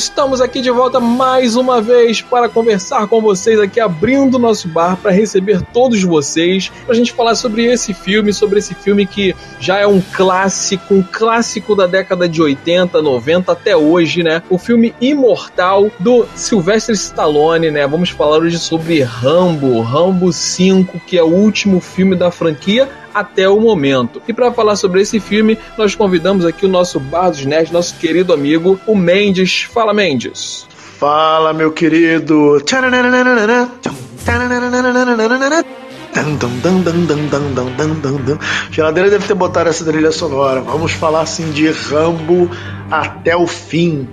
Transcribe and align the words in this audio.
estamos 0.00 0.40
aqui 0.40 0.62
de 0.62 0.70
volta 0.70 0.98
mais 0.98 1.56
uma 1.56 1.82
vez 1.82 2.22
para 2.22 2.48
conversar 2.48 3.06
com 3.06 3.20
vocês 3.20 3.60
aqui, 3.60 3.78
abrindo 3.78 4.38
nosso 4.38 4.66
bar 4.66 4.96
para 4.96 5.10
receber 5.10 5.60
todos 5.60 6.02
vocês, 6.02 6.72
para 6.86 6.94
a 6.94 6.96
gente 6.96 7.12
falar 7.12 7.34
sobre 7.34 7.66
esse 7.66 7.92
filme, 7.92 8.32
sobre 8.32 8.60
esse 8.60 8.74
filme 8.74 9.04
que 9.04 9.36
já 9.58 9.78
é 9.78 9.86
um 9.86 10.00
clássico, 10.00 10.94
um 10.94 11.02
clássico 11.02 11.76
da 11.76 11.86
década 11.86 12.26
de 12.26 12.40
80, 12.40 13.02
90 13.02 13.52
até 13.52 13.76
hoje, 13.76 14.22
né? 14.22 14.42
O 14.48 14.56
filme 14.56 14.94
Imortal 15.02 15.90
do 15.98 16.26
Sylvester 16.34 16.94
Stallone, 16.94 17.70
né? 17.70 17.86
Vamos 17.86 18.08
falar 18.08 18.38
hoje 18.38 18.58
sobre 18.58 19.02
Rambo, 19.02 19.82
Rambo 19.82 20.32
5, 20.32 20.98
que 21.00 21.18
é 21.18 21.22
o 21.22 21.26
último 21.26 21.78
filme 21.78 22.16
da 22.16 22.30
franquia 22.30 22.88
até 23.14 23.48
o 23.48 23.60
momento. 23.60 24.22
E 24.26 24.32
para 24.32 24.52
falar 24.52 24.76
sobre 24.76 25.00
esse 25.00 25.20
filme, 25.20 25.58
nós 25.76 25.94
convidamos 25.94 26.44
aqui 26.44 26.66
o 26.66 26.68
nosso 26.68 26.98
Bar 27.00 27.30
dos 27.30 27.70
nosso 27.70 27.96
querido 27.96 28.32
amigo, 28.32 28.78
o 28.86 28.94
Mendes. 28.94 29.62
Fala, 29.62 29.92
Mendes. 29.92 30.66
Fala, 30.98 31.52
meu 31.52 31.72
querido. 31.72 32.60
Geladeira 38.70 39.08
deve 39.08 39.26
ter 39.26 39.34
botado 39.34 39.70
essa 39.70 39.84
trilha 39.84 40.12
sonora. 40.12 40.60
Vamos 40.60 40.92
falar 40.92 41.22
assim 41.22 41.50
de 41.52 41.70
Rambo 41.70 42.50
até 42.90 43.36
o 43.36 43.46
fim. 43.46 44.08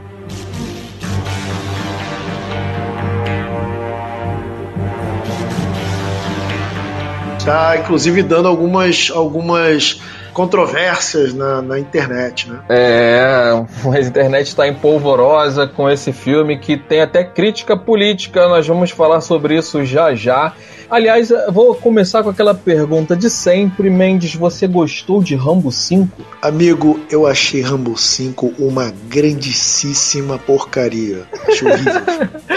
Tá, 7.48 7.78
inclusive 7.78 8.24
dando 8.24 8.50
algumas, 8.50 9.10
algumas 9.10 10.02
controvérsias 10.38 11.34
na, 11.34 11.64
na 11.64 11.80
internet, 11.80 12.48
né? 12.48 12.60
É, 12.70 13.60
a 13.92 14.00
internet 14.00 14.50
está 14.50 14.68
empolvorosa 14.68 15.66
com 15.66 15.90
esse 15.90 16.14
filme 16.14 16.60
que 16.60 16.78
tem 16.78 17.02
até 17.02 17.24
crítica 17.24 17.76
política. 17.76 18.48
Nós 18.48 18.68
vamos 18.68 18.92
falar 18.92 19.22
sobre 19.22 19.58
isso 19.58 19.84
já 19.84 20.14
já. 20.14 20.54
Aliás, 20.90 21.34
vou 21.52 21.76
começar 21.76 22.24
com 22.24 22.30
aquela 22.30 22.54
pergunta 22.54 23.14
de 23.14 23.30
sempre, 23.30 23.90
Mendes, 23.90 24.34
você 24.36 24.66
gostou 24.66 25.22
de 25.22 25.36
Rambo 25.36 25.70
5? 25.70 26.22
Amigo, 26.42 26.98
eu 27.12 27.28
achei 27.28 27.62
Rambo 27.62 27.98
5 27.98 28.54
uma 28.58 28.94
grandíssima 29.10 30.38
porcaria. 30.38 31.28
Achei 31.46 31.70
horrível. 31.70 32.02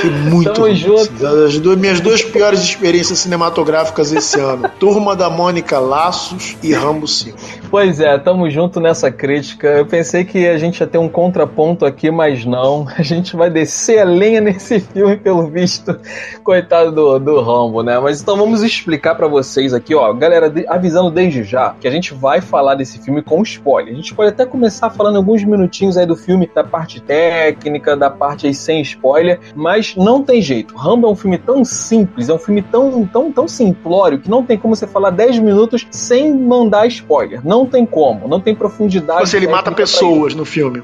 que 0.01 0.07
muito 0.31 0.53
Tamo 0.53 0.73
junto. 0.73 1.27
As 1.27 1.59
duas, 1.59 1.77
minhas 1.77 1.99
duas 1.99 2.23
piores 2.23 2.61
experiências 2.61 3.19
cinematográficas 3.19 4.13
esse 4.13 4.39
ano. 4.39 4.69
Turma 4.79 5.17
da 5.17 5.29
Mônica 5.29 5.81
Laços 5.81 6.57
e 6.63 6.73
Rambo 6.73 7.09
5. 7.09 7.37
Pois 7.71 8.01
é, 8.01 8.19
tamo 8.19 8.51
junto 8.51 8.81
nessa 8.81 9.13
crítica. 9.13 9.69
Eu 9.69 9.87
pensei 9.87 10.25
que 10.25 10.45
a 10.49 10.59
gente 10.59 10.81
ia 10.81 10.89
ter 10.89 10.99
um 10.99 11.09
contraponto 11.09 11.87
aqui, 11.87 12.11
mas 12.11 12.45
não. 12.45 12.85
A 12.99 13.03
gente 13.03 13.37
vai 13.37 13.49
descer 13.49 14.01
a 14.01 14.05
lenha 14.05 14.41
nesse 14.41 14.81
filme, 14.81 15.17
pelo 15.17 15.47
visto. 15.47 15.97
Coitado 16.43 16.91
do, 16.91 17.19
do 17.19 17.41
Rambo, 17.41 17.83
né? 17.83 17.99
Mas 18.01 18.21
então 18.21 18.37
vamos 18.37 18.63
explicar 18.63 19.15
para 19.15 19.29
vocês 19.29 19.73
aqui, 19.73 19.95
ó, 19.95 20.13
galera, 20.13 20.53
avisando 20.69 21.11
desde 21.11 21.45
já 21.45 21.75
que 21.81 21.87
a 21.87 21.91
gente 21.91 22.13
vai 22.13 22.41
falar 22.41 22.75
desse 22.75 22.99
filme 22.99 23.23
com 23.23 23.41
spoiler. 23.43 23.93
A 23.93 23.97
gente 23.97 24.15
pode 24.15 24.31
até 24.31 24.45
começar 24.45 24.91
falando 24.91 25.17
alguns 25.17 25.45
minutinhos 25.45 25.97
aí 25.97 26.05
do 26.05 26.17
filme, 26.17 26.51
da 26.53 26.65
parte 26.65 27.01
técnica, 27.01 27.97
da 27.97 28.11
parte 28.11 28.49
aí 28.49 28.55
sem 28.55 28.81
spoiler, 28.83 29.39
mas 29.55 29.95
não 29.95 30.23
tem 30.23 30.43
jeito. 30.43 30.77
Rambo 30.77 31.07
é 31.07 31.11
um 31.11 31.17
filme 31.17 31.39
tão 31.39 31.65
simples, 31.65 32.29
é 32.29 32.35
um 32.35 32.39
filme 32.39 32.63
tão, 32.63 33.07
tão, 33.07 33.31
tão 33.31 33.47
simplório 33.47 34.19
que 34.19 34.29
não 34.29 34.45
tem 34.45 34.59
como 34.59 34.75
você 34.75 34.87
falar 34.87 35.11
10 35.11 35.39
minutos 35.39 35.87
sem 35.91 36.35
mandar 36.35 36.87
spoiler. 36.89 37.41
Não 37.45 37.60
tem 37.67 37.87
como, 37.87 38.29
não 38.29 38.41
tem 38.41 38.55
profundidade. 38.55 39.29
Você 39.29 39.37
ele 39.37 39.49
mata 39.49 39.73
pessoas 39.73 40.35
no 40.35 40.45
filme. 40.45 40.83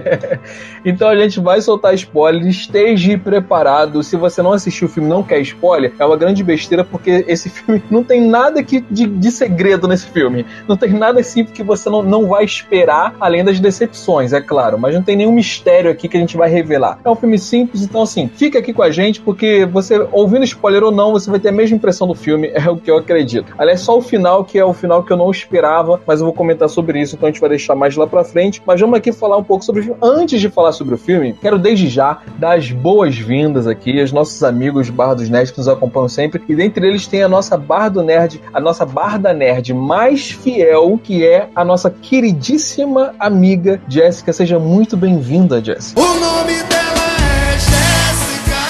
então 0.84 1.08
a 1.08 1.16
gente 1.16 1.40
vai 1.40 1.60
soltar 1.60 1.94
spoiler, 1.94 2.46
esteja 2.46 3.18
preparado. 3.18 4.02
Se 4.02 4.16
você 4.16 4.42
não 4.42 4.52
assistiu 4.52 4.88
o 4.88 4.90
filme 4.90 5.08
não 5.08 5.22
quer 5.22 5.40
spoiler, 5.40 5.92
é 5.98 6.04
uma 6.04 6.16
grande 6.16 6.42
besteira 6.42 6.84
porque 6.84 7.24
esse 7.26 7.48
filme 7.50 7.82
não 7.90 8.02
tem 8.02 8.20
nada 8.20 8.62
que, 8.62 8.80
de, 8.80 9.06
de 9.06 9.30
segredo 9.30 9.88
nesse 9.88 10.06
filme. 10.06 10.44
Não 10.68 10.76
tem 10.76 10.90
nada 10.90 11.20
assim 11.20 11.44
que 11.44 11.62
você 11.62 11.88
não, 11.88 12.02
não 12.02 12.26
vai 12.26 12.44
esperar, 12.44 13.14
além 13.20 13.44
das 13.44 13.60
decepções, 13.60 14.32
é 14.32 14.40
claro. 14.40 14.78
Mas 14.78 14.94
não 14.94 15.02
tem 15.02 15.16
nenhum 15.16 15.32
mistério 15.32 15.90
aqui 15.90 16.08
que 16.08 16.16
a 16.16 16.20
gente 16.20 16.36
vai 16.36 16.48
revelar. 16.48 16.98
É 17.04 17.10
um 17.10 17.16
filme 17.16 17.38
simples, 17.38 17.82
então 17.82 18.02
assim, 18.02 18.28
fica 18.28 18.58
aqui 18.58 18.72
com 18.72 18.82
a 18.82 18.90
gente, 18.90 19.20
porque 19.20 19.66
você, 19.66 20.06
ouvindo 20.12 20.44
spoiler 20.44 20.82
ou 20.82 20.92
não, 20.92 21.12
você 21.12 21.30
vai 21.30 21.40
ter 21.40 21.48
a 21.48 21.52
mesma 21.52 21.76
impressão 21.76 22.06
do 22.06 22.14
filme, 22.14 22.50
é 22.54 22.68
o 22.68 22.76
que 22.76 22.90
eu 22.90 22.98
acredito. 22.98 23.52
Aliás, 23.58 23.80
só 23.80 23.96
o 23.96 24.02
final, 24.02 24.44
que 24.44 24.58
é 24.58 24.64
o 24.64 24.72
final 24.72 25.02
que 25.02 25.12
eu 25.12 25.16
não 25.16 25.30
esperava, 25.30 25.79
mas 26.06 26.20
eu 26.20 26.26
vou 26.26 26.34
comentar 26.34 26.68
sobre 26.68 27.00
isso, 27.00 27.16
então 27.16 27.28
a 27.28 27.32
gente 27.32 27.40
vai 27.40 27.50
deixar 27.50 27.74
mais 27.74 27.96
lá 27.96 28.06
pra 28.06 28.24
frente. 28.24 28.62
Mas 28.66 28.80
vamos 28.80 28.96
aqui 28.96 29.12
falar 29.12 29.36
um 29.36 29.44
pouco 29.44 29.64
sobre 29.64 29.80
o 29.80 29.84
filme. 29.84 29.98
Antes 30.02 30.40
de 30.40 30.48
falar 30.48 30.72
sobre 30.72 30.94
o 30.94 30.98
filme, 30.98 31.34
quero 31.40 31.58
desde 31.58 31.88
já 31.88 32.18
dar 32.38 32.56
as 32.56 32.70
boas-vindas 32.70 33.66
aqui 33.66 34.00
aos 34.00 34.12
nossos 34.12 34.42
amigos 34.42 34.90
Barra 34.90 35.14
dos 35.14 35.28
Nerds 35.28 35.50
que 35.50 35.58
nos 35.58 35.68
acompanham 35.68 36.08
sempre. 36.08 36.42
E 36.48 36.54
dentre 36.54 36.86
eles 36.86 37.06
tem 37.06 37.22
a 37.22 37.28
nossa 37.28 37.56
Barra 37.56 37.88
do 37.88 38.02
Nerd, 38.02 38.40
a 38.52 38.60
nossa 38.60 38.84
Barda 38.84 39.32
Nerd 39.32 39.72
mais 39.74 40.30
fiel, 40.30 40.98
que 41.02 41.26
é 41.26 41.48
a 41.54 41.64
nossa 41.64 41.90
queridíssima 41.90 43.14
amiga 43.18 43.80
Jéssica. 43.88 44.32
Seja 44.32 44.58
muito 44.58 44.96
bem-vinda, 44.96 45.62
Jéssica. 45.62 46.00
O 46.00 46.04
nome 46.04 46.54
dela 46.64 47.06
é 47.48 47.58
Jéssica. 47.58 48.60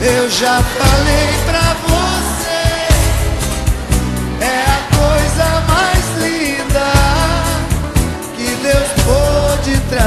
Eu 0.00 0.30
já 0.30 0.62
falei 0.62 1.28
pra 1.46 1.67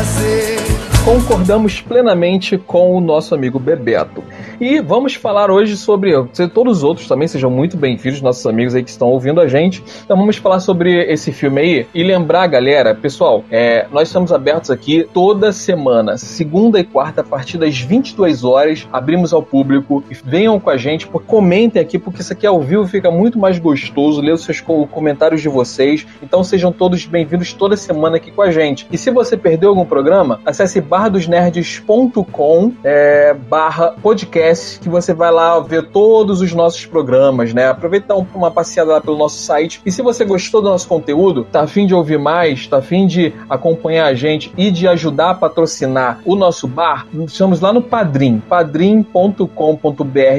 pôde 0.01 0.03
trazer. 0.03 0.57
Concordamos 1.03 1.81
plenamente 1.81 2.57
com 2.57 2.95
o 2.95 3.01
nosso 3.01 3.33
amigo 3.33 3.59
Bebeto. 3.59 4.23
E 4.61 4.79
vamos 4.79 5.15
falar 5.15 5.49
hoje 5.49 5.75
sobre. 5.75 6.11
Todos 6.53 6.77
os 6.77 6.83
outros 6.83 7.07
também 7.07 7.27
sejam 7.27 7.49
muito 7.49 7.75
bem-vindos, 7.75 8.21
nossos 8.21 8.45
amigos 8.45 8.75
aí 8.75 8.83
que 8.83 8.91
estão 8.91 9.07
ouvindo 9.07 9.41
a 9.41 9.47
gente. 9.47 9.83
Então 10.05 10.15
vamos 10.15 10.37
falar 10.37 10.59
sobre 10.59 11.03
esse 11.11 11.31
filme 11.31 11.59
aí. 11.59 11.87
E 11.95 12.03
lembrar, 12.03 12.45
galera, 12.45 12.93
pessoal, 12.93 13.43
é, 13.49 13.87
nós 13.91 14.09
estamos 14.09 14.31
abertos 14.31 14.69
aqui 14.69 15.09
toda 15.11 15.51
semana, 15.51 16.15
segunda 16.15 16.79
e 16.79 16.83
quarta, 16.83 17.21
a 17.21 17.23
partir 17.23 17.57
das 17.57 17.79
22 17.79 18.43
horas. 18.43 18.87
Abrimos 18.93 19.33
ao 19.33 19.41
público. 19.41 20.03
Venham 20.23 20.59
com 20.59 20.69
a 20.69 20.77
gente, 20.77 21.07
comentem 21.07 21.81
aqui, 21.81 21.97
porque 21.97 22.21
isso 22.21 22.31
aqui 22.31 22.45
ao 22.45 22.61
vivo 22.61 22.85
fica 22.85 23.09
muito 23.09 23.39
mais 23.39 23.57
gostoso. 23.57 24.21
Leia 24.21 24.35
os 24.35 24.43
seus 24.43 24.61
comentários 24.61 25.41
de 25.41 25.49
vocês. 25.49 26.05
Então 26.21 26.43
sejam 26.43 26.71
todos 26.71 27.03
bem-vindos 27.07 27.51
toda 27.51 27.75
semana 27.75 28.17
aqui 28.17 28.29
com 28.29 28.43
a 28.43 28.51
gente. 28.51 28.87
E 28.91 28.97
se 28.97 29.09
você 29.09 29.35
perdeu 29.35 29.69
algum 29.69 29.85
programa, 29.85 30.39
acesse 30.45 30.79
barradosnerds.com 30.79 32.73
é, 32.83 33.33
barra 33.33 33.95
podcast 34.03 34.50
que 34.81 34.89
você 34.89 35.13
vai 35.13 35.31
lá 35.31 35.59
ver 35.59 35.87
todos 35.89 36.41
os 36.41 36.53
nossos 36.53 36.85
programas, 36.85 37.53
né? 37.53 37.67
Aproveita 37.67 38.13
uma 38.33 38.51
passeada 38.51 38.91
lá 38.91 39.01
pelo 39.01 39.17
nosso 39.17 39.37
site. 39.37 39.81
E 39.85 39.91
se 39.91 40.01
você 40.01 40.23
gostou 40.25 40.61
do 40.61 40.69
nosso 40.69 40.87
conteúdo, 40.87 41.45
tá 41.51 41.61
afim 41.61 41.85
de 41.85 41.93
ouvir 41.93 42.19
mais, 42.19 42.67
tá 42.67 42.77
afim 42.77 43.07
de 43.07 43.33
acompanhar 43.49 44.05
a 44.05 44.13
gente 44.13 44.51
e 44.57 44.69
de 44.69 44.87
ajudar 44.87 45.31
a 45.31 45.35
patrocinar 45.35 46.19
o 46.25 46.35
nosso 46.35 46.67
bar, 46.67 47.07
estamos 47.25 47.61
lá 47.61 47.73
no 47.73 47.81
Padrim, 47.81 48.39
padrim.com.br 48.39 49.45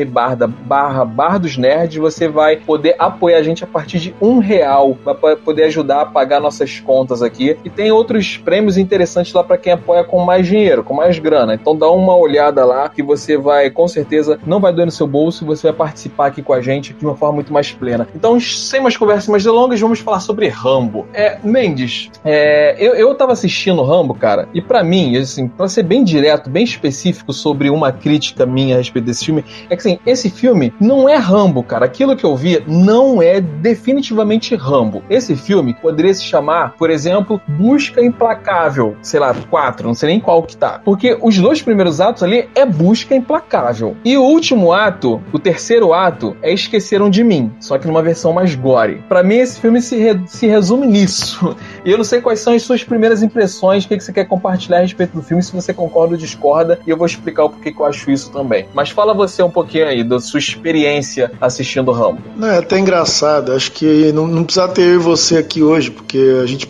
barra, 0.08 0.46
barra 0.46 1.04
bar 1.04 1.38
dos 1.38 1.56
nerds. 1.56 1.96
Você 1.96 2.28
vai 2.28 2.56
poder 2.56 2.94
apoiar 2.98 3.38
a 3.38 3.42
gente 3.42 3.64
a 3.64 3.66
partir 3.66 3.98
de 3.98 4.14
um 4.20 4.38
real, 4.38 4.96
vai 5.04 5.36
poder 5.36 5.64
ajudar 5.64 6.02
a 6.02 6.06
pagar 6.06 6.40
nossas 6.40 6.80
contas 6.80 7.22
aqui. 7.22 7.56
E 7.64 7.70
tem 7.70 7.90
outros 7.90 8.36
prêmios 8.36 8.76
interessantes 8.76 9.32
lá 9.32 9.42
para 9.42 9.58
quem 9.58 9.72
apoia 9.72 10.04
com 10.04 10.24
mais 10.24 10.46
dinheiro, 10.46 10.84
com 10.84 10.94
mais 10.94 11.18
grana. 11.18 11.54
Então 11.54 11.76
dá 11.76 11.90
uma 11.90 12.16
olhada 12.16 12.64
lá 12.64 12.88
que 12.88 13.02
você 13.02 13.36
vai 13.36 13.70
com 13.70 13.88
certeza 13.88 14.01
certeza 14.02 14.38
não 14.46 14.60
vai 14.60 14.72
doer 14.72 14.86
no 14.86 14.92
seu 14.92 15.06
bolso 15.06 15.46
você 15.46 15.68
vai 15.68 15.76
participar 15.76 16.26
aqui 16.26 16.42
com 16.42 16.52
a 16.52 16.60
gente 16.60 16.92
de 16.92 17.04
uma 17.04 17.16
forma 17.16 17.36
muito 17.36 17.52
mais 17.52 17.70
plena. 17.70 18.06
Então, 18.14 18.38
sem 18.40 18.80
mais 18.80 18.96
conversas 18.96 19.28
mais 19.28 19.44
delongas, 19.44 19.80
vamos 19.80 20.00
falar 20.00 20.20
sobre 20.20 20.48
Rambo. 20.48 21.06
É, 21.12 21.38
Mendes, 21.42 22.10
é, 22.24 22.76
eu, 22.78 22.94
eu 22.94 23.14
tava 23.14 23.32
assistindo 23.32 23.82
Rambo, 23.82 24.14
cara, 24.14 24.48
e 24.52 24.60
para 24.60 24.82
mim, 24.82 25.16
assim, 25.16 25.48
pra 25.48 25.68
ser 25.68 25.82
bem 25.82 26.04
direto, 26.04 26.50
bem 26.50 26.64
específico 26.64 27.32
sobre 27.32 27.70
uma 27.70 27.92
crítica 27.92 28.44
minha 28.44 28.74
a 28.74 28.78
respeito 28.78 29.04
desse 29.04 29.24
filme, 29.24 29.44
é 29.68 29.76
que 29.76 29.80
assim, 29.80 29.98
esse 30.06 30.30
filme 30.30 30.72
não 30.80 31.08
é 31.08 31.16
Rambo, 31.16 31.62
cara. 31.62 31.84
Aquilo 31.84 32.16
que 32.16 32.24
eu 32.24 32.36
vi 32.36 32.62
não 32.66 33.22
é 33.22 33.40
definitivamente 33.40 34.54
Rambo. 34.54 35.02
Esse 35.08 35.36
filme 35.36 35.74
poderia 35.74 36.12
se 36.14 36.24
chamar, 36.24 36.74
por 36.76 36.90
exemplo, 36.90 37.40
Busca 37.46 38.02
Implacável, 38.02 38.96
sei 39.02 39.20
lá, 39.20 39.34
4, 39.34 39.86
não 39.86 39.94
sei 39.94 40.10
nem 40.10 40.20
qual 40.20 40.42
que 40.42 40.56
tá. 40.56 40.80
Porque 40.84 41.16
os 41.20 41.38
dois 41.38 41.62
primeiros 41.62 42.00
atos 42.00 42.22
ali 42.22 42.48
é 42.54 42.64
busca 42.64 43.14
implacável. 43.14 43.91
E 44.04 44.16
o 44.16 44.22
último 44.22 44.72
ato, 44.72 45.20
o 45.32 45.38
terceiro 45.38 45.92
ato, 45.92 46.36
é 46.42 46.52
Esqueceram 46.52 47.10
de 47.10 47.22
Mim, 47.24 47.52
só 47.60 47.78
que 47.78 47.86
numa 47.86 48.02
versão 48.02 48.32
mais 48.32 48.54
gore. 48.54 49.02
Para 49.08 49.22
mim, 49.22 49.36
esse 49.36 49.60
filme 49.60 49.80
se, 49.80 49.96
re 49.96 50.20
se 50.26 50.46
resume 50.46 50.86
nisso. 50.86 51.56
E 51.84 51.90
eu 51.90 51.96
não 51.96 52.04
sei 52.04 52.20
quais 52.20 52.40
são 52.40 52.54
as 52.54 52.62
suas 52.62 52.84
primeiras 52.84 53.22
impressões, 53.22 53.84
o 53.84 53.88
que, 53.88 53.96
que 53.96 54.04
você 54.04 54.12
quer 54.12 54.24
compartilhar 54.24 54.78
a 54.78 54.80
respeito 54.82 55.14
do 55.14 55.22
filme, 55.22 55.42
se 55.42 55.52
você 55.52 55.74
concorda 55.74 56.14
ou 56.14 56.18
discorda, 56.18 56.78
e 56.86 56.90
eu 56.90 56.96
vou 56.96 57.06
explicar 57.06 57.44
o 57.44 57.50
porquê 57.50 57.72
que 57.72 57.80
eu 57.80 57.86
acho 57.86 58.10
isso 58.10 58.30
também. 58.30 58.66
Mas 58.72 58.90
fala 58.90 59.12
você 59.12 59.42
um 59.42 59.50
pouquinho 59.50 59.86
aí 59.86 60.04
da 60.04 60.20
sua 60.20 60.38
experiência 60.38 61.32
assistindo 61.40 61.90
Rambo. 61.90 62.20
Não, 62.36 62.48
é 62.48 62.58
até 62.58 62.78
engraçado. 62.78 63.52
Acho 63.52 63.72
que 63.72 64.12
não, 64.12 64.26
não 64.26 64.44
precisa 64.44 64.68
ter 64.68 64.82
eu 64.82 64.94
e 64.94 64.98
você 64.98 65.38
aqui 65.38 65.62
hoje, 65.62 65.90
porque 65.90 66.40
a 66.42 66.46
gente 66.46 66.68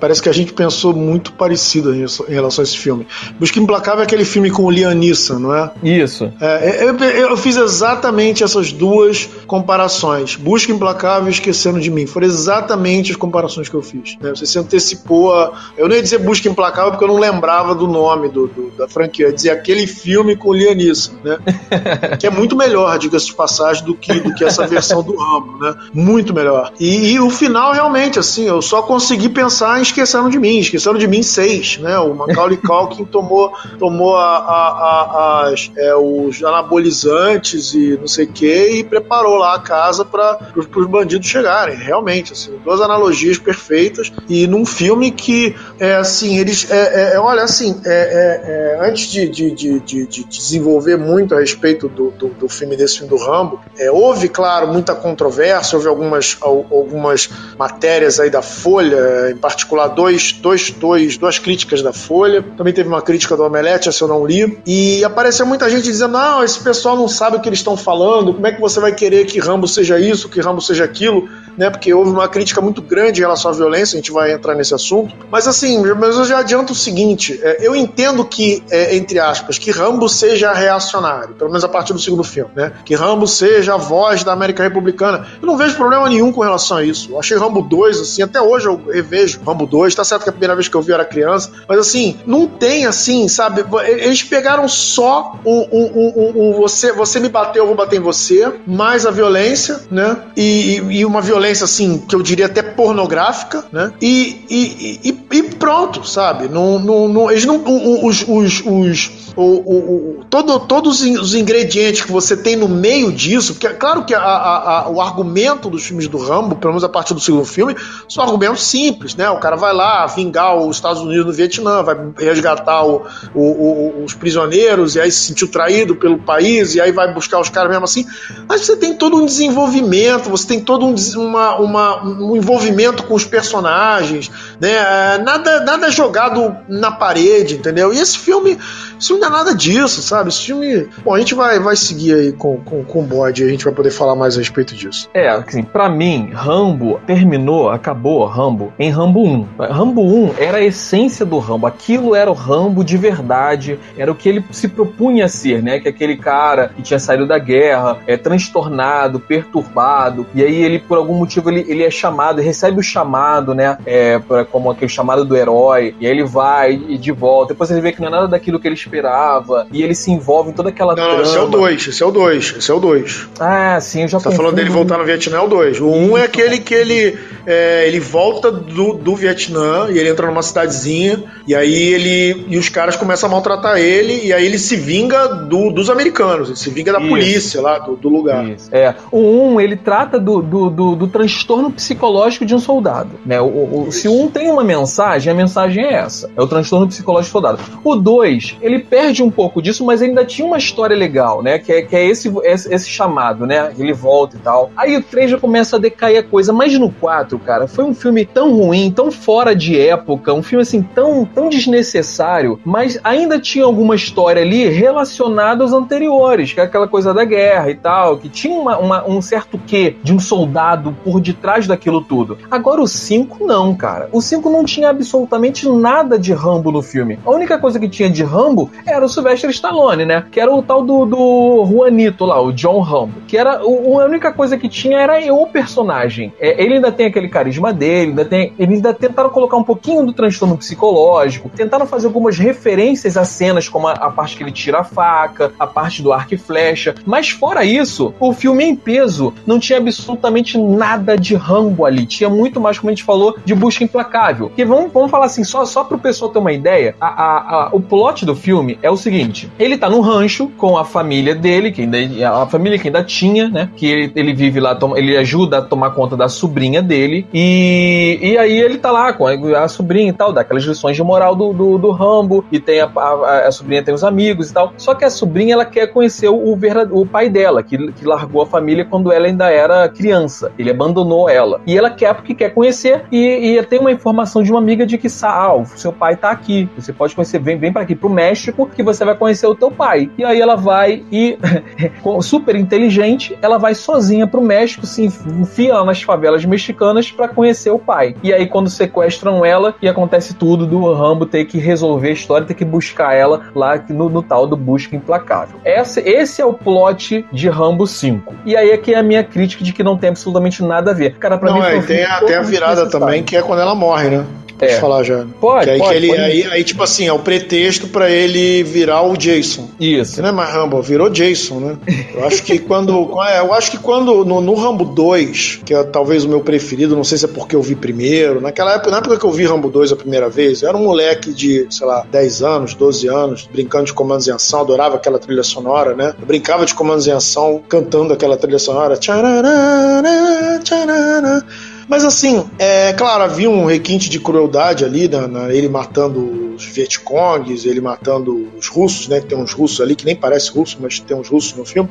parece 0.00 0.20
que 0.20 0.28
a 0.28 0.32
gente 0.32 0.52
pensou 0.52 0.92
muito 0.92 1.32
parecido 1.32 1.94
em 1.94 2.04
relação 2.28 2.62
a 2.62 2.64
esse 2.64 2.78
filme. 2.78 3.06
Busca 3.38 3.58
Implacável 3.58 4.00
é 4.00 4.04
aquele 4.04 4.24
filme 4.24 4.50
com 4.50 4.64
o 4.64 4.70
Liam 4.70 4.92
Neeson, 4.92 5.38
não 5.38 5.54
é? 5.54 5.70
Isso. 5.82 6.32
É, 6.40 6.84
eu, 6.84 6.96
eu 6.96 7.36
fiz 7.36 7.56
exatamente 7.56 8.42
essas 8.42 8.72
duas 8.72 9.28
comparações. 9.52 10.34
Busca 10.34 10.72
Implacável 10.72 11.28
Esquecendo 11.28 11.78
de 11.78 11.90
Mim. 11.90 12.06
Foram 12.06 12.26
exatamente 12.26 13.10
as 13.10 13.18
comparações 13.18 13.68
que 13.68 13.74
eu 13.74 13.82
fiz. 13.82 14.16
Né? 14.18 14.30
Você 14.30 14.46
se 14.46 14.58
antecipou 14.58 15.34
a... 15.34 15.52
Eu 15.76 15.90
não 15.90 15.94
ia 15.94 16.02
dizer 16.02 16.20
Busca 16.20 16.48
Implacável 16.48 16.92
porque 16.92 17.04
eu 17.04 17.08
não 17.08 17.18
lembrava 17.18 17.74
do 17.74 17.86
nome 17.86 18.30
do, 18.30 18.46
do 18.46 18.70
da 18.70 18.88
franquia. 18.88 19.26
Eu 19.26 19.28
ia 19.28 19.34
dizer 19.34 19.50
aquele 19.50 19.86
filme 19.86 20.36
com 20.36 20.48
o 20.48 20.54
Liam 20.54 20.74
Neeson, 20.74 21.12
né? 21.22 21.36
que 22.18 22.26
é 22.26 22.30
muito 22.30 22.56
melhor, 22.56 22.98
diga-se 22.98 23.26
de 23.26 23.34
passagem, 23.34 23.84
do 23.84 23.94
que, 23.94 24.20
do 24.20 24.34
que 24.34 24.42
essa 24.42 24.66
versão 24.66 25.02
do 25.02 25.14
Rambo, 25.18 25.58
né? 25.58 25.74
Muito 25.92 26.32
melhor. 26.32 26.72
E, 26.80 27.12
e, 27.12 27.20
o 27.20 27.28
final, 27.28 27.74
realmente, 27.74 28.18
assim, 28.18 28.46
eu 28.46 28.62
só 28.62 28.80
consegui 28.80 29.28
pensar 29.28 29.78
em 29.78 29.82
Esquecendo 29.82 30.30
de 30.30 30.38
Mim. 30.38 30.60
Esquecendo 30.60 30.98
de 30.98 31.06
Mim 31.06 31.22
6, 31.22 31.80
né? 31.80 31.98
O 31.98 32.14
Macaulay 32.14 32.56
Culkin 32.66 33.04
tomou, 33.04 33.52
tomou 33.78 34.16
a, 34.16 34.38
a, 34.38 35.42
a, 35.44 35.48
as, 35.52 35.70
é, 35.76 35.94
os 35.94 36.42
anabolizantes 36.42 37.74
e 37.74 37.98
não 38.00 38.08
sei 38.08 38.24
o 38.24 38.32
que 38.32 38.78
e 38.78 38.84
preparou 38.84 39.41
lá 39.42 39.56
a 39.56 39.58
casa 39.58 40.04
para 40.04 40.38
os 40.56 40.86
bandidos 40.86 41.26
chegarem. 41.26 41.76
Realmente, 41.76 42.32
assim, 42.32 42.58
duas 42.64 42.80
analogias 42.80 43.38
perfeitas 43.38 44.12
e 44.28 44.46
num 44.46 44.64
filme 44.64 45.10
que, 45.10 45.54
é 45.78 45.96
assim, 45.96 46.38
eles, 46.38 46.70
é, 46.70 46.76
é, 46.76 47.14
é 47.14 47.18
olha, 47.18 47.42
assim, 47.42 47.80
é, 47.84 48.78
é, 48.80 48.88
antes 48.88 49.08
de, 49.08 49.28
de, 49.28 49.50
de, 49.50 49.80
de, 49.80 50.24
desenvolver 50.24 50.96
muito 50.96 51.34
a 51.34 51.40
respeito 51.40 51.88
do, 51.88 52.10
do, 52.12 52.28
do 52.28 52.48
filme 52.48 52.76
desse 52.76 52.98
filme 52.98 53.10
do 53.10 53.16
Rambo, 53.16 53.60
houve, 53.92 54.28
claro, 54.28 54.68
muita 54.68 54.94
controvérsia, 54.94 55.76
houve 55.76 55.88
algumas, 55.88 56.36
algumas 56.40 57.28
matérias 57.58 58.20
aí 58.20 58.30
da 58.30 58.42
Folha, 58.42 59.30
em 59.30 59.36
particular 59.36 59.88
dois, 59.88 60.32
dois, 60.32 60.70
dois, 60.70 61.16
duas 61.16 61.38
críticas 61.38 61.82
da 61.82 61.92
Folha, 61.92 62.44
também 62.56 62.72
teve 62.72 62.88
uma 62.88 63.02
crítica 63.02 63.36
do 63.36 63.42
Omelete, 63.42 63.88
essa 63.88 64.04
eu 64.04 64.08
não 64.08 64.24
li, 64.24 64.58
e 64.66 65.04
apareceu 65.04 65.44
muita 65.44 65.68
gente 65.68 65.84
dizendo, 65.84 66.12
não, 66.12 66.44
esse 66.44 66.60
pessoal 66.60 66.96
não 66.96 67.08
sabe 67.08 67.36
o 67.36 67.40
que 67.40 67.48
eles 67.48 67.58
estão 67.58 67.76
falando, 67.76 68.34
como 68.34 68.46
é 68.46 68.52
que 68.52 68.60
você 68.60 68.78
vai 68.78 68.92
querer 68.92 69.26
que 69.26 69.31
Rambo 69.40 69.66
seja 69.68 69.98
isso, 69.98 70.28
que 70.28 70.40
Rambo 70.40 70.60
seja 70.60 70.84
aquilo, 70.84 71.28
né? 71.56 71.70
Porque 71.70 71.92
houve 71.92 72.10
uma 72.10 72.28
crítica 72.28 72.60
muito 72.60 72.82
grande 72.82 73.20
em 73.20 73.24
relação 73.24 73.50
à 73.50 73.54
violência, 73.54 73.96
a 73.96 74.00
gente 74.00 74.12
vai 74.12 74.32
entrar 74.32 74.54
nesse 74.54 74.74
assunto. 74.74 75.14
Mas 75.30 75.46
assim, 75.46 75.82
mas 75.94 76.16
eu 76.16 76.24
já 76.24 76.38
adianto 76.38 76.72
o 76.72 76.76
seguinte: 76.76 77.38
é, 77.42 77.58
eu 77.60 77.74
entendo 77.74 78.24
que, 78.24 78.62
é, 78.70 78.96
entre 78.96 79.18
aspas, 79.18 79.58
que 79.58 79.70
Rambo 79.70 80.08
seja 80.08 80.52
reacionário, 80.52 81.34
pelo 81.34 81.50
menos 81.50 81.64
a 81.64 81.68
partir 81.68 81.92
do 81.92 81.98
segundo 81.98 82.24
filme, 82.24 82.50
né? 82.54 82.72
Que 82.84 82.94
Rambo 82.94 83.26
seja 83.26 83.74
a 83.74 83.76
voz 83.76 84.24
da 84.24 84.32
América 84.32 84.62
Republicana. 84.62 85.26
Eu 85.40 85.46
não 85.46 85.56
vejo 85.56 85.76
problema 85.76 86.08
nenhum 86.08 86.32
com 86.32 86.40
relação 86.40 86.78
a 86.78 86.84
isso. 86.84 87.12
Eu 87.12 87.18
achei 87.18 87.36
Rambo 87.36 87.62
2, 87.62 88.00
assim, 88.00 88.22
até 88.22 88.40
hoje 88.40 88.66
eu 88.66 88.80
revejo 88.90 89.40
Rambo 89.46 89.66
2, 89.66 89.94
tá 89.94 90.04
certo 90.04 90.22
que 90.24 90.28
a 90.28 90.32
primeira 90.32 90.54
vez 90.54 90.68
que 90.68 90.76
eu 90.76 90.82
vi 90.82 90.92
era 90.92 91.04
criança, 91.04 91.50
mas 91.68 91.78
assim, 91.78 92.18
não 92.26 92.46
tem 92.46 92.86
assim, 92.86 93.28
sabe? 93.28 93.64
Eles 93.86 94.22
pegaram 94.22 94.68
só 94.68 95.38
o, 95.44 95.60
o, 95.70 95.82
o, 95.94 96.50
o 96.50 96.54
você, 96.54 96.92
você 96.92 97.20
me 97.20 97.28
bateu, 97.28 97.62
eu 97.62 97.66
vou 97.66 97.76
bater 97.76 97.96
em 97.96 98.02
você, 98.02 98.52
mais 98.66 99.06
a 99.06 99.10
violência, 99.10 99.80
né? 99.90 100.16
E, 100.36 100.80
e, 100.90 100.98
e 100.98 101.04
uma 101.04 101.20
violência 101.20 101.41
violência, 101.42 101.64
assim, 101.64 101.98
que 101.98 102.14
eu 102.14 102.22
diria 102.22 102.46
até 102.46 102.62
pornográfica, 102.62 103.64
né? 103.72 103.92
E, 104.00 104.44
e, 104.48 105.00
e, 105.08 105.12
e 105.32 105.42
pronto, 105.42 106.06
sabe? 106.06 106.48
Não, 106.48 106.78
não, 106.78 107.08
não, 107.08 107.30
eles 107.30 107.44
não. 107.44 107.62
Os, 108.04 108.22
os, 108.28 108.62
os, 108.64 109.10
o, 109.34 109.42
o, 109.42 110.20
o, 110.20 110.24
todo, 110.28 110.60
todos 110.60 111.00
os 111.02 111.34
ingredientes 111.34 112.02
que 112.02 112.12
você 112.12 112.36
tem 112.36 112.54
no 112.54 112.68
meio 112.68 113.10
disso, 113.10 113.54
porque 113.54 113.66
é 113.66 113.72
claro 113.72 114.04
que 114.04 114.14
a, 114.14 114.20
a, 114.20 114.80
a, 114.80 114.88
o 114.90 115.00
argumento 115.00 115.70
dos 115.70 115.84
filmes 115.84 116.06
do 116.06 116.18
Rambo, 116.18 116.56
pelo 116.56 116.72
menos 116.72 116.84
a 116.84 116.88
partir 116.88 117.14
do 117.14 117.20
segundo 117.20 117.44
filme, 117.44 117.74
são 118.08 118.22
argumentos 118.22 118.64
simples, 118.64 119.14
né? 119.14 119.30
O 119.30 119.38
cara 119.38 119.56
vai 119.56 119.72
lá 119.72 120.06
vingar 120.06 120.56
os 120.56 120.76
Estados 120.76 121.00
Unidos 121.00 121.26
no 121.26 121.32
Vietnã, 121.32 121.82
vai 121.82 121.96
resgatar 122.18 122.84
os 122.84 124.14
prisioneiros, 124.14 124.94
e 124.96 125.00
aí 125.00 125.10
se 125.10 125.24
sentiu 125.26 125.48
traído 125.48 125.96
pelo 125.96 126.18
país, 126.18 126.74
e 126.74 126.80
aí 126.80 126.92
vai 126.92 127.12
buscar 127.12 127.40
os 127.40 127.48
caras 127.48 127.70
mesmo 127.70 127.84
assim. 127.84 128.04
Mas 128.48 128.62
você 128.62 128.76
tem 128.76 128.94
todo 128.94 129.16
um 129.16 129.24
desenvolvimento, 129.24 130.28
você 130.28 130.46
tem 130.46 130.60
todo 130.60 130.84
um, 130.84 130.94
uma, 131.16 131.56
uma, 131.56 132.04
um 132.04 132.36
envolvimento 132.36 133.04
com 133.04 133.14
os 133.14 133.24
personagens, 133.24 134.30
né? 134.60 135.21
Nada, 135.22 135.60
nada 135.60 135.90
jogado 135.90 136.56
na 136.68 136.90
parede, 136.90 137.54
entendeu? 137.56 137.92
E 137.92 137.98
esse 137.98 138.18
filme, 138.18 138.58
esse 139.02 139.08
filme 139.08 139.20
não 139.20 139.28
é 139.28 139.32
nada 139.32 139.54
disso, 139.54 140.00
sabe? 140.00 140.28
Esse 140.28 140.46
filme. 140.46 140.88
Bom, 141.04 141.12
a 141.12 141.18
gente 141.18 141.34
vai, 141.34 141.58
vai 141.58 141.74
seguir 141.74 142.14
aí 142.14 142.32
com, 142.32 142.58
com, 142.58 142.84
com 142.84 143.00
o 143.00 143.02
bode 143.02 143.42
e 143.42 143.46
a 143.46 143.48
gente 143.48 143.64
vai 143.64 143.74
poder 143.74 143.90
falar 143.90 144.14
mais 144.14 144.36
a 144.36 144.38
respeito 144.38 144.76
disso. 144.76 145.10
É, 145.12 145.28
assim, 145.28 145.64
pra 145.64 145.88
mim, 145.88 146.30
Rambo 146.32 147.00
terminou, 147.04 147.68
acabou 147.68 148.24
Rambo 148.26 148.72
em 148.78 148.90
Rambo 148.90 149.24
1. 149.24 149.48
Rambo 149.58 150.02
1 150.02 150.34
era 150.38 150.58
a 150.58 150.64
essência 150.64 151.26
do 151.26 151.38
Rambo. 151.40 151.66
Aquilo 151.66 152.14
era 152.14 152.30
o 152.30 152.34
Rambo 152.34 152.84
de 152.84 152.96
verdade, 152.96 153.78
era 153.98 154.10
o 154.10 154.14
que 154.14 154.28
ele 154.28 154.44
se 154.52 154.68
propunha 154.68 155.24
a 155.24 155.28
ser, 155.28 155.62
né? 155.62 155.80
Que 155.80 155.88
aquele 155.88 156.16
cara 156.16 156.68
que 156.68 156.82
tinha 156.82 157.00
saído 157.00 157.26
da 157.26 157.38
guerra, 157.38 157.98
é 158.06 158.16
transtornado, 158.16 159.18
perturbado, 159.18 160.26
e 160.32 160.44
aí 160.44 160.62
ele, 160.62 160.78
por 160.78 160.96
algum 160.96 161.14
motivo 161.14 161.50
ele, 161.50 161.64
ele 161.68 161.82
é 161.82 161.90
chamado, 161.90 162.40
recebe 162.40 162.78
o 162.78 162.82
chamado, 162.82 163.52
né? 163.52 163.76
É, 163.84 164.20
pra, 164.20 164.44
como 164.44 164.70
aquele 164.70 164.88
chamado 164.88 165.24
do 165.24 165.36
herói, 165.36 165.94
e 165.98 166.06
aí 166.06 166.12
ele 166.12 166.24
vai 166.24 166.80
e 166.88 166.96
de 166.96 167.10
volta. 167.10 167.52
Depois 167.54 167.68
ele 167.70 167.80
vê 167.80 167.90
que 167.90 168.00
não 168.00 168.08
é 168.08 168.10
nada 168.10 168.28
daquilo 168.28 168.60
que 168.60 168.68
ele 168.68 168.76
esperava, 168.92 169.66
e 169.72 169.82
ele 169.82 169.94
se 169.94 170.10
envolve 170.10 170.50
em 170.50 170.52
toda 170.52 170.68
aquela 170.68 170.94
não, 170.94 171.02
trama. 171.02 171.22
esse 171.22 171.36
é 171.36 171.40
o 171.40 171.46
2, 171.46 171.88
esse 171.88 172.02
é 172.02 172.06
o 172.06 172.10
2, 172.10 172.54
esse 172.58 172.70
é 172.70 172.74
o 172.74 172.78
2. 172.78 173.28
Ah, 173.40 173.80
sim, 173.80 174.02
eu 174.02 174.08
já 174.08 174.18
Você 174.18 174.28
tá 174.28 174.36
falando 174.36 174.54
dele 174.54 174.68
voltar 174.68 174.98
no 174.98 175.04
Vietnã 175.04 175.38
é 175.38 175.40
o 175.40 175.48
2. 175.48 175.80
O 175.80 175.86
1 175.86 176.10
um 176.10 176.18
é 176.18 176.24
aquele 176.24 176.58
que 176.58 176.74
ele, 176.74 177.18
é, 177.46 177.88
ele 177.88 177.98
volta 177.98 178.52
do, 178.52 178.94
do 178.94 179.16
Vietnã 179.16 179.88
e 179.90 179.98
ele 179.98 180.10
entra 180.10 180.26
numa 180.26 180.42
cidadezinha, 180.42 181.24
e 181.46 181.54
aí 181.54 181.74
ele. 181.74 182.44
E 182.48 182.58
os 182.58 182.68
caras 182.68 182.96
começam 182.96 183.28
a 183.28 183.32
maltratar 183.32 183.78
ele, 183.78 184.26
e 184.26 184.32
aí 184.32 184.44
ele 184.44 184.58
se 184.58 184.76
vinga 184.76 185.26
do, 185.28 185.70
dos 185.70 185.88
americanos, 185.88 186.48
ele 186.48 186.58
se 186.58 186.70
vinga 186.70 186.92
da 186.92 187.00
Isso. 187.00 187.08
polícia 187.08 187.62
lá, 187.62 187.78
do, 187.78 187.96
do 187.96 188.08
lugar. 188.08 188.46
Isso. 188.48 188.68
É. 188.70 188.94
O 189.10 189.18
1, 189.18 189.54
um, 189.54 189.60
ele 189.60 189.76
trata 189.76 190.18
do, 190.18 190.42
do, 190.42 190.68
do, 190.68 190.96
do 190.96 191.08
transtorno 191.08 191.70
psicológico 191.70 192.44
de 192.44 192.54
um 192.54 192.58
soldado. 192.58 193.10
Né? 193.24 193.40
O, 193.40 193.86
o, 193.86 193.92
se 193.92 194.08
um 194.08 194.28
tem 194.28 194.50
uma 194.50 194.64
mensagem, 194.64 195.32
a 195.32 195.34
mensagem 195.34 195.84
é 195.84 195.94
essa: 195.94 196.30
é 196.36 196.42
o 196.42 196.46
transtorno 196.46 196.86
psicológico 196.86 197.30
do 197.30 197.32
soldado. 197.32 197.58
O 197.82 197.96
2, 197.96 198.56
ele 198.60 198.81
perde 198.82 199.22
um 199.22 199.30
pouco 199.30 199.62
disso, 199.62 199.84
mas 199.84 200.02
ainda 200.02 200.24
tinha 200.24 200.46
uma 200.46 200.58
história 200.58 200.96
legal, 200.96 201.42
né? 201.42 201.58
Que 201.58 201.72
é, 201.72 201.82
que 201.82 201.96
é 201.96 202.04
esse, 202.06 202.32
esse, 202.44 202.72
esse 202.72 202.88
chamado, 202.88 203.46
né? 203.46 203.72
Ele 203.78 203.92
volta 203.92 204.36
e 204.36 204.40
tal. 204.40 204.70
Aí 204.76 204.96
o 204.96 205.02
3 205.02 205.32
já 205.32 205.38
começa 205.38 205.76
a 205.76 205.78
decair 205.78 206.18
a 206.18 206.22
coisa, 206.22 206.52
mas 206.52 206.78
no 206.78 206.90
4, 206.90 207.38
cara, 207.38 207.66
foi 207.66 207.84
um 207.84 207.94
filme 207.94 208.24
tão 208.24 208.54
ruim, 208.56 208.90
tão 208.90 209.10
fora 209.10 209.54
de 209.54 209.78
época, 209.78 210.32
um 210.32 210.42
filme 210.42 210.62
assim 210.62 210.82
tão, 210.82 211.24
tão 211.24 211.48
desnecessário, 211.48 212.60
mas 212.64 212.98
ainda 213.02 213.38
tinha 213.38 213.64
alguma 213.64 213.94
história 213.94 214.42
ali 214.42 214.68
relacionada 214.68 215.62
aos 215.62 215.72
anteriores, 215.72 216.52
que 216.52 216.60
é 216.60 216.64
aquela 216.64 216.88
coisa 216.88 217.14
da 217.14 217.24
guerra 217.24 217.70
e 217.70 217.74
tal, 217.74 218.18
que 218.18 218.28
tinha 218.28 218.54
uma, 218.54 218.78
uma, 218.78 219.08
um 219.08 219.20
certo 219.20 219.58
quê 219.66 219.96
de 220.02 220.12
um 220.12 220.18
soldado 220.18 220.96
por 221.04 221.20
detrás 221.20 221.66
daquilo 221.66 222.00
tudo. 222.00 222.38
Agora 222.50 222.80
o 222.80 222.86
5 222.86 223.46
não, 223.46 223.74
cara. 223.74 224.08
O 224.12 224.20
5 224.20 224.50
não 224.50 224.64
tinha 224.64 224.90
absolutamente 224.90 225.68
nada 225.68 226.18
de 226.18 226.32
Rambo 226.32 226.70
no 226.70 226.82
filme. 226.82 227.18
A 227.24 227.30
única 227.30 227.58
coisa 227.58 227.78
que 227.78 227.88
tinha 227.88 228.10
de 228.10 228.22
Rambo 228.22 228.70
era 228.86 229.04
o 229.04 229.08
Sylvester 229.08 229.50
Stallone, 229.50 230.04
né? 230.04 230.24
Que 230.30 230.40
era 230.40 230.52
o 230.52 230.62
tal 230.62 230.82
do, 230.82 231.04
do 231.04 231.66
Juanito 231.66 232.24
lá, 232.24 232.40
o 232.40 232.52
John 232.52 232.80
Rambo. 232.80 233.22
Que 233.26 233.36
era 233.36 233.64
o, 233.64 234.00
a 234.00 234.04
única 234.04 234.32
coisa 234.32 234.56
que 234.56 234.68
tinha 234.68 234.98
era 234.98 235.32
o 235.32 235.46
personagem. 235.46 236.32
É, 236.40 236.62
ele 236.62 236.74
ainda 236.74 236.92
tem 236.92 237.06
aquele 237.06 237.28
carisma 237.28 237.72
dele, 237.72 238.10
ainda 238.10 238.24
tem, 238.24 238.52
eles 238.58 238.76
ainda 238.76 238.94
tentaram 238.94 239.30
colocar 239.30 239.56
um 239.56 239.64
pouquinho 239.64 240.04
do 240.04 240.12
transtorno 240.12 240.56
psicológico, 240.56 241.48
tentaram 241.48 241.86
fazer 241.86 242.06
algumas 242.06 242.38
referências 242.38 243.16
a 243.16 243.24
cenas, 243.24 243.68
como 243.68 243.88
a, 243.88 243.92
a 243.92 244.10
parte 244.10 244.36
que 244.36 244.42
ele 244.42 244.52
tira 244.52 244.80
a 244.80 244.84
faca, 244.84 245.52
a 245.58 245.66
parte 245.66 246.02
do 246.02 246.12
arco 246.12 246.34
e 246.34 246.38
flecha. 246.38 246.94
Mas 247.04 247.30
fora 247.30 247.64
isso, 247.64 248.14
o 248.20 248.32
filme 248.32 248.64
em 248.64 248.76
peso 248.76 249.32
não 249.46 249.58
tinha 249.58 249.78
absolutamente 249.78 250.58
nada 250.58 251.16
de 251.16 251.34
Rambo 251.34 251.84
ali. 251.84 252.06
Tinha 252.06 252.28
muito 252.28 252.60
mais, 252.60 252.78
como 252.78 252.90
a 252.90 252.94
gente 252.94 253.04
falou, 253.04 253.36
de 253.44 253.54
busca 253.54 253.84
implacável. 253.84 254.50
Que 254.54 254.64
vamos, 254.64 254.92
vamos 254.92 255.10
falar 255.10 255.26
assim, 255.26 255.44
só, 255.44 255.64
só 255.64 255.84
pro 255.84 255.98
pessoal 255.98 256.30
ter 256.30 256.38
uma 256.38 256.52
ideia, 256.52 256.94
a, 257.00 257.06
a, 257.06 257.66
a, 257.66 257.68
o 257.72 257.80
plot 257.80 258.24
do 258.24 258.34
filme 258.34 258.51
filme 258.52 258.78
é 258.82 258.90
o 258.90 258.96
seguinte: 258.96 259.50
ele 259.58 259.78
tá 259.78 259.88
num 259.88 260.00
rancho 260.00 260.48
com 260.58 260.76
a 260.76 260.84
família 260.84 261.34
dele, 261.34 261.72
que 261.72 261.82
ainda 261.82 261.98
a 262.28 262.46
família 262.46 262.78
que 262.78 262.88
ainda 262.88 263.02
tinha, 263.02 263.48
né? 263.48 263.70
Que 263.74 263.86
ele, 263.86 264.12
ele 264.14 264.34
vive 264.34 264.60
lá, 264.60 264.78
ele 264.96 265.16
ajuda 265.16 265.58
a 265.58 265.62
tomar 265.62 265.90
conta 265.92 266.16
da 266.16 266.28
sobrinha 266.28 266.82
dele. 266.82 267.26
E, 267.32 268.18
e 268.20 268.38
aí 268.38 268.58
ele 268.58 268.76
tá 268.76 268.90
lá 268.90 269.12
com 269.14 269.26
a, 269.26 269.64
a 269.64 269.68
sobrinha 269.68 270.10
e 270.10 270.12
tal, 270.12 270.32
dá 270.32 270.42
aquelas 270.42 270.64
lições 270.64 270.96
de 270.96 271.02
moral 271.02 271.34
do, 271.34 271.52
do, 271.52 271.78
do 271.78 271.90
Rambo, 271.90 272.44
e 272.52 272.60
tem 272.60 272.80
a, 272.80 272.90
a, 272.94 273.48
a, 273.48 273.52
sobrinha 273.52 273.82
tem 273.82 273.94
os 273.94 274.04
amigos 274.04 274.50
e 274.50 274.54
tal. 274.54 274.74
Só 274.76 274.94
que 274.94 275.04
a 275.04 275.10
sobrinha 275.10 275.54
ela 275.54 275.64
quer 275.64 275.86
conhecer 275.86 276.28
o, 276.28 276.52
o 276.52 277.06
pai 277.06 277.30
dela, 277.30 277.62
que, 277.62 277.92
que 277.92 278.04
largou 278.04 278.42
a 278.42 278.46
família 278.46 278.84
quando 278.84 279.10
ela 279.10 279.26
ainda 279.26 279.48
era 279.50 279.88
criança. 279.88 280.52
Ele 280.58 280.70
abandonou 280.70 281.28
ela. 281.28 281.60
E 281.66 281.76
ela 281.76 281.88
quer 281.88 282.14
porque 282.14 282.34
quer 282.34 282.50
conhecer, 282.50 283.04
e, 283.10 283.56
e 283.56 283.62
tem 283.62 283.78
uma 283.78 283.92
informação 283.92 284.42
de 284.42 284.50
uma 284.50 284.60
amiga 284.60 284.84
de 284.84 284.98
que 284.98 285.08
ah, 285.22 285.54
o 285.54 285.64
seu 285.64 285.92
pai 285.92 286.16
tá 286.16 286.30
aqui. 286.30 286.68
Você 286.76 286.92
pode 286.92 287.14
conhecer, 287.14 287.38
vem, 287.38 287.56
vem 287.56 287.72
para 287.72 287.82
aqui 287.82 287.94
pro 287.94 288.10
México, 288.10 288.41
que 288.74 288.82
você 288.82 289.04
vai 289.04 289.14
conhecer 289.14 289.46
o 289.46 289.54
teu 289.54 289.70
pai. 289.70 290.10
E 290.16 290.24
aí 290.24 290.40
ela 290.40 290.56
vai 290.56 291.04
e, 291.12 291.38
super 292.20 292.56
inteligente, 292.56 293.38
ela 293.42 293.58
vai 293.58 293.74
sozinha 293.74 294.26
pro 294.26 294.40
México, 294.40 294.86
se 294.86 295.04
enfia 295.04 295.82
nas 295.84 296.02
favelas 296.02 296.44
mexicanas 296.44 297.10
para 297.10 297.28
conhecer 297.28 297.70
o 297.70 297.78
pai. 297.78 298.16
E 298.22 298.32
aí 298.32 298.46
quando 298.46 298.70
sequestram 298.70 299.44
ela 299.44 299.74
e 299.80 299.88
acontece 299.88 300.34
tudo 300.34 300.66
do 300.66 300.92
Rambo 300.92 301.26
ter 301.26 301.44
que 301.44 301.58
resolver 301.58 302.08
a 302.08 302.12
história, 302.12 302.46
ter 302.46 302.54
que 302.54 302.64
buscar 302.64 303.14
ela 303.14 303.42
lá 303.54 303.82
no, 303.88 304.08
no 304.08 304.22
tal 304.22 304.46
do 304.46 304.56
Busca 304.56 304.96
Implacável. 304.96 305.60
Esse, 305.64 306.00
esse 306.00 306.40
é 306.40 306.44
o 306.44 306.54
plot 306.54 307.24
de 307.32 307.48
Rambo 307.48 307.86
5. 307.86 308.34
E 308.44 308.56
aí 308.56 308.70
é 308.70 308.78
que 308.78 308.94
é 308.94 308.98
a 308.98 309.02
minha 309.02 309.22
crítica 309.22 309.62
de 309.62 309.72
que 309.72 309.82
não 309.82 309.96
tem 309.96 310.10
absolutamente 310.10 310.62
nada 310.62 310.90
a 310.90 310.94
ver. 310.94 311.16
Cara, 311.18 311.38
pra 311.38 311.50
não, 311.50 311.60
mim, 311.60 311.66
é, 311.66 311.82
tem, 311.82 312.04
a, 312.04 312.20
tem 312.20 312.36
a 312.36 312.42
virada 312.42 312.88
também, 312.88 313.22
que 313.22 313.36
é 313.36 313.42
quando 313.42 313.60
ela 313.60 313.74
morre, 313.74 314.10
né? 314.10 314.26
Pode 314.62 314.74
é. 314.74 314.78
falar 314.78 315.02
já. 315.02 315.26
Pode, 315.40 315.70
aí, 315.70 315.78
pode, 315.78 315.90
que 315.90 315.96
ele, 315.96 316.06
pode. 316.06 316.20
Aí, 316.20 316.44
aí, 316.44 316.64
tipo 316.64 316.82
assim, 316.84 317.08
é 317.08 317.12
o 317.12 317.18
pretexto 317.18 317.88
para 317.88 318.08
ele 318.08 318.62
virar 318.62 319.02
o 319.02 319.16
Jason. 319.16 319.68
Isso. 319.80 320.14
Que 320.14 320.22
não 320.22 320.28
é 320.28 320.32
mais 320.32 320.54
Rambo, 320.54 320.80
virou 320.80 321.10
Jason, 321.10 321.58
né? 321.58 321.76
Eu 322.14 322.24
acho 322.24 322.44
que 322.44 322.58
quando. 322.62 323.20
É, 323.22 323.40
eu 323.40 323.52
acho 323.52 323.72
que 323.72 323.78
quando. 323.78 324.24
No, 324.24 324.40
no, 324.40 324.54
Rambo 324.54 324.84
2, 324.84 325.62
que 325.64 325.74
é 325.74 325.82
talvez 325.82 326.24
o 326.24 326.28
meu 326.28 326.40
preferido, 326.40 326.94
não 326.94 327.02
sei 327.02 327.18
se 327.18 327.24
é 327.24 327.28
porque 327.28 327.56
eu 327.56 327.62
vi 327.62 327.74
primeiro. 327.74 328.40
Naquela 328.40 328.74
época, 328.74 328.92
na 328.92 328.98
época 328.98 329.18
que 329.18 329.24
eu 329.24 329.32
vi 329.32 329.44
Rambo 329.44 329.68
2 329.68 329.90
a 329.90 329.96
primeira 329.96 330.28
vez, 330.28 330.62
eu 330.62 330.68
era 330.68 330.78
um 330.78 330.84
moleque 330.84 331.32
de, 331.32 331.66
sei 331.68 331.84
lá, 331.84 332.06
10 332.08 332.42
anos, 332.42 332.74
12 332.74 333.08
anos, 333.08 333.48
brincando 333.52 333.86
de 333.86 333.92
comandos 333.92 334.28
em 334.28 334.30
ação, 334.30 334.60
adorava 334.60 334.94
aquela 334.94 335.18
trilha 335.18 335.42
sonora, 335.42 335.96
né? 335.96 336.14
Eu 336.20 336.26
brincava 336.26 336.64
de 336.64 336.72
comandos 336.72 337.08
em 337.08 337.12
ação, 337.12 337.60
cantando 337.68 338.12
aquela 338.12 338.36
trilha 338.36 338.60
sonora. 338.60 338.96
Tchararana, 338.96 340.60
tchararana. 340.62 341.44
Mas 341.92 342.06
assim, 342.06 342.48
é 342.58 342.94
claro, 342.94 343.22
havia 343.22 343.50
um 343.50 343.66
requinte 343.66 344.08
de 344.08 344.18
crueldade 344.18 344.82
ali, 344.82 345.06
na, 345.08 345.52
ele 345.52 345.68
matando 345.68 346.54
os 346.54 346.64
Vietcongs, 346.64 347.66
ele 347.66 347.82
matando 347.82 348.48
os 348.58 348.66
russos, 348.66 349.08
né? 349.08 349.20
Tem 349.20 349.36
uns 349.36 349.52
russos 349.52 349.78
ali 349.78 349.94
que 349.94 350.06
nem 350.06 350.16
parece 350.16 350.50
russo, 350.52 350.78
mas 350.80 351.00
tem 351.00 351.14
uns 351.14 351.28
russos 351.28 351.52
no 351.54 351.66
filme. 351.66 351.90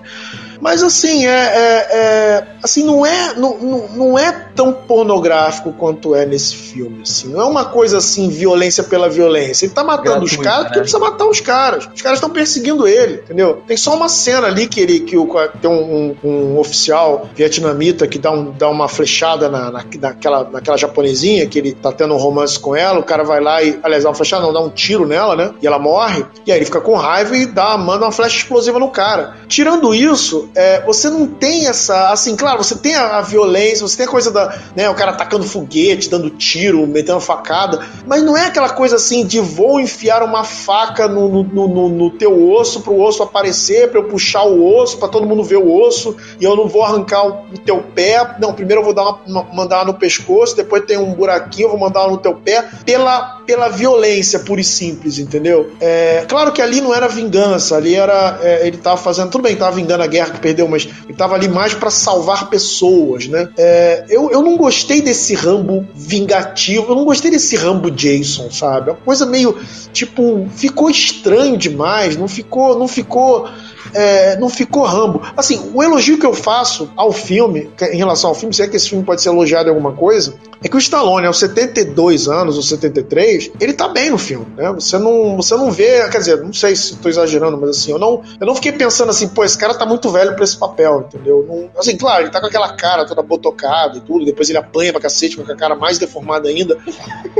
Mas 0.60 0.82
assim, 0.82 1.28
é, 1.28 1.30
é, 1.30 1.88
é 1.92 2.48
assim 2.64 2.84
não 2.84 3.06
é 3.06 3.36
não, 3.36 3.88
não 3.90 4.18
é 4.18 4.32
tão 4.56 4.74
pornográfico 4.74 5.72
quanto 5.74 6.16
é 6.16 6.26
nesse 6.26 6.56
filme. 6.56 7.04
Assim. 7.04 7.30
Não 7.30 7.42
é 7.42 7.46
uma 7.46 7.66
coisa 7.66 7.98
assim, 7.98 8.28
violência 8.28 8.84
pela 8.84 9.08
violência. 9.08 9.66
Ele 9.66 9.74
tá 9.74 9.84
matando 9.84 10.22
Gratuito, 10.22 10.36
os 10.36 10.44
caras 10.44 10.64
porque 10.64 10.80
né? 10.80 10.82
precisa 10.82 11.00
matar 11.00 11.26
os 11.28 11.40
caras. 11.40 11.90
Os 11.94 12.02
caras 12.02 12.18
estão 12.18 12.30
perseguindo 12.32 12.88
ele, 12.88 13.22
entendeu? 13.24 13.62
Tem 13.68 13.78
só 13.78 13.96
uma 13.96 14.10
cena 14.10 14.48
ali 14.48 14.68
que 14.68 14.80
ele 14.80 15.02
que 15.02 15.16
o, 15.16 15.28
tem 15.62 15.70
um, 15.70 16.16
um, 16.24 16.28
um 16.28 16.60
oficial 16.60 17.30
vietnamita 17.36 18.08
que 18.08 18.18
dá, 18.18 18.32
um, 18.32 18.52
dá 18.52 18.68
uma 18.68 18.88
flechada 18.88 19.48
na, 19.48 19.70
na, 19.70 19.91
naquela, 19.98 20.44
naquela 20.44 20.78
japonesinha 20.78 21.48
que 21.48 21.58
ele 21.58 21.74
tá 21.74 21.92
tendo 21.92 22.14
um 22.14 22.18
romance 22.18 22.60
com 22.60 22.76
ela. 22.76 23.00
O 23.00 23.04
cara 23.04 23.24
vai 23.24 23.40
lá 23.40 23.62
e, 23.62 23.80
aliás, 23.84 24.04
dá 24.04 24.10
uma 24.10 24.16
flechada, 24.16 24.44
não, 24.44 24.54
dá 24.54 24.62
um 24.62 24.70
tiro 24.70 25.06
nela, 25.06 25.36
né? 25.36 25.54
E 25.62 25.68
ela 25.68 25.80
morre. 25.80 26.26
E 26.46 26.52
aí 26.52 26.58
ele 26.58 26.66
fica 26.66 26.82
com 26.82 26.96
raiva 26.96 27.36
e 27.36 27.46
dá, 27.46 27.78
manda 27.78 28.06
uma 28.06 28.12
flecha 28.12 28.38
explosiva 28.38 28.80
no 28.80 28.90
cara. 28.90 29.36
Tirando 29.48 29.94
isso, 29.94 30.50
é, 30.56 30.82
você 30.82 31.10
não 31.10 31.28
tem 31.28 31.68
essa. 31.68 32.10
Assim, 32.10 32.36
claro, 32.36 32.64
você 32.64 32.76
tem 32.76 32.96
a, 32.96 33.18
a, 33.18 33.22
violência, 33.22 33.88
você 33.88 33.98
tem 33.98 34.06
a 34.06 34.10
coisa 34.10 34.32
da. 34.32 34.58
Né, 34.76 34.90
o 34.90 34.96
cara 34.96 35.12
atacando 35.12 35.44
foguete, 35.44 36.10
dando 36.10 36.30
tiro, 36.30 36.86
metendo 36.88 37.20
facada, 37.20 37.86
mas 38.06 38.24
não 38.24 38.36
é 38.38 38.48
aquela 38.48 38.70
coisa 38.70 38.96
assim 38.96 39.26
de 39.26 39.40
vou 39.40 39.80
enfiar 39.80 40.24
uma 40.24 40.44
faca 40.44 41.08
no, 41.08 41.44
no, 41.44 41.68
no, 41.68 41.90
no 41.90 42.10
teu 42.12 42.52
osso 42.52 42.82
pro 42.82 43.00
osso 43.00 43.24
aparecer, 43.24 43.90
pra 43.90 44.00
eu 44.00 44.06
puxar 44.06 44.44
o 44.44 44.76
osso, 44.78 44.98
pra 44.98 45.08
todo 45.08 45.28
mundo 45.28 45.44
ver 45.44 45.58
o 45.58 45.82
osso, 45.82 46.16
e 46.40 46.44
eu 46.44 46.56
não 46.56 46.68
vou 46.68 46.84
arrancar 46.84 47.26
o, 47.26 47.46
o 47.54 47.58
teu 47.58 47.84
pé. 47.94 48.36
Não, 48.40 48.54
primeiro 48.54 48.82
eu 48.82 48.86
vou 48.86 48.94
dar 48.94 49.04
uma, 49.26 49.42
uma, 49.42 49.68
mandar 49.72 49.86
no 49.86 49.94
pescoço, 49.94 50.56
depois 50.56 50.84
tem 50.86 50.98
um 50.98 51.14
buraquinho, 51.14 51.70
vou 51.70 51.80
mandar 51.80 52.08
no 52.10 52.18
teu 52.18 52.36
pé, 52.36 52.68
pela, 52.86 53.42
pela 53.46 53.70
violência 53.70 54.40
pura 54.40 54.60
e 54.60 54.64
simples, 54.64 55.18
entendeu? 55.18 55.72
É, 55.80 56.26
claro 56.28 56.52
que 56.52 56.62
ali 56.62 56.82
não 56.82 56.94
era 56.94 57.08
vingança, 57.08 57.78
ali 57.78 57.96
era. 57.96 58.40
É, 58.42 58.68
ele 58.68 58.78
tava 58.78 58.98
fazendo. 58.98 59.32
Tudo 59.32 59.44
bem, 59.44 59.56
tava 59.56 59.76
vingando 59.76 60.04
a 60.04 60.08
guerra 60.08 60.32
que 60.32 60.40
perdeu, 60.40 60.68
mas 60.68 60.88
ele 61.06 61.18
tava 61.18 61.36
ali 61.36 61.48
mais 61.48 61.74
para 61.74 61.90
salvar 61.90 62.50
pessoas, 62.50 63.28
né? 63.28 63.48
É, 63.58 64.06
eu, 64.10 64.30
eu 64.30 64.42
não 64.42 64.58
gostei 64.58 65.02
desse 65.02 65.34
Rambo 65.34 65.88
vingativo, 65.96 66.92
eu 66.92 66.96
não 66.96 67.06
gostei 67.06 67.32
desse 67.32 67.56
Rambo 67.56 67.90
Jason, 67.90 68.52
sabe? 68.52 68.90
É 68.90 68.94
uma 68.94 69.00
coisa 69.00 69.26
meio. 69.26 69.58
Tipo, 69.94 70.48
ficou 70.56 70.90
estranho 70.90 71.56
demais, 71.58 72.18
não 72.18 72.28
ficou. 72.28 72.78
Não 72.78 72.88
ficou 72.88 73.48
é, 73.94 74.38
não 74.38 74.50
ficou 74.50 74.84
Rambo. 74.84 75.22
Assim, 75.36 75.72
o 75.74 75.82
elogio 75.82 76.18
que 76.18 76.26
eu 76.26 76.34
faço 76.34 76.92
ao 76.96 77.12
filme, 77.12 77.70
em 77.92 77.98
relação 77.98 78.30
ao 78.30 78.36
filme, 78.36 78.54
se 78.54 78.62
é 78.62 78.68
que 78.68 78.76
esse 78.76 78.90
filme 78.90 79.04
pode 79.04 79.22
ser 79.22 79.30
elogiado 79.30 79.68
em 79.68 79.72
alguma 79.72 79.94
coisa, 79.94 80.36
é 80.64 80.68
que 80.68 80.76
o 80.76 80.80
Stallone, 80.80 81.26
aos 81.26 81.40
72 81.40 82.28
anos 82.28 82.56
ou 82.56 82.62
73, 82.62 83.52
ele 83.60 83.74
tá 83.74 83.88
bem 83.88 84.12
no 84.12 84.18
filme, 84.18 84.46
né? 84.56 84.72
Você 84.74 84.98
não, 85.00 85.36
você 85.36 85.56
não 85.56 85.72
vê, 85.72 86.08
quer 86.10 86.20
dizer, 86.20 86.42
não 86.44 86.54
sei 86.54 86.76
se 86.76 86.96
tô 86.98 87.10
exagerando, 87.10 87.58
mas 87.58 87.72
assim, 87.72 87.92
eu 87.92 87.98
não, 87.98 88.22
eu 88.40 88.46
não 88.46 88.54
fiquei 88.54 88.72
pensando 88.72 89.10
assim, 89.10 89.28
pô, 89.28 89.44
esse 89.44 89.58
cara 89.58 89.74
tá 89.74 89.88
muito 89.88 90.10
velho 90.12 90.36
pra 90.36 90.44
esse 90.44 90.56
papel, 90.56 91.06
entendeu? 91.08 91.46
Não, 91.48 91.70
assim, 91.80 91.98
claro, 91.98 92.24
ele 92.24 92.32
tá 92.32 92.40
com 92.40 92.46
aquela 92.46 92.74
cara 92.74 93.06
toda 93.06 93.24
botocada 93.24 93.98
e 93.98 94.02
tudo, 94.02 94.24
depois 94.24 94.50
ele 94.50 94.60
apanha 94.60 94.92
pra 94.92 95.02
cacete 95.02 95.36
com 95.36 95.52
a 95.52 95.56
cara 95.56 95.76
mais 95.76 95.98
deformada 95.98 96.48
ainda. 96.48 96.78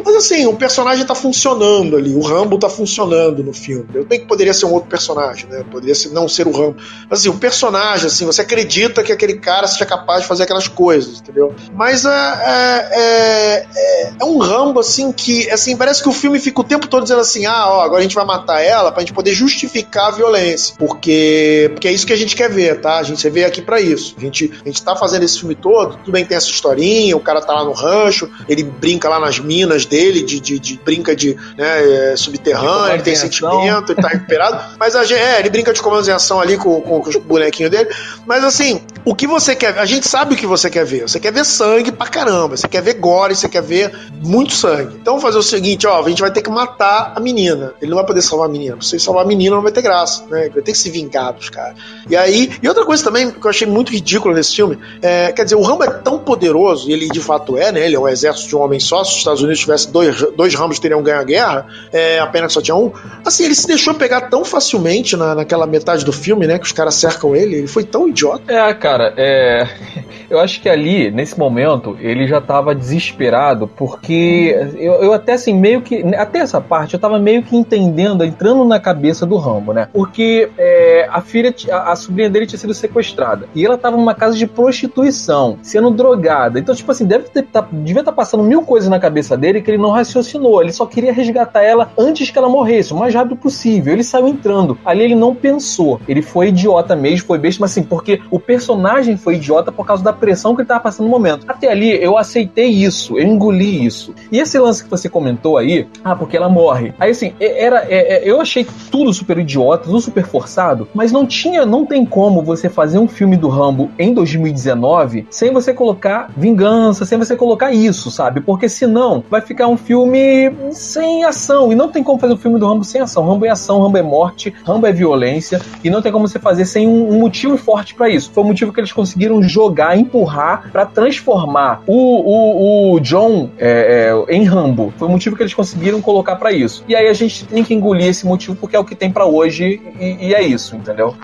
Mas 0.04 0.16
assim, 0.16 0.48
o 0.48 0.56
personagem 0.56 1.06
tá 1.06 1.14
funcionando 1.14 1.96
ali, 1.96 2.16
o 2.16 2.22
Rambo 2.22 2.58
tá 2.58 2.70
funcionando 2.70 3.44
no 3.44 3.54
filme. 3.54 3.88
Eu 3.94 4.04
bem 4.04 4.20
que 4.20 4.26
poderia 4.26 4.54
ser 4.54 4.66
um 4.66 4.74
outro 4.74 4.90
personagem, 4.90 5.48
né? 5.48 5.64
Poderia 5.70 5.94
ser, 5.94 6.10
não 6.10 6.28
ser 6.32 6.48
o 6.48 6.52
Rambo. 6.52 6.78
Mas 7.10 7.20
assim, 7.20 7.30
o 7.30 7.38
personagem, 7.38 8.08
assim, 8.08 8.26
você 8.26 8.42
acredita 8.42 9.04
que 9.04 9.12
aquele 9.12 9.36
cara 9.36 9.68
seja 9.68 9.86
capaz 9.86 10.22
de 10.22 10.28
fazer 10.28 10.44
aquelas 10.44 10.68
coisas, 10.68 11.20
entendeu? 11.20 11.54
Mas 11.74 12.06
é, 12.06 12.10
é, 12.10 12.90
é, 12.92 13.68
é, 13.76 14.14
é 14.20 14.26
um 14.26 14.38
Rambo, 14.38 14.80
assim, 14.80 15.12
que, 15.12 15.50
assim, 15.50 15.76
parece 15.76 16.02
que 16.02 16.10
o 16.10 16.14
filme 16.14 16.40
fica 16.40 16.62
o 16.62 16.64
tempo 16.64 16.88
todo 16.88 17.04
dizendo 17.04 17.22
assim, 17.22 17.46
ah, 17.46 17.70
ó, 17.70 17.82
agora 17.82 18.00
a 18.00 18.04
gente 18.04 18.16
vai 18.16 18.26
matar 18.26 18.62
ela 18.62 18.92
pra 18.92 19.02
gente 19.02 19.14
poder 19.14 19.34
justificar 19.34 20.08
a 20.08 20.12
violência. 20.12 20.76
Porque, 20.78 21.70
porque 21.74 21.88
é 21.88 21.92
isso 21.92 22.06
que 22.06 22.14
a 22.14 22.18
gente 22.18 22.36
quer 22.36 22.50
ver, 22.50 22.82
tá? 22.82 22.98
A 22.98 23.04
gente 23.04 23.28
veio 23.30 23.48
aqui 23.48 23.62
para 23.62 23.80
isso. 23.80 24.16
A 24.18 24.22
gente, 24.22 24.52
a 24.64 24.68
gente 24.68 24.82
tá 24.84 24.96
fazendo 24.96 25.24
esse 25.24 25.40
filme 25.40 25.56
todo, 25.56 25.98
tudo 25.98 26.12
bem 26.12 26.24
que 26.24 26.30
tem 26.30 26.38
essa 26.38 26.50
historinha, 26.50 27.16
o 27.16 27.20
cara 27.20 27.42
tá 27.42 27.54
lá 27.54 27.64
no 27.64 27.74
rancho, 27.74 28.30
ele 28.48 28.64
brinca 28.64 29.10
lá 29.10 29.20
nas 29.20 29.40
minas 29.40 29.86
dele, 29.86 30.24
de, 30.24 30.40
de, 30.40 30.60
de 30.60 30.78
brinca 30.78 31.16
de 31.16 31.36
né, 31.58 32.16
subterrâneo, 32.16 32.96
ele 32.96 33.04
tem 33.04 33.16
sentimento, 33.16 33.92
ele 33.92 34.02
tá 34.02 34.10
recuperado, 34.10 34.78
mas 34.80 34.96
a 34.96 35.04
gente, 35.04 35.20
é, 35.20 35.40
ele 35.40 35.50
brinca 35.50 35.74
de 35.74 35.82
comandos 35.82 36.08
em 36.08 36.12
ação 36.22 36.40
ali 36.40 36.58
com, 36.58 36.82
com, 36.82 37.02
com 37.02 37.10
os 37.10 37.16
bonequinhos 37.18 37.72
dele. 37.72 37.90
Mas 38.26 38.44
assim, 38.44 38.82
o 39.04 39.16
que 39.16 39.28
você 39.28 39.56
quer 39.56 39.78
A 39.80 39.86
gente 39.86 40.08
sabe 40.08 40.36
o 40.36 40.38
que 40.38 40.46
você 40.46 40.70
quer 40.70 40.86
ver. 40.86 41.02
Você 41.02 41.20
quer 41.20 41.32
ver 41.32 41.44
sangue 41.44 41.92
pra 41.92 42.08
caramba. 42.08 42.56
Você 42.56 42.68
quer 42.68 42.82
ver 42.82 42.94
gore, 42.96 43.36
você 43.36 43.50
quer 43.50 43.62
ver 43.62 43.92
muito 44.24 44.54
sangue. 44.54 44.98
Então 45.02 45.20
fazer 45.20 45.38
o 45.38 45.44
seguinte, 45.44 45.88
ó, 45.88 46.04
a 46.04 46.10
gente 46.10 46.22
vai 46.22 46.32
ter 46.32 46.42
que 46.42 46.50
matar 46.50 47.14
a 47.16 47.20
menina. 47.20 47.74
Ele 47.82 47.90
não 47.90 47.98
vai 47.98 48.06
poder 48.06 48.22
salvar 48.22 48.48
a 48.48 48.52
menina. 48.52 48.78
Se 48.82 49.00
salvar 49.00 49.26
a 49.26 49.28
menina, 49.28 49.56
não 49.56 49.64
vai 49.64 49.72
ter 49.72 49.82
graça, 49.82 50.24
né? 50.30 50.50
Vai 50.50 50.62
ter 50.62 50.72
que 50.72 50.78
se 50.78 50.90
vingar 50.90 51.34
dos 51.34 51.50
caras. 51.50 51.76
E 52.10 52.16
aí, 52.16 52.52
e 52.62 52.68
outra 52.68 52.86
coisa 52.86 53.04
também 53.04 53.32
que 53.32 53.46
eu 53.46 53.50
achei 53.50 53.68
muito 53.68 53.92
ridículo 53.92 54.34
nesse 54.34 54.56
filme, 54.56 54.78
é, 55.02 55.32
quer 55.32 55.44
dizer, 55.44 55.56
o 55.56 55.62
Rambo 55.62 55.84
é 55.84 55.90
tão 55.90 56.20
poderoso, 56.20 56.90
e 56.90 56.94
ele 56.94 57.08
de 57.10 57.20
fato 57.20 57.58
é, 57.58 57.72
né? 57.72 57.86
Ele 57.86 57.96
é 57.96 58.00
um 58.00 58.08
exército 58.08 58.50
de 58.50 58.56
um 58.56 58.62
homem 58.62 58.80
só. 58.80 59.04
Se 59.04 59.12
os 59.12 59.18
Estados 59.18 59.42
Unidos 59.42 59.60
tivessem 59.60 59.92
dois, 59.92 60.22
dois 60.36 60.54
Rambos, 60.54 60.80
teriam 60.80 61.02
ganho 61.02 61.20
a 61.20 61.24
guerra. 61.24 61.66
É, 61.92 62.20
a 62.20 62.28
pena 62.28 62.48
que 62.48 62.54
só 62.54 62.62
tinha 62.62 62.76
um. 62.76 62.92
Assim, 63.26 63.46
ele 63.46 63.56
se 63.56 63.68
deixou 63.68 63.94
pegar 63.94 64.22
tão 64.30 64.44
facilmente 64.46 65.16
na, 65.16 65.36
naquela 65.36 65.66
metade 65.66 66.06
do 66.06 66.11
filme, 66.12 66.48
né? 66.48 66.58
Que 66.58 66.66
os 66.66 66.72
caras 66.72 66.96
cercam 66.96 67.36
ele. 67.36 67.56
Ele 67.56 67.68
foi 67.68 67.84
tão 67.84 68.08
idiota. 68.08 68.52
É, 68.52 68.74
cara, 68.74 69.14
é. 69.18 69.68
Eu 70.32 70.40
acho 70.40 70.62
que 70.62 70.70
ali, 70.70 71.12
nesse 71.12 71.38
momento, 71.38 71.98
ele 72.00 72.26
já 72.26 72.40
tava 72.40 72.74
desesperado, 72.74 73.68
porque 73.68 74.56
eu, 74.78 74.94
eu 74.94 75.14
até 75.14 75.34
assim, 75.34 75.54
meio 75.54 75.82
que. 75.82 76.04
Até 76.16 76.40
essa 76.40 76.62
parte, 76.62 76.94
eu 76.94 77.00
tava 77.02 77.20
meio 77.20 77.44
que 77.44 77.58
entendendo, 77.58 78.24
entrando 78.24 78.64
na 78.64 78.80
cabeça 78.80 79.26
do 79.26 79.36
Rambo, 79.36 79.74
né? 79.74 79.90
Porque 79.92 80.50
é, 80.58 81.06
a 81.12 81.20
filha, 81.20 81.54
a, 81.70 81.92
a, 81.92 81.96
sobrinha 81.98 82.30
dele 82.30 82.48
tinha 82.48 82.58
sido 82.58 82.74
sequestrada. 82.74 83.50
E 83.54 83.66
ela 83.66 83.78
tava 83.78 83.98
numa 83.98 84.16
casa 84.16 84.38
de 84.38 84.48
prostituição, 84.48 85.58
sendo 85.62 85.92
drogada. 85.92 86.60
Então, 86.60 86.74
tipo 86.74 86.90
assim, 86.90 87.06
deve 87.06 87.28
ter, 87.28 87.44
tá, 87.44 87.68
devia 87.70 88.00
estar 88.00 88.12
tá 88.12 88.16
passando 88.16 88.42
mil 88.42 88.62
coisas 88.62 88.90
na 88.90 89.00
cabeça 89.00 89.36
dele 89.36 89.62
que 89.62 89.70
ele 89.70 89.78
não 89.78 89.92
raciocinou. 89.92 90.62
Ele 90.62 90.72
só 90.72 90.86
queria 90.86 91.12
resgatar 91.12 91.62
ela 91.62 91.92
antes 91.98 92.32
que 92.32 92.38
ela 92.38 92.48
morresse, 92.48 92.94
o 92.94 92.98
mais 92.98 93.14
rápido 93.14 93.36
possível. 93.36 93.92
Ele 93.92 94.04
saiu 94.04 94.30
entrando. 94.30 94.78
Ali 94.86 95.04
ele 95.04 95.16
não 95.16 95.36
pensou. 95.36 96.00
Ele 96.08 96.22
foi 96.22 96.50
idiota 96.50 96.96
mesmo, 96.96 97.28
foi 97.28 97.38
besta, 97.38 97.62
mas 97.62 97.72
assim, 97.72 97.84
porque 97.84 98.22
o 98.30 98.40
personagem 98.40 99.18
foi 99.18 99.36
idiota 99.36 99.72
por 99.72 99.86
causa 99.86 100.04
da 100.04 100.14
pressão 100.14 100.56
que 100.56 100.62
ele 100.62 100.68
tava 100.68 100.82
passando 100.82 101.06
no 101.06 101.12
momento. 101.12 101.46
Até 101.48 101.72
ali, 101.72 101.92
eu 102.02 102.18
aceitei 102.18 102.68
isso, 102.68 103.18
eu 103.18 103.26
engoli 103.26 103.86
isso. 103.86 104.14
E 104.32 104.40
esse 104.40 104.58
lance 104.60 104.84
que 104.84 104.90
você 104.90 105.10
comentou 105.10 105.58
aí, 105.58 105.88
ah, 106.04 106.16
porque 106.16 106.38
ela 106.38 106.50
morre. 106.50 106.94
Aí 107.00 107.12
assim, 107.12 107.34
era, 107.40 107.86
é, 107.90 108.18
é, 108.18 108.30
eu 108.30 108.42
achei 108.42 108.66
tudo 108.90 109.14
super 109.14 109.38
idiota, 109.38 109.86
tudo 109.86 110.00
super 110.00 110.26
forçado, 110.26 110.88
mas 110.94 111.12
não 111.12 111.26
tinha, 111.26 111.66
não 111.66 111.86
tem 111.86 112.06
como 112.06 112.42
você 112.42 112.70
fazer 112.70 113.00
um 113.00 113.08
filme 113.08 113.38
do 113.38 113.48
Rambo 113.48 113.92
em 113.98 114.14
2019 114.14 115.28
sem 115.30 115.52
você 115.52 115.74
colocar 115.74 116.30
vingança, 116.36 117.06
sem 117.06 117.18
você 117.18 117.36
colocar 117.36 117.72
isso, 117.72 118.10
sabe? 118.10 118.42
Porque 118.42 118.68
senão 118.68 119.24
vai 119.30 119.42
ficar 119.42 119.68
um 119.68 119.78
filme 119.78 120.52
sem 120.72 121.24
ação. 121.24 121.72
E 121.72 121.76
não 121.76 121.90
tem 121.90 122.04
como 122.04 122.20
fazer 122.20 122.34
um 122.34 122.38
filme 122.38 122.60
do 122.60 122.68
Rambo 122.68 122.84
sem 122.84 123.02
ação. 123.02 123.28
Rambo 123.28 123.46
é 123.46 123.50
ação, 123.50 123.82
Rambo 123.82 123.98
é 123.98 124.02
morte, 124.02 124.54
Rambo 124.66 124.88
é 124.88 124.92
violência. 124.92 125.62
E 125.84 125.90
não 125.92 126.02
tem 126.02 126.12
como 126.12 126.28
você 126.28 126.40
fazer 126.40 126.66
sem 126.66 126.88
um, 126.88 127.14
um 127.14 127.20
motivo 127.20 127.58
forte 127.58 127.94
para 127.94 128.10
isso. 128.10 128.32
Foi 128.32 128.44
o 128.44 128.48
motivo 128.48 128.74
que 128.74 128.80
eles 128.80 128.92
conseguiram 128.92 129.42
jogar, 129.44 129.98
empurrar 129.98 130.72
para 130.72 130.86
transformar 130.86 131.84
o, 131.86 131.94
o, 131.94 132.94
o 132.94 133.00
John 133.00 133.50
é, 133.58 134.14
é, 134.28 134.36
em 134.36 134.44
Rambo. 134.44 134.94
Foi 134.98 135.08
o 135.08 135.12
motivo 135.12 135.36
que 135.36 135.44
eles 135.44 135.54
conseguiram 135.54 136.02
colocar 136.02 136.36
para 136.36 136.52
isso. 136.52 136.84
E 136.88 136.96
aí 136.96 137.08
a 137.08 137.14
gente 137.14 137.46
tem 137.46 137.64
que 137.64 137.74
engolir 137.74 138.08
esse 138.08 138.26
motivo 138.26 138.56
porque 138.56 138.76
é 138.76 138.80
o 138.80 138.86
que 138.86 138.96
tem 138.96 139.12
para 139.12 139.26
hoje 139.26 139.82
e, 140.00 140.28
e 140.30 140.34
é 140.34 140.42
isso, 140.42 140.76
entendeu? 140.76 141.16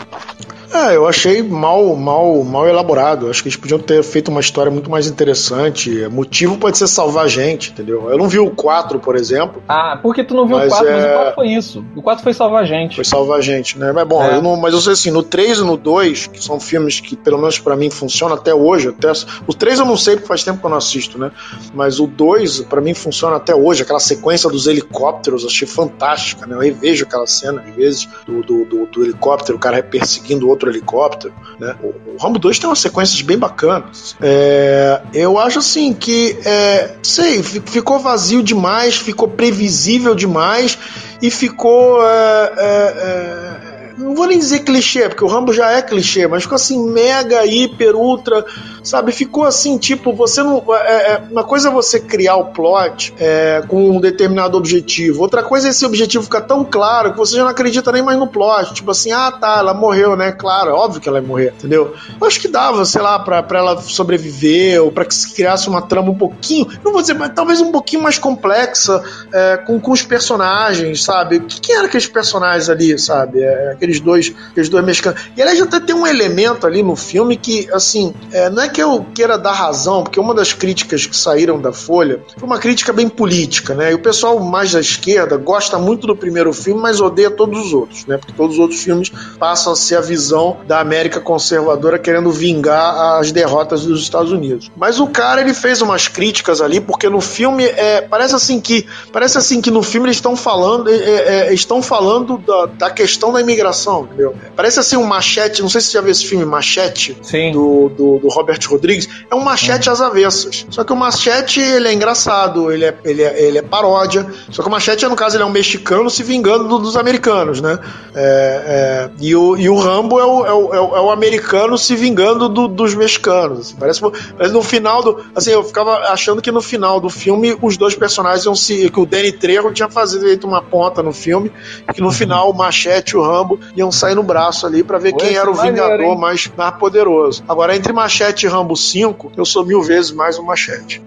É, 0.77 0.95
eu 0.95 1.07
achei 1.07 1.41
mal, 1.41 1.95
mal, 1.95 2.43
mal 2.43 2.67
elaborado. 2.67 3.29
Acho 3.29 3.41
que 3.41 3.49
eles 3.49 3.57
podiam 3.57 3.79
ter 3.79 4.03
feito 4.03 4.29
uma 4.29 4.39
história 4.39 4.71
muito 4.71 4.91
mais 4.91 5.07
interessante. 5.07 6.05
O 6.05 6.11
motivo 6.11 6.55
pode 6.57 6.77
ser 6.77 6.85
salvar 6.85 7.25
a 7.25 7.27
gente, 7.27 7.71
entendeu? 7.71 8.11
Eu 8.11 8.17
não 8.17 8.27
vi 8.27 8.37
o 8.37 8.51
4, 8.51 8.99
por 8.99 9.15
exemplo. 9.15 9.61
Ah, 9.67 9.97
porque 9.99 10.23
tu 10.23 10.35
não 10.35 10.45
viu 10.45 10.57
o 10.57 10.67
4, 10.67 10.87
é... 10.87 10.93
mas 10.93 11.03
o 11.03 11.13
4 11.15 11.35
foi 11.35 11.47
isso. 11.47 11.85
O 11.95 12.01
4 12.03 12.23
foi 12.23 12.33
salvar 12.33 12.61
a 12.61 12.65
gente. 12.65 12.95
Foi 12.95 13.03
salvar 13.03 13.39
a 13.39 13.41
gente, 13.41 13.79
né? 13.79 13.91
Mas 13.91 14.07
bom, 14.07 14.23
é. 14.23 14.37
eu 14.37 14.41
não, 14.41 14.55
mas 14.55 14.73
eu 14.73 14.79
sei 14.79 14.93
assim, 14.93 15.09
no 15.09 15.23
3 15.23 15.57
e 15.59 15.63
no 15.63 15.77
2, 15.77 16.27
que 16.27 16.43
são 16.43 16.59
filmes 16.59 16.99
que, 16.99 17.15
pelo 17.15 17.39
menos 17.39 17.57
para 17.57 17.75
mim, 17.75 17.89
funcionam 17.89 18.35
até 18.35 18.53
hoje. 18.53 18.89
Até... 18.89 19.11
O 19.47 19.53
3 19.53 19.79
eu 19.79 19.85
não 19.85 19.97
sei 19.97 20.15
porque 20.15 20.27
faz 20.27 20.43
tempo 20.43 20.59
que 20.59 20.65
eu 20.65 20.69
não 20.69 20.77
assisto, 20.77 21.17
né? 21.17 21.31
Mas 21.73 21.99
o 21.99 22.05
2, 22.05 22.61
para 22.61 22.81
mim, 22.81 22.93
funciona 22.93 23.37
até 23.37 23.55
hoje. 23.55 23.81
Aquela 23.81 23.99
sequência 23.99 24.47
dos 24.47 24.67
helicópteros, 24.67 25.43
achei 25.43 25.67
fantástica, 25.67 26.45
né? 26.45 26.55
Eu 26.55 26.59
revejo 26.59 27.05
aquela 27.05 27.25
cena, 27.25 27.63
às 27.67 27.75
vezes, 27.75 28.07
do, 28.27 28.43
do, 28.43 28.65
do, 28.65 28.85
do 28.85 29.03
helicóptero, 29.03 29.57
o 29.57 29.59
cara 29.59 29.81
perseguindo 29.81 30.45
o 30.45 30.49
outro 30.49 30.66
outro 30.67 30.69
helicóptero. 30.69 31.33
Né? 31.59 31.75
O, 31.81 31.87
o 31.87 32.17
Rambo 32.19 32.37
2 32.37 32.59
tem 32.59 32.69
umas 32.69 32.79
sequências 32.79 33.21
bem 33.21 33.37
bacanas. 33.37 34.15
É, 34.21 35.01
eu 35.13 35.37
acho 35.37 35.59
assim 35.59 35.93
que, 35.93 36.37
é, 36.45 36.95
sei, 37.01 37.41
ficou 37.41 37.99
vazio 37.99 38.43
demais, 38.43 38.95
ficou 38.95 39.27
previsível 39.27 40.13
demais 40.13 40.77
e 41.21 41.31
ficou. 41.31 42.03
É, 42.03 42.53
é, 42.57 43.63
é 43.63 43.66
não 43.97 44.13
vou 44.13 44.27
nem 44.27 44.37
dizer 44.37 44.59
clichê, 44.59 45.09
porque 45.09 45.23
o 45.23 45.27
Rambo 45.27 45.51
já 45.51 45.71
é 45.71 45.81
clichê, 45.81 46.27
mas 46.27 46.43
ficou 46.43 46.55
assim, 46.55 46.89
mega, 46.89 47.45
hiper, 47.45 47.95
ultra, 47.95 48.45
sabe? 48.83 49.11
Ficou 49.11 49.43
assim, 49.43 49.77
tipo, 49.77 50.13
você 50.13 50.43
não. 50.43 50.63
É, 50.73 51.13
é, 51.13 51.23
uma 51.31 51.43
coisa 51.43 51.69
é 51.69 51.71
você 51.71 51.99
criar 51.99 52.35
o 52.35 52.45
plot 52.45 53.13
é, 53.19 53.63
com 53.67 53.89
um 53.89 53.99
determinado 53.99 54.57
objetivo, 54.57 55.21
outra 55.21 55.43
coisa 55.43 55.67
é 55.67 55.71
esse 55.71 55.85
objetivo 55.85 56.23
ficar 56.23 56.41
tão 56.41 56.63
claro 56.63 57.11
que 57.11 57.17
você 57.17 57.35
já 57.35 57.43
não 57.43 57.49
acredita 57.49 57.91
nem 57.91 58.01
mais 58.01 58.19
no 58.19 58.27
plot. 58.27 58.73
Tipo 58.73 58.91
assim, 58.91 59.11
ah 59.11 59.31
tá, 59.31 59.57
ela 59.59 59.73
morreu, 59.73 60.15
né? 60.15 60.31
Claro, 60.31 60.69
é 60.69 60.73
óbvio 60.73 61.01
que 61.01 61.09
ela 61.09 61.19
ia 61.19 61.27
morrer, 61.27 61.53
entendeu? 61.57 61.95
Eu 62.19 62.27
acho 62.27 62.39
que 62.39 62.47
dava, 62.47 62.85
sei 62.85 63.01
lá, 63.01 63.17
pra, 63.19 63.41
pra 63.41 63.59
ela 63.59 63.81
sobreviver, 63.81 64.81
ou 64.83 64.91
pra 64.91 65.05
que 65.05 65.15
se 65.15 65.33
criasse 65.33 65.67
uma 65.67 65.81
trama 65.81 66.11
um 66.11 66.17
pouquinho, 66.17 66.67
não 66.83 66.91
vou 66.91 67.01
dizer, 67.01 67.15
mas 67.15 67.31
talvez 67.33 67.59
um 67.61 67.71
pouquinho 67.71 68.03
mais 68.03 68.19
complexa 68.19 69.01
é, 69.33 69.57
com, 69.57 69.79
com 69.79 69.91
os 69.91 70.03
personagens, 70.03 71.03
sabe? 71.03 71.39
Quem 71.39 71.75
era 71.75 71.87
aqueles 71.87 72.07
personagens 72.07 72.69
ali, 72.69 72.97
sabe? 72.99 73.41
É, 73.41 73.71
aqueles 73.87 73.99
dois, 73.99 74.33
aqueles 74.51 74.69
dois 74.69 74.85
mexicanos. 74.85 75.21
E 75.35 75.41
aliás, 75.41 75.61
até 75.61 75.79
tem 75.79 75.95
um 75.95 76.05
elemento 76.05 76.67
ali 76.67 76.83
no 76.83 76.95
filme 76.95 77.37
que, 77.37 77.67
assim, 77.71 78.13
é, 78.31 78.49
não 78.49 78.63
é 78.63 78.69
que 78.69 78.81
eu 78.81 79.05
queira 79.15 79.37
dar 79.37 79.53
razão, 79.53 80.03
porque 80.03 80.19
uma 80.19 80.33
das 80.33 80.53
críticas 80.53 81.05
que 81.05 81.15
saíram 81.15 81.59
da 81.59 81.71
Folha 81.71 82.21
foi 82.37 82.47
uma 82.47 82.59
crítica 82.59 82.91
bem 82.91 83.07
política, 83.07 83.73
né? 83.73 83.91
E 83.91 83.95
o 83.95 83.99
pessoal 83.99 84.39
mais 84.39 84.73
da 84.73 84.79
esquerda 84.79 85.37
gosta 85.37 85.79
muito 85.79 86.05
do 86.05 86.15
primeiro 86.15 86.51
filme, 86.51 86.81
mas 86.81 86.99
odeia 86.99 87.31
todos 87.31 87.67
os 87.67 87.73
outros, 87.73 88.05
né? 88.05 88.17
Porque 88.17 88.33
todos 88.33 88.55
os 88.55 88.59
outros 88.59 88.81
filmes 88.81 89.11
passam 89.39 89.73
a 89.73 89.75
ser 89.75 89.95
a 89.95 90.01
visão 90.01 90.57
da 90.67 90.79
América 90.79 91.19
conservadora 91.19 91.97
querendo 91.97 92.31
vingar 92.31 93.19
as 93.19 93.31
derrotas 93.31 93.85
dos 93.85 94.01
Estados 94.01 94.31
Unidos. 94.31 94.69
Mas 94.75 94.99
o 94.99 95.07
cara 95.07 95.41
ele 95.41 95.53
fez 95.53 95.81
umas 95.81 96.07
críticas 96.07 96.61
ali, 96.61 96.81
porque 96.81 97.09
no 97.09 97.21
filme 97.21 97.63
é, 97.63 98.01
parece 98.01 98.35
assim 98.35 98.59
que 98.59 98.85
parece 99.11 99.37
assim 99.37 99.61
que 99.61 99.71
no 99.71 99.81
filme 99.81 100.07
eles 100.07 100.17
estão 100.17 100.35
falando 100.35 100.89
é, 100.89 100.95
é, 100.95 101.47
é 101.47 101.53
estão 101.53 101.81
falando 101.81 102.37
da, 102.37 102.65
da 102.65 102.89
questão 102.89 103.31
da 103.31 103.41
imigração 103.41 103.76
entendeu? 104.05 104.35
Parece 104.55 104.79
assim 104.79 104.97
um 104.97 105.05
machete, 105.05 105.61
não 105.61 105.69
sei 105.69 105.81
se 105.81 105.87
você 105.87 105.93
já 105.93 106.01
viu 106.01 106.11
esse 106.11 106.25
filme 106.25 106.45
Machete, 106.45 107.17
Sim. 107.21 107.51
Do, 107.51 107.89
do, 107.89 108.19
do 108.19 108.27
Robert 108.29 108.59
Rodrigues. 108.67 109.07
É 109.29 109.35
um 109.35 109.41
machete 109.41 109.89
às 109.89 110.01
avessas. 110.01 110.65
Só 110.69 110.83
que 110.83 110.93
o 110.93 110.95
machete, 110.95 111.59
ele 111.59 111.87
é 111.87 111.93
engraçado, 111.93 112.71
ele 112.71 112.85
é, 112.85 112.95
ele 113.03 113.21
é, 113.21 113.43
ele 113.43 113.57
é 113.57 113.61
paródia. 113.61 114.25
Só 114.49 114.61
que 114.61 114.67
o 114.67 114.71
machete, 114.71 115.05
no 115.05 115.15
caso, 115.15 115.35
ele 115.35 115.43
é 115.43 115.45
um 115.45 115.51
mexicano 115.51 116.09
se 116.09 116.23
vingando 116.23 116.67
do, 116.67 116.79
dos 116.79 116.95
americanos, 116.95 117.61
né? 117.61 117.79
É, 118.15 119.09
é, 119.09 119.09
e, 119.19 119.35
o, 119.35 119.57
e 119.57 119.69
o 119.69 119.77
Rambo 119.77 120.19
é 120.19 120.25
o, 120.25 120.45
é 120.45 120.53
o, 120.53 120.73
é 120.95 121.01
o 121.01 121.11
americano 121.11 121.77
se 121.77 121.95
vingando 121.95 122.49
do, 122.49 122.67
dos 122.67 122.95
mexicanos. 122.95 123.59
Assim. 123.59 123.75
Parece, 123.75 124.01
parece 124.01 124.53
no 124.53 124.63
final 124.63 125.03
do. 125.03 125.23
Assim, 125.35 125.51
eu 125.51 125.63
ficava 125.63 125.97
achando 126.11 126.41
que 126.41 126.51
no 126.51 126.61
final 126.61 126.99
do 126.99 127.09
filme 127.09 127.57
os 127.61 127.77
dois 127.77 127.95
personagens 127.95 128.45
iam 128.45 128.55
se. 128.55 128.89
que 128.89 128.99
o 128.99 129.05
Danny 129.05 129.31
Trejo 129.31 129.71
tinha 129.71 129.89
feito 129.89 130.47
uma 130.47 130.61
ponta 130.61 131.03
no 131.03 131.13
filme, 131.13 131.51
que 131.93 132.01
no 132.01 132.11
final 132.11 132.49
o 132.49 132.53
machete 132.53 133.11
e 133.11 133.17
o 133.17 133.21
Rambo 133.21 133.59
iam 133.75 133.91
sair 133.91 134.15
no 134.15 134.23
braço 134.23 134.65
ali 134.65 134.83
para 134.83 134.97
ver 134.97 135.13
quem 135.13 135.35
era 135.35 135.49
o 135.49 135.53
Vingador 135.53 136.17
mais, 136.17 136.49
mais 136.55 136.75
poderoso. 136.75 137.43
Agora, 137.47 137.75
entre 137.75 137.93
Machete 137.93 138.45
e 138.45 138.49
Rambo 138.49 138.75
5, 138.75 139.31
eu 139.35 139.45
sou 139.45 139.65
mil 139.65 139.81
vezes 139.81 140.11
mais 140.11 140.37
um 140.37 140.43
Machete. 140.43 141.01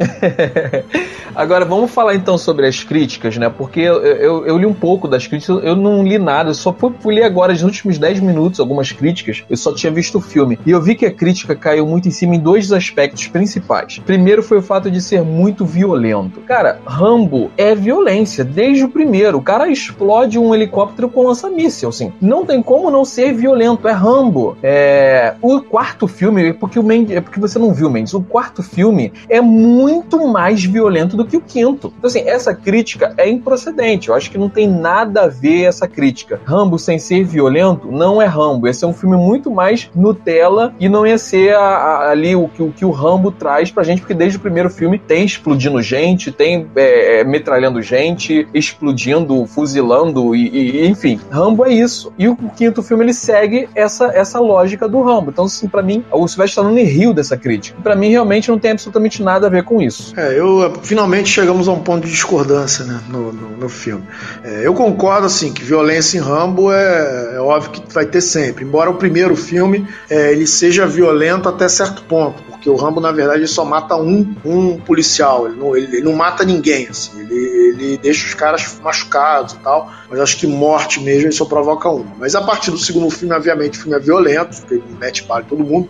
Agora, 1.35 1.65
vamos 1.65 1.91
falar 1.91 2.15
então 2.15 2.37
sobre 2.37 2.67
as 2.67 2.83
críticas, 2.83 3.37
né? 3.37 3.49
Porque 3.49 3.81
eu, 3.81 4.05
eu, 4.05 4.47
eu, 4.47 4.59
li 4.59 4.67
um 4.67 4.75
pouco 4.75 5.07
das 5.07 5.27
críticas, 5.27 5.63
eu 5.63 5.77
não 5.77 6.03
li 6.03 6.19
nada, 6.19 6.51
eu 6.51 6.55
só 6.55 6.73
fui, 6.73 6.93
fui 7.01 7.15
ler 7.15 7.25
agora, 7.25 7.53
nos 7.53 7.63
últimos 7.63 7.99
10 7.99 8.21
minutos, 8.21 8.61
algumas 8.61 8.93
críticas, 8.93 9.45
eu 9.49 9.57
só 9.57 9.73
tinha 9.73 9.93
visto 9.93 10.19
o 10.19 10.21
filme. 10.21 10.59
E 10.67 10.71
eu 10.71 10.81
vi 10.81 10.95
que 10.95 11.07
a 11.07 11.13
crítica 11.13 11.55
caiu 11.55 11.87
muito 11.87 12.09
em 12.09 12.11
cima 12.11 12.35
em 12.35 12.41
dois 12.41 12.73
aspectos 12.73 13.27
principais. 13.29 13.99
Primeiro 13.99 14.43
foi 14.43 14.59
o 14.59 14.63
fato 14.63 14.91
de 14.91 15.01
ser 15.01 15.23
muito 15.23 15.65
violento. 15.65 16.41
Cara, 16.41 16.81
Rambo 16.85 17.51
é 17.57 17.75
violência, 17.75 18.45
desde 18.45 18.85
o 18.85 18.89
primeiro. 18.89 19.39
O 19.39 19.43
cara 19.43 19.69
explode 19.69 20.39
um 20.39 20.55
helicóptero 20.55 21.09
com 21.09 21.27
lança-míssel, 21.27 21.89
assim. 21.89 22.13
Não 22.21 22.45
tem 22.51 22.61
como 22.61 22.91
não 22.91 23.05
ser 23.05 23.33
violento, 23.33 23.87
é 23.87 23.93
Rambo. 23.93 24.57
É... 24.61 25.35
O 25.41 25.61
quarto 25.61 26.09
filme, 26.09 26.53
porque 26.53 26.81
o 26.81 26.83
Mendes, 26.83 27.17
é 27.17 27.21
porque 27.21 27.39
você 27.39 27.61
não 27.61 27.73
viu, 27.73 27.89
Mendes, 27.89 28.13
o 28.13 28.21
quarto 28.21 28.61
filme 28.61 29.13
é 29.29 29.41
muito 29.41 30.27
mais 30.27 30.65
violento 30.65 31.17
do 31.17 31.25
que 31.25 31.37
o 31.37 31.41
quinto. 31.41 31.93
Então, 31.97 32.09
assim, 32.09 32.29
essa 32.29 32.53
crítica 32.53 33.15
é 33.17 33.29
improcedente. 33.29 34.09
Eu 34.09 34.17
acho 34.17 34.29
que 34.29 34.37
não 34.37 34.49
tem 34.49 34.69
nada 34.69 35.23
a 35.23 35.29
ver 35.29 35.63
essa 35.63 35.87
crítica. 35.87 36.41
Rambo 36.45 36.77
sem 36.77 36.99
ser 36.99 37.23
violento 37.23 37.93
não 37.93 38.21
é 38.21 38.27
Rambo. 38.27 38.67
Ia 38.67 38.75
ser 38.75 38.87
um 38.87 38.93
filme 38.93 39.17
muito 39.17 39.49
mais 39.49 39.89
Nutella 39.95 40.75
e 40.81 40.89
não 40.89 41.07
ia 41.07 41.19
ser 41.19 41.55
a, 41.55 41.61
a, 41.61 42.11
ali 42.11 42.35
o 42.35 42.49
que, 42.49 42.63
o 42.65 42.73
que 42.73 42.85
o 42.85 42.91
Rambo 42.91 43.31
traz 43.31 43.71
pra 43.71 43.85
gente, 43.85 44.01
porque 44.01 44.15
desde 44.15 44.39
o 44.39 44.41
primeiro 44.41 44.71
filme 44.71 44.99
tem 44.99 45.25
explodindo 45.25 45.81
gente, 45.81 46.33
tem 46.33 46.67
é, 46.75 47.21
é 47.21 47.25
metralhando 47.25 47.81
gente, 47.81 48.49
explodindo, 48.53 49.47
fuzilando 49.47 50.35
e, 50.35 50.49
e, 50.49 50.89
enfim. 50.89 51.21
Rambo 51.31 51.65
é 51.65 51.73
isso. 51.73 52.13
E 52.19 52.29
o 52.33 52.51
quinto 52.51 52.83
filme 52.83 53.05
ele 53.05 53.15
segue 53.15 53.69
essa, 53.75 54.07
essa 54.07 54.39
lógica 54.39 54.89
do 54.89 55.03
Rambo. 55.03 55.31
Então, 55.31 55.45
assim, 55.45 55.69
para 55.69 55.83
mim, 55.83 56.05
o 56.11 56.27
Sylvester 56.27 56.63
Stallone 56.63 56.83
riu 56.83 57.13
dessa 57.13 57.37
crítica. 57.37 57.79
Para 57.83 57.95
mim, 57.95 58.11
realmente 58.11 58.49
não 58.49 58.59
tem 58.59 58.73
absolutamente 58.73 59.23
nada 59.23 59.47
a 59.47 59.51
ver 59.51 59.65
com 59.65 59.81
isso. 59.81 60.13
É, 60.17 60.39
eu 60.39 60.73
finalmente 60.83 61.29
chegamos 61.29 61.69
a 61.69 61.73
um 61.73 61.81
ponto 61.81 62.07
de 62.07 62.13
discordância 62.13 62.85
né, 62.85 63.01
no, 63.09 63.33
no, 63.33 63.57
no 63.57 63.69
filme. 63.69 64.05
É, 64.45 64.67
eu 64.67 64.75
concordo, 64.75 65.27
assim, 65.27 65.53
que 65.53 65.63
violência 65.63 66.19
em 66.19 66.21
Rambo 66.21 66.73
é, 66.73 67.35
é, 67.35 67.41
óbvio 67.41 67.71
que 67.71 67.93
vai 67.93 68.07
ter 68.07 68.21
sempre. 68.21 68.65
Embora 68.65 68.91
o 68.91 68.95
primeiro 68.95 69.37
filme 69.37 69.87
é, 70.09 70.33
ele 70.33 70.47
seja 70.47 70.87
violento 70.87 71.49
até 71.49 71.69
certo 71.69 72.03
ponto, 72.03 72.43
porque 72.61 72.69
o 72.69 72.77
Rambo, 72.77 73.01
na 73.01 73.11
verdade, 73.11 73.49
só 73.49 73.65
mata 73.65 73.97
um, 73.97 74.37
um 74.45 74.79
policial. 74.79 75.47
Ele 75.47 75.57
não, 75.57 75.75
ele, 75.75 75.97
ele 75.97 76.03
não 76.03 76.13
mata 76.13 76.45
ninguém, 76.45 76.87
assim. 76.89 77.19
Ele, 77.19 77.35
ele 77.35 77.97
deixa 77.97 78.27
os 78.27 78.35
caras 78.35 78.79
machucados 78.83 79.55
e 79.55 79.57
tal. 79.61 79.91
Mas 80.11 80.21
acho 80.21 80.37
que 80.37 80.47
morte 80.47 81.01
mesmo 81.01 81.23
ele 81.23 81.33
só 81.33 81.47
provoca 81.47 81.89
uma. 81.89 82.15
Mas 82.19 82.35
a 82.35 82.43
partir 82.43 82.71
do 82.71 82.77
segundo 82.77 83.09
filme, 83.09 83.35
obviamente, 83.35 83.79
o 83.79 83.83
filme 83.83 83.97
é 83.97 84.01
violento, 84.01 84.63
ele 84.71 84.83
mete 85.01 85.23
bala 85.23 85.41
em 85.41 85.45
todo 85.45 85.65
mundo. 85.65 85.89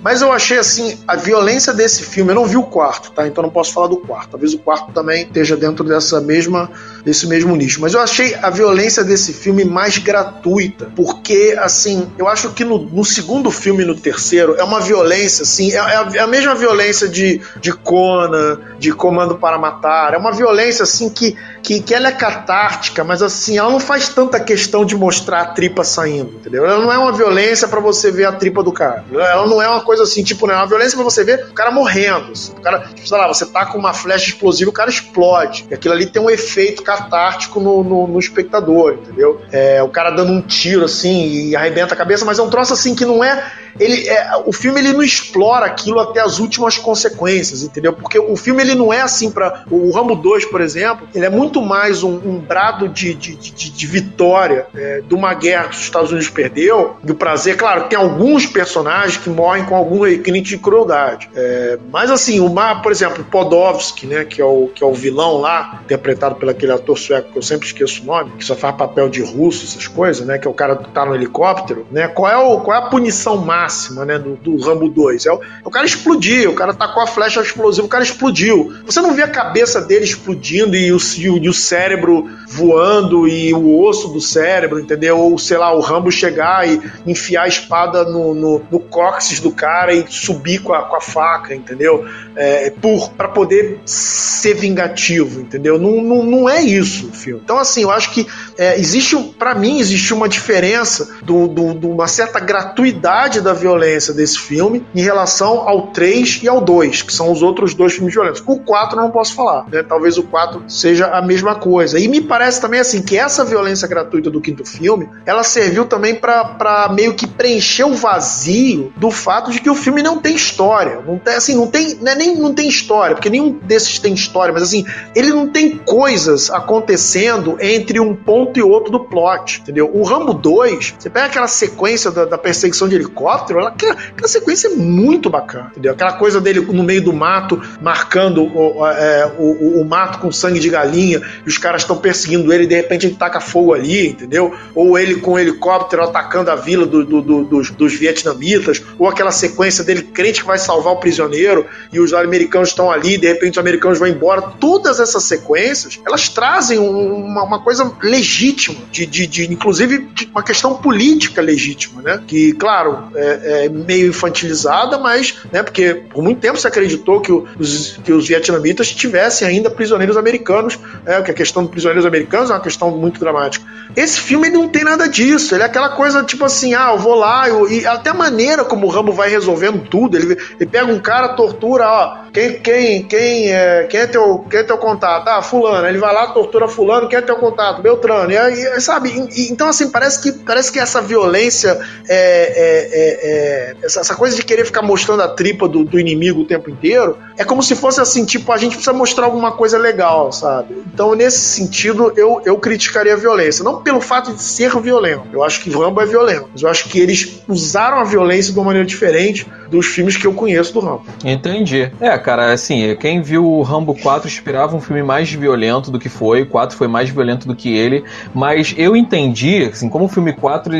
Mas 0.00 0.20
eu 0.20 0.30
achei 0.30 0.58
assim, 0.58 0.98
a 1.08 1.16
violência 1.16 1.72
desse 1.72 2.04
filme, 2.04 2.30
eu 2.30 2.34
não 2.34 2.44
vi 2.44 2.56
o 2.56 2.64
quarto, 2.64 3.10
tá? 3.12 3.26
Então 3.26 3.42
não 3.42 3.50
posso 3.50 3.72
falar 3.72 3.88
do 3.88 3.96
quarto. 3.96 4.30
Talvez 4.30 4.52
o 4.52 4.58
quarto 4.58 4.92
também 4.92 5.24
esteja 5.24 5.56
dentro 5.56 5.84
dessa 5.84 6.20
mesma, 6.20 6.70
desse 7.04 7.26
mesmo 7.26 7.56
nicho. 7.56 7.80
Mas 7.80 7.94
eu 7.94 8.00
achei 8.00 8.34
a 8.36 8.50
violência 8.50 9.02
desse 9.02 9.32
filme 9.32 9.64
mais 9.64 9.98
gratuita, 9.98 10.92
porque 10.94 11.56
assim, 11.58 12.10
eu 12.18 12.28
acho 12.28 12.50
que 12.50 12.64
no, 12.64 12.78
no 12.78 13.04
segundo 13.04 13.50
filme 13.50 13.82
e 13.82 13.86
no 13.86 13.94
terceiro 13.94 14.54
é 14.56 14.62
uma 14.62 14.80
violência, 14.80 15.42
assim, 15.42 15.72
é, 15.72 15.76
é, 15.76 15.78
a, 15.78 16.11
a 16.18 16.26
mesma 16.26 16.54
violência 16.54 17.08
de, 17.08 17.40
de 17.60 17.72
Conan, 17.72 18.58
de 18.78 18.92
Comando 18.92 19.36
para 19.36 19.58
Matar. 19.58 20.14
É 20.14 20.18
uma 20.18 20.32
violência 20.32 20.82
assim 20.82 21.08
que 21.08 21.36
que, 21.62 21.80
que 21.80 21.94
ela 21.94 22.08
é 22.08 22.12
catártica, 22.12 23.04
mas 23.04 23.22
assim, 23.22 23.56
ela 23.56 23.70
não 23.70 23.80
faz 23.80 24.08
tanta 24.08 24.40
questão 24.40 24.84
de 24.84 24.96
mostrar 24.96 25.40
a 25.42 25.46
tripa 25.46 25.84
saindo, 25.84 26.32
entendeu? 26.34 26.66
Ela 26.66 26.80
não 26.80 26.92
é 26.92 26.98
uma 26.98 27.12
violência 27.12 27.68
para 27.68 27.80
você 27.80 28.10
ver 28.10 28.24
a 28.24 28.32
tripa 28.32 28.62
do 28.62 28.72
cara. 28.72 29.04
Ela 29.12 29.46
não 29.46 29.62
é 29.62 29.68
uma 29.68 29.80
coisa 29.80 30.02
assim, 30.02 30.24
tipo, 30.24 30.46
não 30.46 30.54
é 30.54 30.56
uma 30.56 30.66
violência 30.66 30.96
para 30.96 31.04
você 31.04 31.24
ver 31.24 31.46
o 31.50 31.54
cara 31.54 31.70
morrendo. 31.70 32.32
Assim. 32.32 32.52
O 32.52 32.60
cara, 32.60 32.80
tipo, 32.94 33.06
sei 33.06 33.16
lá, 33.16 33.28
você 33.28 33.46
tá 33.46 33.64
com 33.66 33.78
uma 33.78 33.94
flecha 33.94 34.28
explosiva, 34.28 34.70
o 34.70 34.74
cara 34.74 34.90
explode. 34.90 35.66
E 35.70 35.74
aquilo 35.74 35.94
ali 35.94 36.06
tem 36.06 36.20
um 36.20 36.30
efeito 36.30 36.82
catártico 36.82 37.60
no, 37.60 37.84
no, 37.84 38.06
no 38.06 38.18
espectador, 38.18 38.94
entendeu? 38.94 39.40
É, 39.52 39.82
o 39.82 39.88
cara 39.88 40.10
dando 40.10 40.32
um 40.32 40.40
tiro 40.40 40.84
assim 40.84 41.48
e 41.48 41.56
arrebenta 41.56 41.94
a 41.94 41.96
cabeça, 41.96 42.24
mas 42.24 42.38
é 42.38 42.42
um 42.42 42.50
troço 42.50 42.72
assim 42.72 42.94
que 42.94 43.04
não 43.04 43.22
é 43.22 43.52
ele 43.78 44.08
é, 44.08 44.36
o 44.44 44.52
filme 44.52 44.80
ele 44.80 44.92
não 44.92 45.02
explora 45.02 45.66
aquilo 45.66 45.98
até 45.98 46.20
as 46.20 46.38
últimas 46.38 46.78
consequências, 46.78 47.62
entendeu? 47.62 47.92
Porque 47.92 48.18
o 48.18 48.36
filme 48.36 48.62
ele 48.62 48.74
não 48.74 48.92
é 48.92 49.00
assim 49.00 49.30
para 49.30 49.64
o 49.70 49.90
Rambo 49.90 50.14
2, 50.14 50.46
por 50.46 50.60
exemplo, 50.60 51.08
ele 51.14 51.24
é 51.24 51.30
muito 51.30 51.51
mais 51.60 52.02
um, 52.02 52.14
um 52.14 52.38
brado 52.38 52.88
de, 52.88 53.14
de, 53.14 53.36
de, 53.36 53.70
de 53.70 53.86
vitória 53.86 54.66
é, 54.74 55.02
de 55.06 55.14
uma 55.14 55.34
guerra 55.34 55.68
que 55.68 55.76
os 55.76 55.82
Estados 55.82 56.10
Unidos 56.10 56.28
perdeu, 56.30 56.96
do 57.02 57.14
prazer. 57.14 57.56
Claro, 57.56 57.88
tem 57.88 57.98
alguns 57.98 58.46
personagens 58.46 59.16
que 59.16 59.28
morrem 59.28 59.64
com 59.64 59.74
algum 59.74 60.02
requinte 60.04 60.50
de 60.50 60.58
crueldade, 60.58 61.28
é, 61.34 61.78
mas 61.90 62.10
assim, 62.10 62.40
o 62.40 62.48
mar, 62.48 62.80
por 62.82 62.92
exemplo, 62.92 63.24
Podovsky, 63.24 64.06
né, 64.06 64.24
que 64.24 64.40
é 64.40 64.44
o 64.44 64.70
que 64.74 64.82
é 64.82 64.86
o 64.86 64.94
vilão 64.94 65.38
lá, 65.38 65.80
interpretado 65.84 66.36
pelo 66.36 66.50
aquele 66.50 66.72
ator 66.72 66.96
sueco 66.96 67.32
que 67.32 67.38
eu 67.38 67.42
sempre 67.42 67.66
esqueço 67.66 68.02
o 68.02 68.06
nome, 68.06 68.32
que 68.38 68.44
só 68.44 68.54
faz 68.54 68.76
papel 68.76 69.08
de 69.08 69.22
russo, 69.22 69.64
essas 69.64 69.86
coisas, 69.86 70.26
né, 70.26 70.38
que 70.38 70.46
é 70.46 70.50
o 70.50 70.54
cara 70.54 70.76
que 70.76 70.88
tá 70.90 71.04
no 71.04 71.14
helicóptero, 71.14 71.86
né? 71.90 72.08
Qual 72.08 72.30
é 72.30 72.36
o 72.36 72.60
qual 72.60 72.76
é 72.76 72.80
a 72.80 72.86
punição 72.88 73.36
máxima 73.38 74.04
né, 74.04 74.18
do, 74.18 74.36
do 74.36 74.56
Rambo 74.62 74.88
2. 74.88 75.26
É 75.26 75.32
o, 75.32 75.42
é 75.42 75.48
o, 75.64 75.70
cara 75.70 75.86
explodir, 75.86 76.48
o 76.48 76.54
cara 76.54 76.72
tacou 76.74 77.02
a 77.02 77.06
flecha 77.06 77.40
explosiva, 77.40 77.86
o 77.86 77.90
cara 77.90 78.04
explodiu. 78.04 78.72
Você 78.84 79.00
não 79.00 79.14
vê 79.14 79.22
a 79.22 79.28
cabeça 79.28 79.80
dele 79.80 80.04
explodindo 80.04 80.76
e 80.76 80.92
o, 80.92 80.98
e 81.18 81.30
o, 81.30 81.38
e 81.42 81.48
o 81.48 81.52
cérebro 81.52 82.30
voando 82.48 83.26
e 83.26 83.52
o 83.52 83.80
osso 83.80 84.08
do 84.08 84.20
cérebro, 84.20 84.78
entendeu? 84.78 85.18
Ou, 85.18 85.36
sei 85.38 85.58
lá, 85.58 85.74
o 85.74 85.80
Rambo 85.80 86.10
chegar 86.10 86.68
e 86.68 86.80
enfiar 87.06 87.42
a 87.42 87.48
espada 87.48 88.04
no, 88.04 88.34
no, 88.34 88.62
no 88.70 88.80
cóccix 88.80 89.40
do 89.40 89.50
cara 89.50 89.92
e 89.92 90.04
subir 90.08 90.60
com 90.60 90.72
a, 90.72 90.82
com 90.84 90.96
a 90.96 91.00
faca, 91.00 91.54
entendeu? 91.54 92.06
É, 92.36 92.70
por 92.70 93.10
para 93.10 93.28
poder 93.28 93.80
ser 93.84 94.54
vingativo, 94.54 95.40
entendeu? 95.40 95.78
Não, 95.78 96.00
não, 96.00 96.22
não 96.22 96.48
é 96.48 96.62
isso 96.62 97.08
o 97.08 97.12
filme. 97.12 97.40
Então, 97.42 97.58
assim, 97.58 97.82
eu 97.82 97.90
acho 97.90 98.12
que 98.12 98.26
é, 98.56 98.78
existe, 98.78 99.16
para 99.38 99.54
mim, 99.54 99.80
existe 99.80 100.14
uma 100.14 100.28
diferença 100.28 101.16
de 101.22 101.32
do, 101.32 101.48
do, 101.48 101.74
do, 101.74 101.90
uma 101.90 102.06
certa 102.06 102.38
gratuidade 102.38 103.40
da 103.40 103.52
violência 103.52 104.12
desse 104.12 104.38
filme 104.38 104.84
em 104.94 105.00
relação 105.00 105.68
ao 105.68 105.88
3 105.88 106.40
e 106.42 106.48
ao 106.48 106.60
2, 106.60 107.02
que 107.02 107.12
são 107.12 107.32
os 107.32 107.42
outros 107.42 107.74
dois 107.74 107.94
filmes 107.94 108.14
violentos. 108.14 108.42
O 108.46 108.58
4 108.58 108.98
eu 108.98 109.02
não 109.02 109.10
posso 109.10 109.34
falar, 109.34 109.66
né? 109.70 109.82
Talvez 109.82 110.18
o 110.18 110.22
4 110.22 110.64
seja 110.68 111.06
a 111.06 111.22
mesma 111.32 111.54
coisa. 111.54 111.98
E 111.98 112.08
me 112.08 112.20
parece 112.20 112.60
também 112.60 112.80
assim 112.80 113.02
que 113.02 113.16
essa 113.16 113.44
violência 113.44 113.88
gratuita 113.88 114.30
do 114.30 114.40
quinto 114.40 114.64
filme, 114.64 115.08
ela 115.24 115.42
serviu 115.42 115.84
também 115.84 116.14
para 116.14 116.90
meio 116.94 117.14
que 117.14 117.26
preencher 117.26 117.84
o 117.84 117.94
vazio 117.94 118.92
do 118.96 119.10
fato 119.10 119.50
de 119.50 119.60
que 119.60 119.70
o 119.70 119.74
filme 119.74 120.02
não 120.02 120.18
tem 120.18 120.34
história. 120.34 121.00
Não 121.06 121.18
tem, 121.18 121.34
assim, 121.34 121.54
não 121.54 121.66
tem, 121.66 121.98
é 122.04 122.14
nem 122.14 122.36
não 122.36 122.54
tem 122.54 122.68
história, 122.68 123.14
porque 123.14 123.30
nenhum 123.30 123.58
desses 123.62 123.98
tem 123.98 124.14
história, 124.14 124.52
mas 124.52 124.62
assim, 124.62 124.84
ele 125.14 125.30
não 125.30 125.48
tem 125.48 125.76
coisas 125.78 126.50
acontecendo 126.50 127.56
entre 127.60 128.00
um 128.00 128.14
ponto 128.14 128.58
e 128.58 128.62
outro 128.62 128.90
do 128.90 129.00
plot, 129.00 129.60
entendeu? 129.60 129.90
O 129.92 130.02
Rambo 130.02 130.34
2, 130.34 130.94
você 130.98 131.10
pega 131.10 131.26
aquela 131.26 131.48
sequência 131.48 132.10
da, 132.10 132.24
da 132.24 132.38
perseguição 132.38 132.88
de 132.88 132.94
helicóptero, 132.96 133.60
ela, 133.60 133.70
aquela, 133.70 133.92
aquela, 133.94 134.28
sequência 134.28 134.68
é 134.68 134.70
muito 134.70 135.30
bacana, 135.30 135.68
entendeu? 135.70 135.92
Aquela 135.92 136.12
coisa 136.14 136.40
dele 136.40 136.60
no 136.60 136.82
meio 136.82 137.02
do 137.02 137.12
mato, 137.12 137.60
marcando 137.80 138.44
o, 138.44 138.86
é, 138.86 139.32
o, 139.38 139.80
o, 139.80 139.84
mato 139.84 140.18
com 140.18 140.30
sangue 140.32 140.60
de 140.60 140.68
galinha, 140.68 141.21
e 141.44 141.48
os 141.48 141.58
caras 141.58 141.82
estão 141.82 141.96
perseguindo 141.96 142.52
ele 142.52 142.64
e 142.64 142.66
de 142.66 142.74
repente 142.74 143.06
ele 143.06 143.14
taca 143.14 143.40
fogo 143.40 143.74
ali, 143.74 144.08
entendeu? 144.08 144.54
Ou 144.74 144.98
ele 144.98 145.16
com 145.16 145.32
o 145.32 145.38
helicóptero 145.38 146.02
atacando 146.02 146.50
a 146.50 146.56
vila 146.56 146.86
do, 146.86 147.04
do, 147.04 147.22
do, 147.22 147.44
dos, 147.44 147.70
dos 147.70 147.94
vietnamitas, 147.94 148.82
ou 148.98 149.08
aquela 149.08 149.30
sequência 149.30 149.84
dele 149.84 150.02
crente 150.02 150.40
que 150.40 150.46
vai 150.46 150.58
salvar 150.58 150.92
o 150.92 150.96
prisioneiro 150.96 151.66
e 151.92 152.00
os 152.00 152.12
americanos 152.12 152.70
estão 152.70 152.90
ali, 152.90 153.18
de 153.18 153.26
repente 153.26 153.52
os 153.52 153.58
americanos 153.58 153.98
vão 153.98 154.08
embora. 154.08 154.42
Todas 154.42 155.00
essas 155.00 155.24
sequências, 155.24 156.00
elas 156.06 156.28
trazem 156.28 156.78
uma, 156.78 157.44
uma 157.44 157.62
coisa 157.62 157.92
legítima, 158.02 158.78
de, 158.90 159.06
de, 159.06 159.26
de 159.26 159.52
inclusive 159.52 159.98
de 160.14 160.26
uma 160.26 160.42
questão 160.42 160.76
política 160.76 161.40
legítima, 161.40 162.02
né? 162.02 162.22
Que, 162.26 162.52
claro, 162.54 163.08
é, 163.14 163.40
é, 163.42 163.66
é, 163.66 163.68
meio 163.68 164.08
infantilizada, 164.08 164.98
mas, 164.98 165.36
né, 165.52 165.62
porque 165.62 165.94
por 165.94 166.22
muito 166.22 166.40
tempo 166.40 166.58
se 166.58 166.66
acreditou 166.66 167.20
que, 167.20 167.32
os, 167.32 167.98
que 168.04 168.12
os 168.12 168.26
vietnamitas 168.26 168.92
tivessem 168.92 169.46
ainda 169.46 169.70
prisioneiros 169.70 170.16
americanos, 170.16 170.78
é, 171.06 171.11
que 171.20 171.30
a 171.30 171.34
questão 171.34 171.62
dos 171.62 171.72
prisioneiros 171.72 172.06
americanos 172.06 172.50
é 172.50 172.54
uma 172.54 172.60
questão 172.60 172.90
muito 172.92 173.18
dramática. 173.18 173.64
Esse 173.96 174.20
filme 174.20 174.48
não 174.48 174.68
tem 174.68 174.84
nada 174.84 175.08
disso, 175.08 175.54
ele 175.54 175.64
é 175.64 175.66
aquela 175.66 175.90
coisa 175.90 176.22
tipo 176.22 176.44
assim, 176.44 176.74
ah, 176.74 176.92
eu 176.92 176.98
vou 176.98 177.16
lá, 177.16 177.48
eu, 177.48 177.68
e 177.68 177.84
até 177.84 178.10
a 178.10 178.14
maneira 178.14 178.64
como 178.64 178.86
o 178.86 178.90
Rambo 178.90 179.12
vai 179.12 179.28
resolvendo 179.28 179.84
tudo, 179.88 180.16
ele, 180.16 180.38
ele 180.58 180.70
pega 180.70 180.86
um 180.86 181.00
cara, 181.00 181.30
tortura, 181.30 181.86
ó, 181.86 182.22
quem, 182.32 182.60
quem, 182.60 183.02
quem, 183.02 183.52
é, 183.52 183.84
quem, 183.90 184.00
é 184.00 184.06
teu, 184.06 184.46
quem 184.48 184.60
é 184.60 184.62
teu 184.62 184.78
contato? 184.78 185.28
Ah, 185.28 185.42
fulano, 185.42 185.86
ele 185.86 185.98
vai 185.98 186.14
lá, 186.14 186.28
tortura 186.28 186.68
fulano, 186.68 187.08
quem 187.08 187.18
é 187.18 187.22
teu 187.22 187.36
contato? 187.36 187.82
Beltrano, 187.82 188.30
e 188.30 188.38
aí, 188.38 188.80
sabe, 188.80 189.10
e, 189.36 189.50
então 189.50 189.68
assim, 189.68 189.90
parece 189.90 190.22
que, 190.22 190.32
parece 190.44 190.70
que 190.70 190.78
essa 190.78 191.02
violência 191.02 191.78
é, 192.08 192.92
é 192.92 192.92
é, 192.92 193.76
essa, 193.82 194.00
essa, 194.00 194.14
coisa 194.14 194.36
de 194.36 194.42
querer 194.44 194.64
ficar 194.64 194.82
mostrando 194.82 195.22
a 195.22 195.28
tripa 195.28 195.68
do, 195.68 195.84
do, 195.84 195.98
inimigo 195.98 196.42
o 196.42 196.44
tempo 196.44 196.70
inteiro, 196.70 197.16
é 197.36 197.44
como 197.44 197.62
se 197.62 197.74
fosse 197.74 198.00
assim, 198.00 198.24
tipo, 198.24 198.52
a 198.52 198.56
gente 198.56 198.72
precisa 198.72 198.92
mostrar 198.92 199.24
alguma 199.24 199.52
coisa 199.52 199.78
legal, 199.78 200.30
sabe? 200.32 200.82
Então, 200.92 201.01
nesse 201.16 201.38
sentido, 201.38 202.12
eu, 202.16 202.40
eu 202.44 202.56
criticaria 202.58 203.14
a 203.14 203.16
violência. 203.16 203.64
Não 203.64 203.82
pelo 203.82 204.00
fato 204.00 204.32
de 204.32 204.42
ser 204.42 204.70
violento. 204.80 205.26
Eu 205.32 205.42
acho 205.42 205.60
que 205.60 205.70
Rambo 205.70 206.00
é 206.00 206.06
violento. 206.06 206.48
Mas 206.52 206.62
eu 206.62 206.68
acho 206.68 206.88
que 206.88 207.00
eles 207.00 207.42
usaram 207.48 207.98
a 207.98 208.04
violência 208.04 208.52
de 208.52 208.58
uma 208.58 208.66
maneira 208.66 208.86
diferente 208.86 209.46
dos 209.72 209.86
filmes 209.86 210.16
que 210.16 210.26
eu 210.26 210.34
conheço 210.34 210.74
do 210.74 210.80
Rambo. 210.80 211.02
Entendi. 211.24 211.90
É, 212.00 212.16
cara, 212.18 212.52
assim, 212.52 212.94
quem 212.96 213.22
viu 213.22 213.44
o 213.44 213.62
Rambo 213.62 213.94
4 213.94 214.28
esperava 214.28 214.76
um 214.76 214.80
filme 214.80 215.02
mais 215.02 215.32
violento 215.32 215.90
do 215.90 215.98
que 215.98 216.10
foi. 216.10 216.42
O 216.42 216.46
4 216.46 216.76
foi 216.76 216.86
mais 216.86 217.08
violento 217.08 217.48
do 217.48 217.56
que 217.56 217.74
ele. 217.74 218.04
Mas 218.34 218.74
eu 218.76 218.94
entendi, 218.94 219.70
assim, 219.72 219.88
como 219.88 220.04
o 220.04 220.08
filme 220.08 220.32
4, 220.34 220.72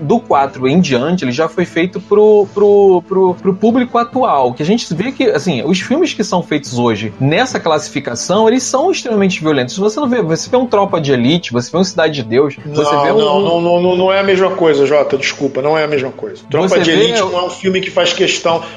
do 0.00 0.18
4 0.18 0.66
em 0.66 0.80
diante, 0.80 1.24
ele 1.24 1.32
já 1.32 1.48
foi 1.48 1.66
feito 1.66 2.00
pro, 2.00 2.48
pro, 2.54 3.02
pro, 3.06 3.34
pro 3.34 3.54
público 3.54 3.98
atual. 3.98 4.54
Que 4.54 4.62
a 4.62 4.66
gente 4.66 4.92
vê 4.94 5.12
que, 5.12 5.24
assim, 5.24 5.62
os 5.62 5.80
filmes 5.80 6.14
que 6.14 6.24
são 6.24 6.42
feitos 6.42 6.78
hoje 6.78 7.12
nessa 7.20 7.60
classificação, 7.60 8.48
eles 8.48 8.62
são 8.62 8.90
extremamente 8.90 9.40
violentos. 9.40 9.74
Se 9.74 9.80
você 9.80 10.00
não 10.00 10.08
vê, 10.08 10.22
você 10.22 10.48
vê 10.48 10.56
um 10.56 10.66
Tropa 10.66 11.00
de 11.00 11.12
Elite, 11.12 11.52
você 11.52 11.70
vê 11.70 11.78
um 11.78 11.84
Cidade 11.84 12.14
de 12.14 12.22
Deus, 12.22 12.56
você 12.64 12.94
não, 12.94 13.02
vê 13.04 13.12
um. 13.12 13.18
Não, 13.18 13.40
não, 13.60 13.80
não, 13.80 13.96
não 13.96 14.12
é 14.12 14.20
a 14.20 14.22
mesma 14.22 14.50
coisa, 14.50 14.86
Jota, 14.86 15.18
desculpa, 15.18 15.60
não 15.60 15.76
é 15.76 15.84
a 15.84 15.88
mesma 15.88 16.10
coisa. 16.10 16.42
Tropa 16.48 16.68
você 16.68 16.80
de 16.80 16.90
Elite 16.90 17.20
não 17.20 17.38
é 17.38 17.44
um 17.44 17.50
filme 17.50 17.80
que 17.80 17.90
faz 17.90 18.12
questão. 18.12 18.29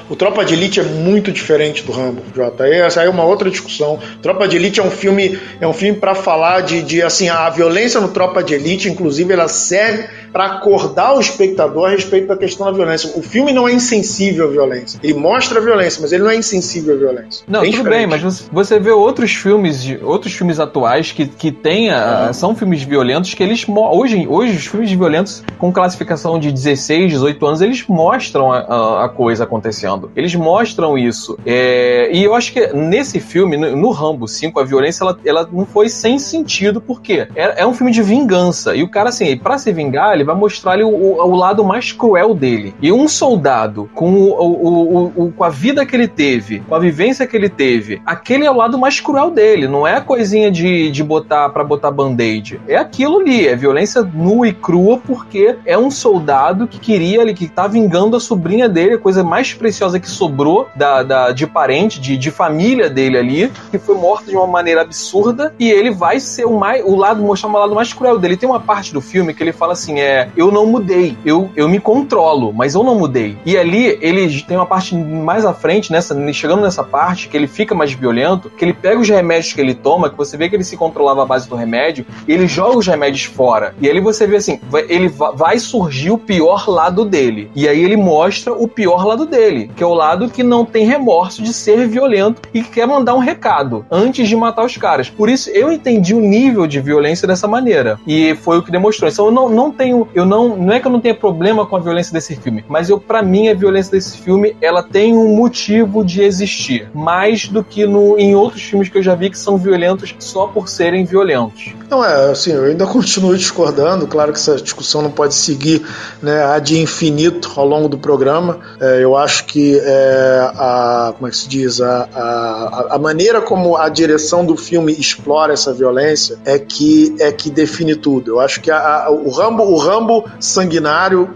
O 0.08 0.16
Tropa 0.16 0.44
de 0.44 0.54
Elite 0.54 0.80
é 0.80 0.82
muito 0.82 1.30
diferente 1.30 1.82
do 1.82 1.92
Rambo, 1.92 2.22
Jota. 2.34 2.66
Essa 2.66 3.00
aí 3.00 3.06
é 3.06 3.10
uma 3.10 3.24
outra 3.24 3.50
discussão. 3.50 3.98
Tropa 4.22 4.48
de 4.48 4.56
Elite 4.56 4.80
é 4.80 4.82
um 4.82 4.90
filme, 4.90 5.38
é 5.60 5.66
um 5.66 5.72
filme 5.72 5.98
para 5.98 6.14
falar 6.14 6.62
de, 6.62 6.82
de 6.82 7.02
assim, 7.02 7.28
a 7.28 7.48
violência 7.50 8.00
no 8.00 8.08
Tropa 8.08 8.42
de 8.42 8.54
Elite, 8.54 8.88
inclusive, 8.88 9.32
ela 9.32 9.48
serve 9.48 10.08
para 10.34 10.46
acordar 10.46 11.14
o 11.14 11.20
espectador 11.20 11.86
a 11.86 11.90
respeito 11.90 12.26
da 12.26 12.36
questão 12.36 12.66
da 12.66 12.72
violência. 12.72 13.12
O 13.16 13.22
filme 13.22 13.52
não 13.52 13.68
é 13.68 13.72
insensível 13.72 14.48
à 14.48 14.50
violência. 14.50 14.98
Ele 15.00 15.14
mostra 15.14 15.60
a 15.60 15.62
violência, 15.62 16.02
mas 16.02 16.10
ele 16.10 16.24
não 16.24 16.30
é 16.30 16.34
insensível 16.34 16.96
à 16.96 16.98
violência. 16.98 17.44
Não, 17.46 17.60
bem 17.60 17.70
tudo 17.70 17.84
diferente. 17.84 18.08
bem, 18.08 18.20
mas 18.20 18.48
você 18.50 18.80
vê 18.80 18.90
outros 18.90 19.32
filmes, 19.32 19.96
outros 20.02 20.32
filmes 20.32 20.58
atuais 20.58 21.12
que, 21.12 21.28
que 21.28 21.52
tem, 21.52 21.88
ah. 21.92 22.32
são 22.32 22.52
filmes 22.56 22.82
violentos 22.82 23.32
que 23.32 23.44
eles 23.44 23.64
hoje, 23.68 24.26
hoje 24.28 24.56
os 24.56 24.66
filmes 24.66 24.90
violentos 24.90 25.44
com 25.56 25.72
classificação 25.72 26.36
de 26.40 26.50
16, 26.50 27.12
18 27.12 27.46
anos, 27.46 27.60
eles 27.60 27.86
mostram 27.86 28.52
a, 28.52 28.58
a, 28.58 29.04
a 29.04 29.08
coisa 29.08 29.44
acontecendo. 29.44 30.10
Eles 30.16 30.34
mostram 30.34 30.98
isso. 30.98 31.38
É, 31.46 32.10
e 32.12 32.24
eu 32.24 32.34
acho 32.34 32.52
que 32.52 32.72
nesse 32.72 33.20
filme, 33.20 33.56
no, 33.56 33.76
no 33.76 33.90
Rambo 33.92 34.26
5, 34.26 34.58
a 34.58 34.64
violência 34.64 35.04
ela, 35.04 35.16
ela 35.24 35.48
não 35.52 35.64
foi 35.64 35.88
sem 35.88 36.18
sentido, 36.18 36.80
porque 36.80 37.28
é, 37.36 37.62
é 37.62 37.66
um 37.66 37.72
filme 37.72 37.92
de 37.92 38.02
vingança. 38.02 38.74
E 38.74 38.82
o 38.82 38.88
cara, 38.88 39.10
assim, 39.10 39.36
para 39.36 39.58
se 39.58 39.72
vingar, 39.72 40.12
ele 40.12 40.23
vai 40.24 40.34
mostrar 40.34 40.72
ali 40.72 40.84
o, 40.84 40.88
o, 40.88 41.22
o, 41.22 41.34
lado 41.34 41.64
mais 41.64 41.92
cruel 41.92 42.34
dele. 42.34 42.74
E 42.80 42.92
um 42.92 43.08
soldado, 43.08 43.88
com, 43.94 44.12
o, 44.12 45.10
o, 45.16 45.32
com 45.32 45.44
a 45.44 45.48
vida 45.48 45.84
que 45.84 45.94
ele 45.94 46.08
teve, 46.08 46.60
com 46.60 46.74
a 46.74 46.78
vivência 46.78 47.26
que 47.26 47.36
ele 47.36 47.48
teve, 47.48 48.00
aquele 48.04 48.44
é 48.44 48.50
o 48.50 48.56
lado 48.56 48.78
mais 48.78 49.00
cruel 49.00 49.30
dele. 49.30 49.68
Não 49.68 49.86
é 49.86 50.00
coisinha 50.00 50.50
de, 50.50 50.90
de 50.90 51.02
botar 51.02 51.48
para 51.50 51.64
botar 51.64 51.90
band-aid. 51.90 52.60
É 52.66 52.76
aquilo 52.76 53.20
ali, 53.20 53.46
é 53.46 53.56
violência 53.56 54.02
nua 54.02 54.48
e 54.48 54.52
crua, 54.52 54.98
porque 54.98 55.56
é 55.64 55.76
um 55.76 55.90
soldado 55.90 56.66
que 56.66 56.78
queria 56.78 57.20
ali, 57.20 57.34
que 57.34 57.48
tá 57.48 57.66
vingando 57.66 58.16
a 58.16 58.20
sobrinha 58.20 58.68
dele, 58.68 58.94
a 58.94 58.98
coisa 58.98 59.22
mais 59.22 59.52
preciosa 59.54 59.98
que 60.00 60.08
sobrou 60.08 60.68
da, 60.74 61.02
da, 61.02 61.32
de 61.32 61.46
parente, 61.46 62.00
de, 62.00 62.16
de 62.16 62.30
família 62.30 62.88
dele 62.88 63.18
ali, 63.18 63.52
que 63.70 63.78
foi 63.78 63.96
morta 63.96 64.30
de 64.30 64.36
uma 64.36 64.46
maneira 64.46 64.82
absurda, 64.82 65.54
e 65.58 65.70
ele 65.70 65.90
vai 65.90 66.20
ser 66.20 66.44
o 66.44 66.58
mais. 66.58 66.84
O 66.84 66.96
lado, 66.96 67.22
mostrar 67.22 67.50
o 67.50 67.52
lado 67.52 67.74
mais 67.74 67.92
cruel 67.92 68.18
dele. 68.18 68.36
Tem 68.36 68.48
uma 68.48 68.60
parte 68.60 68.92
do 68.92 69.00
filme 69.00 69.34
que 69.34 69.42
ele 69.42 69.52
fala 69.52 69.72
assim: 69.72 70.00
é 70.00 70.13
é, 70.14 70.28
eu 70.36 70.52
não 70.52 70.66
mudei, 70.66 71.16
eu, 71.24 71.50
eu 71.56 71.68
me 71.68 71.80
controlo, 71.80 72.52
mas 72.52 72.74
eu 72.74 72.84
não 72.84 72.94
mudei. 72.94 73.36
E 73.44 73.56
ali 73.56 73.98
ele 74.00 74.42
tem 74.42 74.56
uma 74.56 74.66
parte 74.66 74.94
mais 74.94 75.44
à 75.44 75.52
frente, 75.52 75.90
nessa, 75.90 76.14
chegando 76.32 76.62
nessa 76.62 76.84
parte, 76.84 77.28
que 77.28 77.36
ele 77.36 77.48
fica 77.48 77.74
mais 77.74 77.92
violento, 77.92 78.48
que 78.50 78.64
ele 78.64 78.72
pega 78.72 79.00
os 79.00 79.08
remédios 79.08 79.52
que 79.52 79.60
ele 79.60 79.74
toma, 79.74 80.08
que 80.08 80.16
você 80.16 80.36
vê 80.36 80.48
que 80.48 80.54
ele 80.54 80.64
se 80.64 80.76
controlava 80.76 81.22
à 81.22 81.26
base 81.26 81.48
do 81.48 81.56
remédio, 81.56 82.06
e 82.28 82.32
ele 82.32 82.46
joga 82.46 82.78
os 82.78 82.86
remédios 82.86 83.24
fora. 83.24 83.74
E 83.80 83.90
ali 83.90 84.00
você 84.00 84.26
vê 84.26 84.36
assim, 84.36 84.60
ele 84.88 85.08
vai 85.08 85.58
surgir 85.58 86.10
o 86.10 86.18
pior 86.18 86.68
lado 86.68 87.04
dele. 87.04 87.50
E 87.54 87.68
aí 87.68 87.82
ele 87.82 87.96
mostra 87.96 88.52
o 88.52 88.68
pior 88.68 89.04
lado 89.04 89.26
dele, 89.26 89.70
que 89.74 89.82
é 89.82 89.86
o 89.86 89.94
lado 89.94 90.28
que 90.28 90.42
não 90.42 90.64
tem 90.64 90.86
remorso 90.86 91.42
de 91.42 91.52
ser 91.52 91.88
violento 91.88 92.42
e 92.52 92.62
que 92.62 92.70
quer 92.70 92.86
mandar 92.86 93.14
um 93.14 93.18
recado 93.18 93.84
antes 93.90 94.28
de 94.28 94.36
matar 94.36 94.64
os 94.64 94.76
caras. 94.76 95.10
Por 95.10 95.28
isso 95.28 95.50
eu 95.50 95.72
entendi 95.72 96.14
o 96.14 96.20
nível 96.20 96.66
de 96.66 96.80
violência 96.80 97.26
dessa 97.26 97.48
maneira. 97.48 97.98
E 98.06 98.34
foi 98.36 98.58
o 98.58 98.62
que 98.62 98.70
demonstrou. 98.70 99.10
Então 99.10 99.26
eu 99.26 99.32
não, 99.32 99.48
não 99.48 99.70
tenho, 99.70 100.03
eu 100.14 100.24
não, 100.24 100.56
não 100.56 100.72
é 100.72 100.80
que 100.80 100.86
eu 100.86 100.92
não 100.92 101.00
tenha 101.00 101.14
problema 101.14 101.66
com 101.66 101.76
a 101.76 101.80
violência 101.80 102.12
desse 102.12 102.36
filme, 102.36 102.64
mas 102.68 102.88
eu 102.88 102.98
para 102.98 103.22
mim 103.22 103.48
a 103.48 103.54
violência 103.54 103.92
desse 103.92 104.18
filme, 104.18 104.56
ela 104.60 104.82
tem 104.82 105.16
um 105.16 105.36
motivo 105.36 106.04
de 106.04 106.22
existir, 106.22 106.88
mais 106.94 107.48
do 107.48 107.62
que 107.62 107.86
no, 107.86 108.18
em 108.18 108.34
outros 108.34 108.62
filmes 108.62 108.88
que 108.88 108.98
eu 108.98 109.02
já 109.02 109.14
vi 109.14 109.30
que 109.30 109.38
são 109.38 109.56
violentos 109.56 110.14
só 110.18 110.46
por 110.46 110.68
serem 110.68 111.04
violentos. 111.04 111.74
Não 111.90 112.04
é, 112.04 112.30
assim, 112.30 112.52
eu 112.52 112.64
ainda 112.64 112.86
continuo 112.88 113.36
discordando. 113.36 114.06
Claro 114.06 114.32
que 114.32 114.38
essa 114.38 114.56
discussão 114.56 115.02
não 115.02 115.10
pode 115.10 115.34
seguir 115.34 115.82
né, 116.22 116.44
a 116.44 116.58
de 116.58 116.80
infinito 116.80 117.52
ao 117.56 117.66
longo 117.66 117.88
do 117.88 117.98
programa. 117.98 118.58
É, 118.80 119.02
eu 119.02 119.16
acho 119.16 119.44
que 119.46 119.78
é, 119.78 120.50
a, 120.54 121.12
como 121.14 121.28
é 121.28 121.30
que 121.30 121.36
se 121.36 121.48
diz, 121.48 121.80
a, 121.80 122.08
a, 122.12 122.86
a 122.90 122.98
maneira 122.98 123.40
como 123.40 123.76
a 123.76 123.88
direção 123.88 124.44
do 124.44 124.56
filme 124.56 124.92
explora 124.92 125.52
essa 125.52 125.72
violência 125.72 126.38
é 126.44 126.58
que 126.58 127.14
é 127.20 127.30
que 127.30 127.50
define 127.50 127.94
tudo. 127.94 128.32
Eu 128.32 128.40
acho 128.40 128.60
que 128.60 128.70
a, 128.70 129.04
a, 129.04 129.10
o 129.10 129.30
Rambo, 129.30 129.62
o 129.62 129.76
Rambo 129.84 130.24
sanguinário 130.38 131.28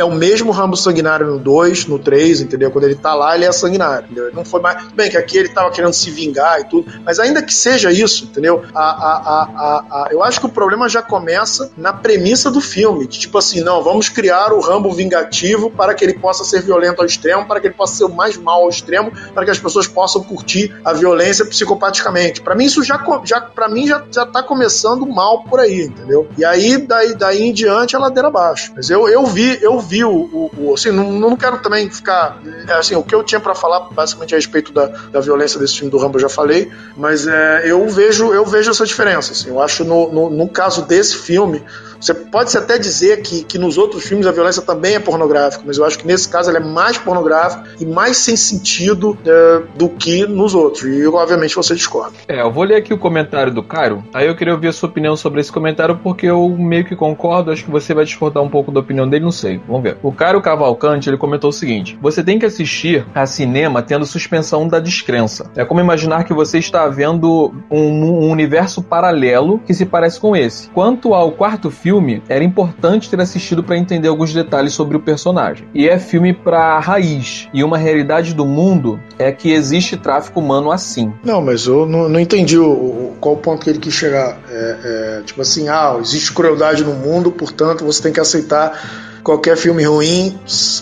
é 0.00 0.04
o 0.04 0.10
mesmo 0.10 0.50
Rambo 0.50 0.76
sanguinário 0.76 1.26
no 1.26 1.38
2, 1.38 1.86
no 1.86 1.98
3, 1.98 2.40
entendeu? 2.40 2.70
Quando 2.70 2.84
ele 2.84 2.94
tá 2.94 3.14
lá, 3.14 3.34
ele 3.36 3.44
é 3.44 3.52
sanguinário, 3.52 4.06
entendeu? 4.06 4.30
Não 4.32 4.44
foi 4.44 4.60
mais. 4.60 4.86
Bem, 4.92 5.10
que 5.10 5.16
aqui 5.16 5.38
ele 5.38 5.50
tava 5.50 5.70
querendo 5.70 5.92
se 5.92 6.10
vingar 6.10 6.60
e 6.60 6.64
tudo, 6.64 6.90
mas 7.04 7.18
ainda 7.18 7.42
que 7.42 7.52
seja 7.52 7.92
isso, 7.92 8.24
entendeu? 8.24 8.64
A, 8.74 8.80
a, 8.80 9.14
a, 9.14 10.04
a, 10.04 10.08
eu 10.10 10.22
acho 10.22 10.40
que 10.40 10.46
o 10.46 10.48
problema 10.48 10.88
já 10.88 11.02
começa 11.02 11.70
na 11.76 11.92
premissa 11.92 12.50
do 12.50 12.60
filme, 12.60 13.06
de 13.06 13.18
tipo 13.18 13.36
assim, 13.36 13.60
não, 13.60 13.82
vamos 13.82 14.08
criar 14.08 14.52
o 14.52 14.60
Rambo 14.60 14.90
vingativo 14.92 15.70
para 15.70 15.94
que 15.94 16.04
ele 16.04 16.14
possa 16.14 16.44
ser 16.44 16.62
violento 16.62 17.00
ao 17.00 17.06
extremo, 17.06 17.46
para 17.46 17.60
que 17.60 17.66
ele 17.66 17.74
possa 17.74 17.96
ser 17.96 18.04
o 18.04 18.08
mais 18.08 18.36
mal 18.36 18.62
ao 18.62 18.68
extremo, 18.68 19.12
para 19.34 19.44
que 19.44 19.50
as 19.50 19.58
pessoas 19.58 19.86
possam 19.86 20.22
curtir 20.22 20.74
a 20.84 20.92
violência 20.92 21.44
psicopaticamente. 21.44 22.40
Para 22.40 22.54
mim 22.54 22.64
isso 22.64 22.82
já, 22.82 23.02
já 23.24 23.40
para 23.40 23.68
mim 23.68 23.86
já, 23.86 24.02
já 24.10 24.24
tá 24.24 24.42
começando 24.42 25.06
mal 25.06 25.44
por 25.44 25.60
aí, 25.60 25.82
entendeu? 25.82 26.26
E 26.38 26.44
aí 26.44 26.78
daí, 26.78 27.14
daí 27.14 27.42
em 27.42 27.52
diante 27.52 27.96
a 27.96 27.98
ladeira 27.98 28.28
abaixo. 28.28 28.72
Mas 28.74 28.88
eu, 28.88 29.08
eu 29.08 29.26
vi, 29.26 29.58
eu 29.62 29.78
vi 29.90 30.04
o, 30.04 30.10
o, 30.10 30.50
o 30.56 30.74
assim, 30.74 30.92
não, 30.92 31.10
não 31.10 31.36
quero 31.36 31.58
também 31.58 31.90
ficar, 31.90 32.40
é, 32.68 32.72
assim, 32.74 32.94
o 32.94 33.02
que 33.02 33.12
eu 33.12 33.24
tinha 33.24 33.40
para 33.40 33.56
falar 33.56 33.80
basicamente 33.90 34.34
a 34.34 34.38
respeito 34.38 34.72
da, 34.72 34.86
da 34.86 35.20
violência 35.20 35.58
desse 35.58 35.74
filme 35.74 35.90
do 35.90 35.98
Rambo 35.98 36.16
eu 36.16 36.22
já 36.22 36.28
falei, 36.28 36.70
mas 36.96 37.26
é, 37.26 37.62
eu 37.64 37.88
vejo 37.88 38.32
eu 38.32 38.46
vejo 38.46 38.70
essa 38.70 38.86
diferença, 38.86 39.32
assim, 39.32 39.48
eu 39.48 39.60
acho 39.60 39.84
no, 39.84 40.12
no, 40.12 40.30
no 40.30 40.48
caso 40.48 40.82
desse 40.86 41.16
filme 41.16 41.64
você 42.00 42.14
pode 42.14 42.56
até 42.56 42.78
dizer 42.78 43.22
que, 43.22 43.44
que 43.44 43.58
nos 43.58 43.76
outros 43.76 44.04
filmes 44.04 44.26
a 44.26 44.32
violência 44.32 44.62
também 44.62 44.94
é 44.94 44.98
pornográfica, 44.98 45.62
mas 45.66 45.76
eu 45.76 45.84
acho 45.84 45.98
que 45.98 46.06
nesse 46.06 46.28
caso 46.28 46.48
ela 46.48 46.58
é 46.58 46.62
mais 46.62 46.96
pornográfica 46.96 47.64
e 47.78 47.84
mais 47.84 48.16
sem 48.16 48.36
sentido 48.36 49.18
é, 49.24 49.62
do 49.76 49.88
que 49.88 50.26
nos 50.26 50.54
outros. 50.54 50.84
E 50.84 51.06
obviamente 51.06 51.54
você 51.54 51.74
discorda. 51.74 52.16
É, 52.26 52.40
eu 52.40 52.50
vou 52.50 52.64
ler 52.64 52.76
aqui 52.76 52.94
o 52.94 52.98
comentário 52.98 53.52
do 53.52 53.62
Cairo. 53.62 54.02
Aí 54.14 54.26
eu 54.26 54.34
queria 54.34 54.54
ouvir 54.54 54.68
a 54.68 54.72
sua 54.72 54.88
opinião 54.88 55.16
sobre 55.16 55.40
esse 55.40 55.52
comentário, 55.52 55.98
porque 56.02 56.26
eu 56.26 56.48
meio 56.48 56.84
que 56.84 56.96
concordo. 56.96 57.50
Acho 57.50 57.64
que 57.64 57.70
você 57.70 57.92
vai 57.92 58.04
discordar 58.04 58.42
um 58.42 58.48
pouco 58.48 58.72
da 58.72 58.80
opinião 58.80 59.08
dele, 59.08 59.24
não 59.24 59.32
sei. 59.32 59.60
Vamos 59.66 59.82
ver. 59.82 59.98
O 60.02 60.12
Cairo 60.12 60.40
Cavalcante 60.40 61.08
ele 61.10 61.16
comentou 61.16 61.50
o 61.50 61.52
seguinte: 61.52 61.98
Você 62.00 62.24
tem 62.24 62.38
que 62.38 62.46
assistir 62.46 63.06
a 63.14 63.26
cinema 63.26 63.82
tendo 63.82 64.06
suspensão 64.06 64.66
da 64.66 64.80
descrença. 64.80 65.50
É 65.54 65.64
como 65.64 65.80
imaginar 65.80 66.24
que 66.24 66.32
você 66.32 66.58
está 66.58 66.88
vendo 66.88 67.52
um, 67.70 68.04
um 68.04 68.30
universo 68.30 68.82
paralelo 68.82 69.58
que 69.66 69.74
se 69.74 69.84
parece 69.84 70.18
com 70.18 70.34
esse. 70.34 70.70
Quanto 70.70 71.14
ao 71.14 71.32
quarto 71.32 71.70
filme, 71.70 71.89
filme, 71.90 72.22
era 72.28 72.44
importante 72.44 73.10
ter 73.10 73.20
assistido 73.20 73.64
para 73.64 73.76
entender 73.76 74.06
alguns 74.06 74.32
detalhes 74.32 74.72
sobre 74.72 74.96
o 74.96 75.00
personagem. 75.00 75.66
E 75.74 75.88
é 75.88 75.98
filme 75.98 76.32
para 76.32 76.78
raiz. 76.78 77.48
E 77.52 77.64
uma 77.64 77.76
realidade 77.76 78.32
do 78.32 78.46
mundo 78.46 79.00
é 79.18 79.32
que 79.32 79.50
existe 79.50 79.96
tráfico 79.96 80.38
humano 80.38 80.70
assim. 80.70 81.12
Não, 81.24 81.42
mas 81.42 81.66
eu 81.66 81.86
não, 81.86 82.08
não 82.08 82.20
entendi 82.20 82.56
o, 82.56 82.70
o, 82.70 83.16
qual 83.20 83.34
o 83.34 83.38
ponto 83.38 83.64
que 83.64 83.70
ele 83.70 83.80
quis 83.80 83.92
chegar. 83.92 84.38
É, 84.48 84.76
é, 84.84 85.22
tipo 85.24 85.42
assim, 85.42 85.68
ah, 85.68 85.96
existe 86.00 86.32
crueldade 86.32 86.84
no 86.84 86.94
mundo, 86.94 87.32
portanto 87.32 87.84
você 87.84 88.00
tem 88.00 88.12
que 88.12 88.20
aceitar 88.20 89.09
qualquer 89.22 89.56
filme 89.56 89.84
ruim 89.84 90.38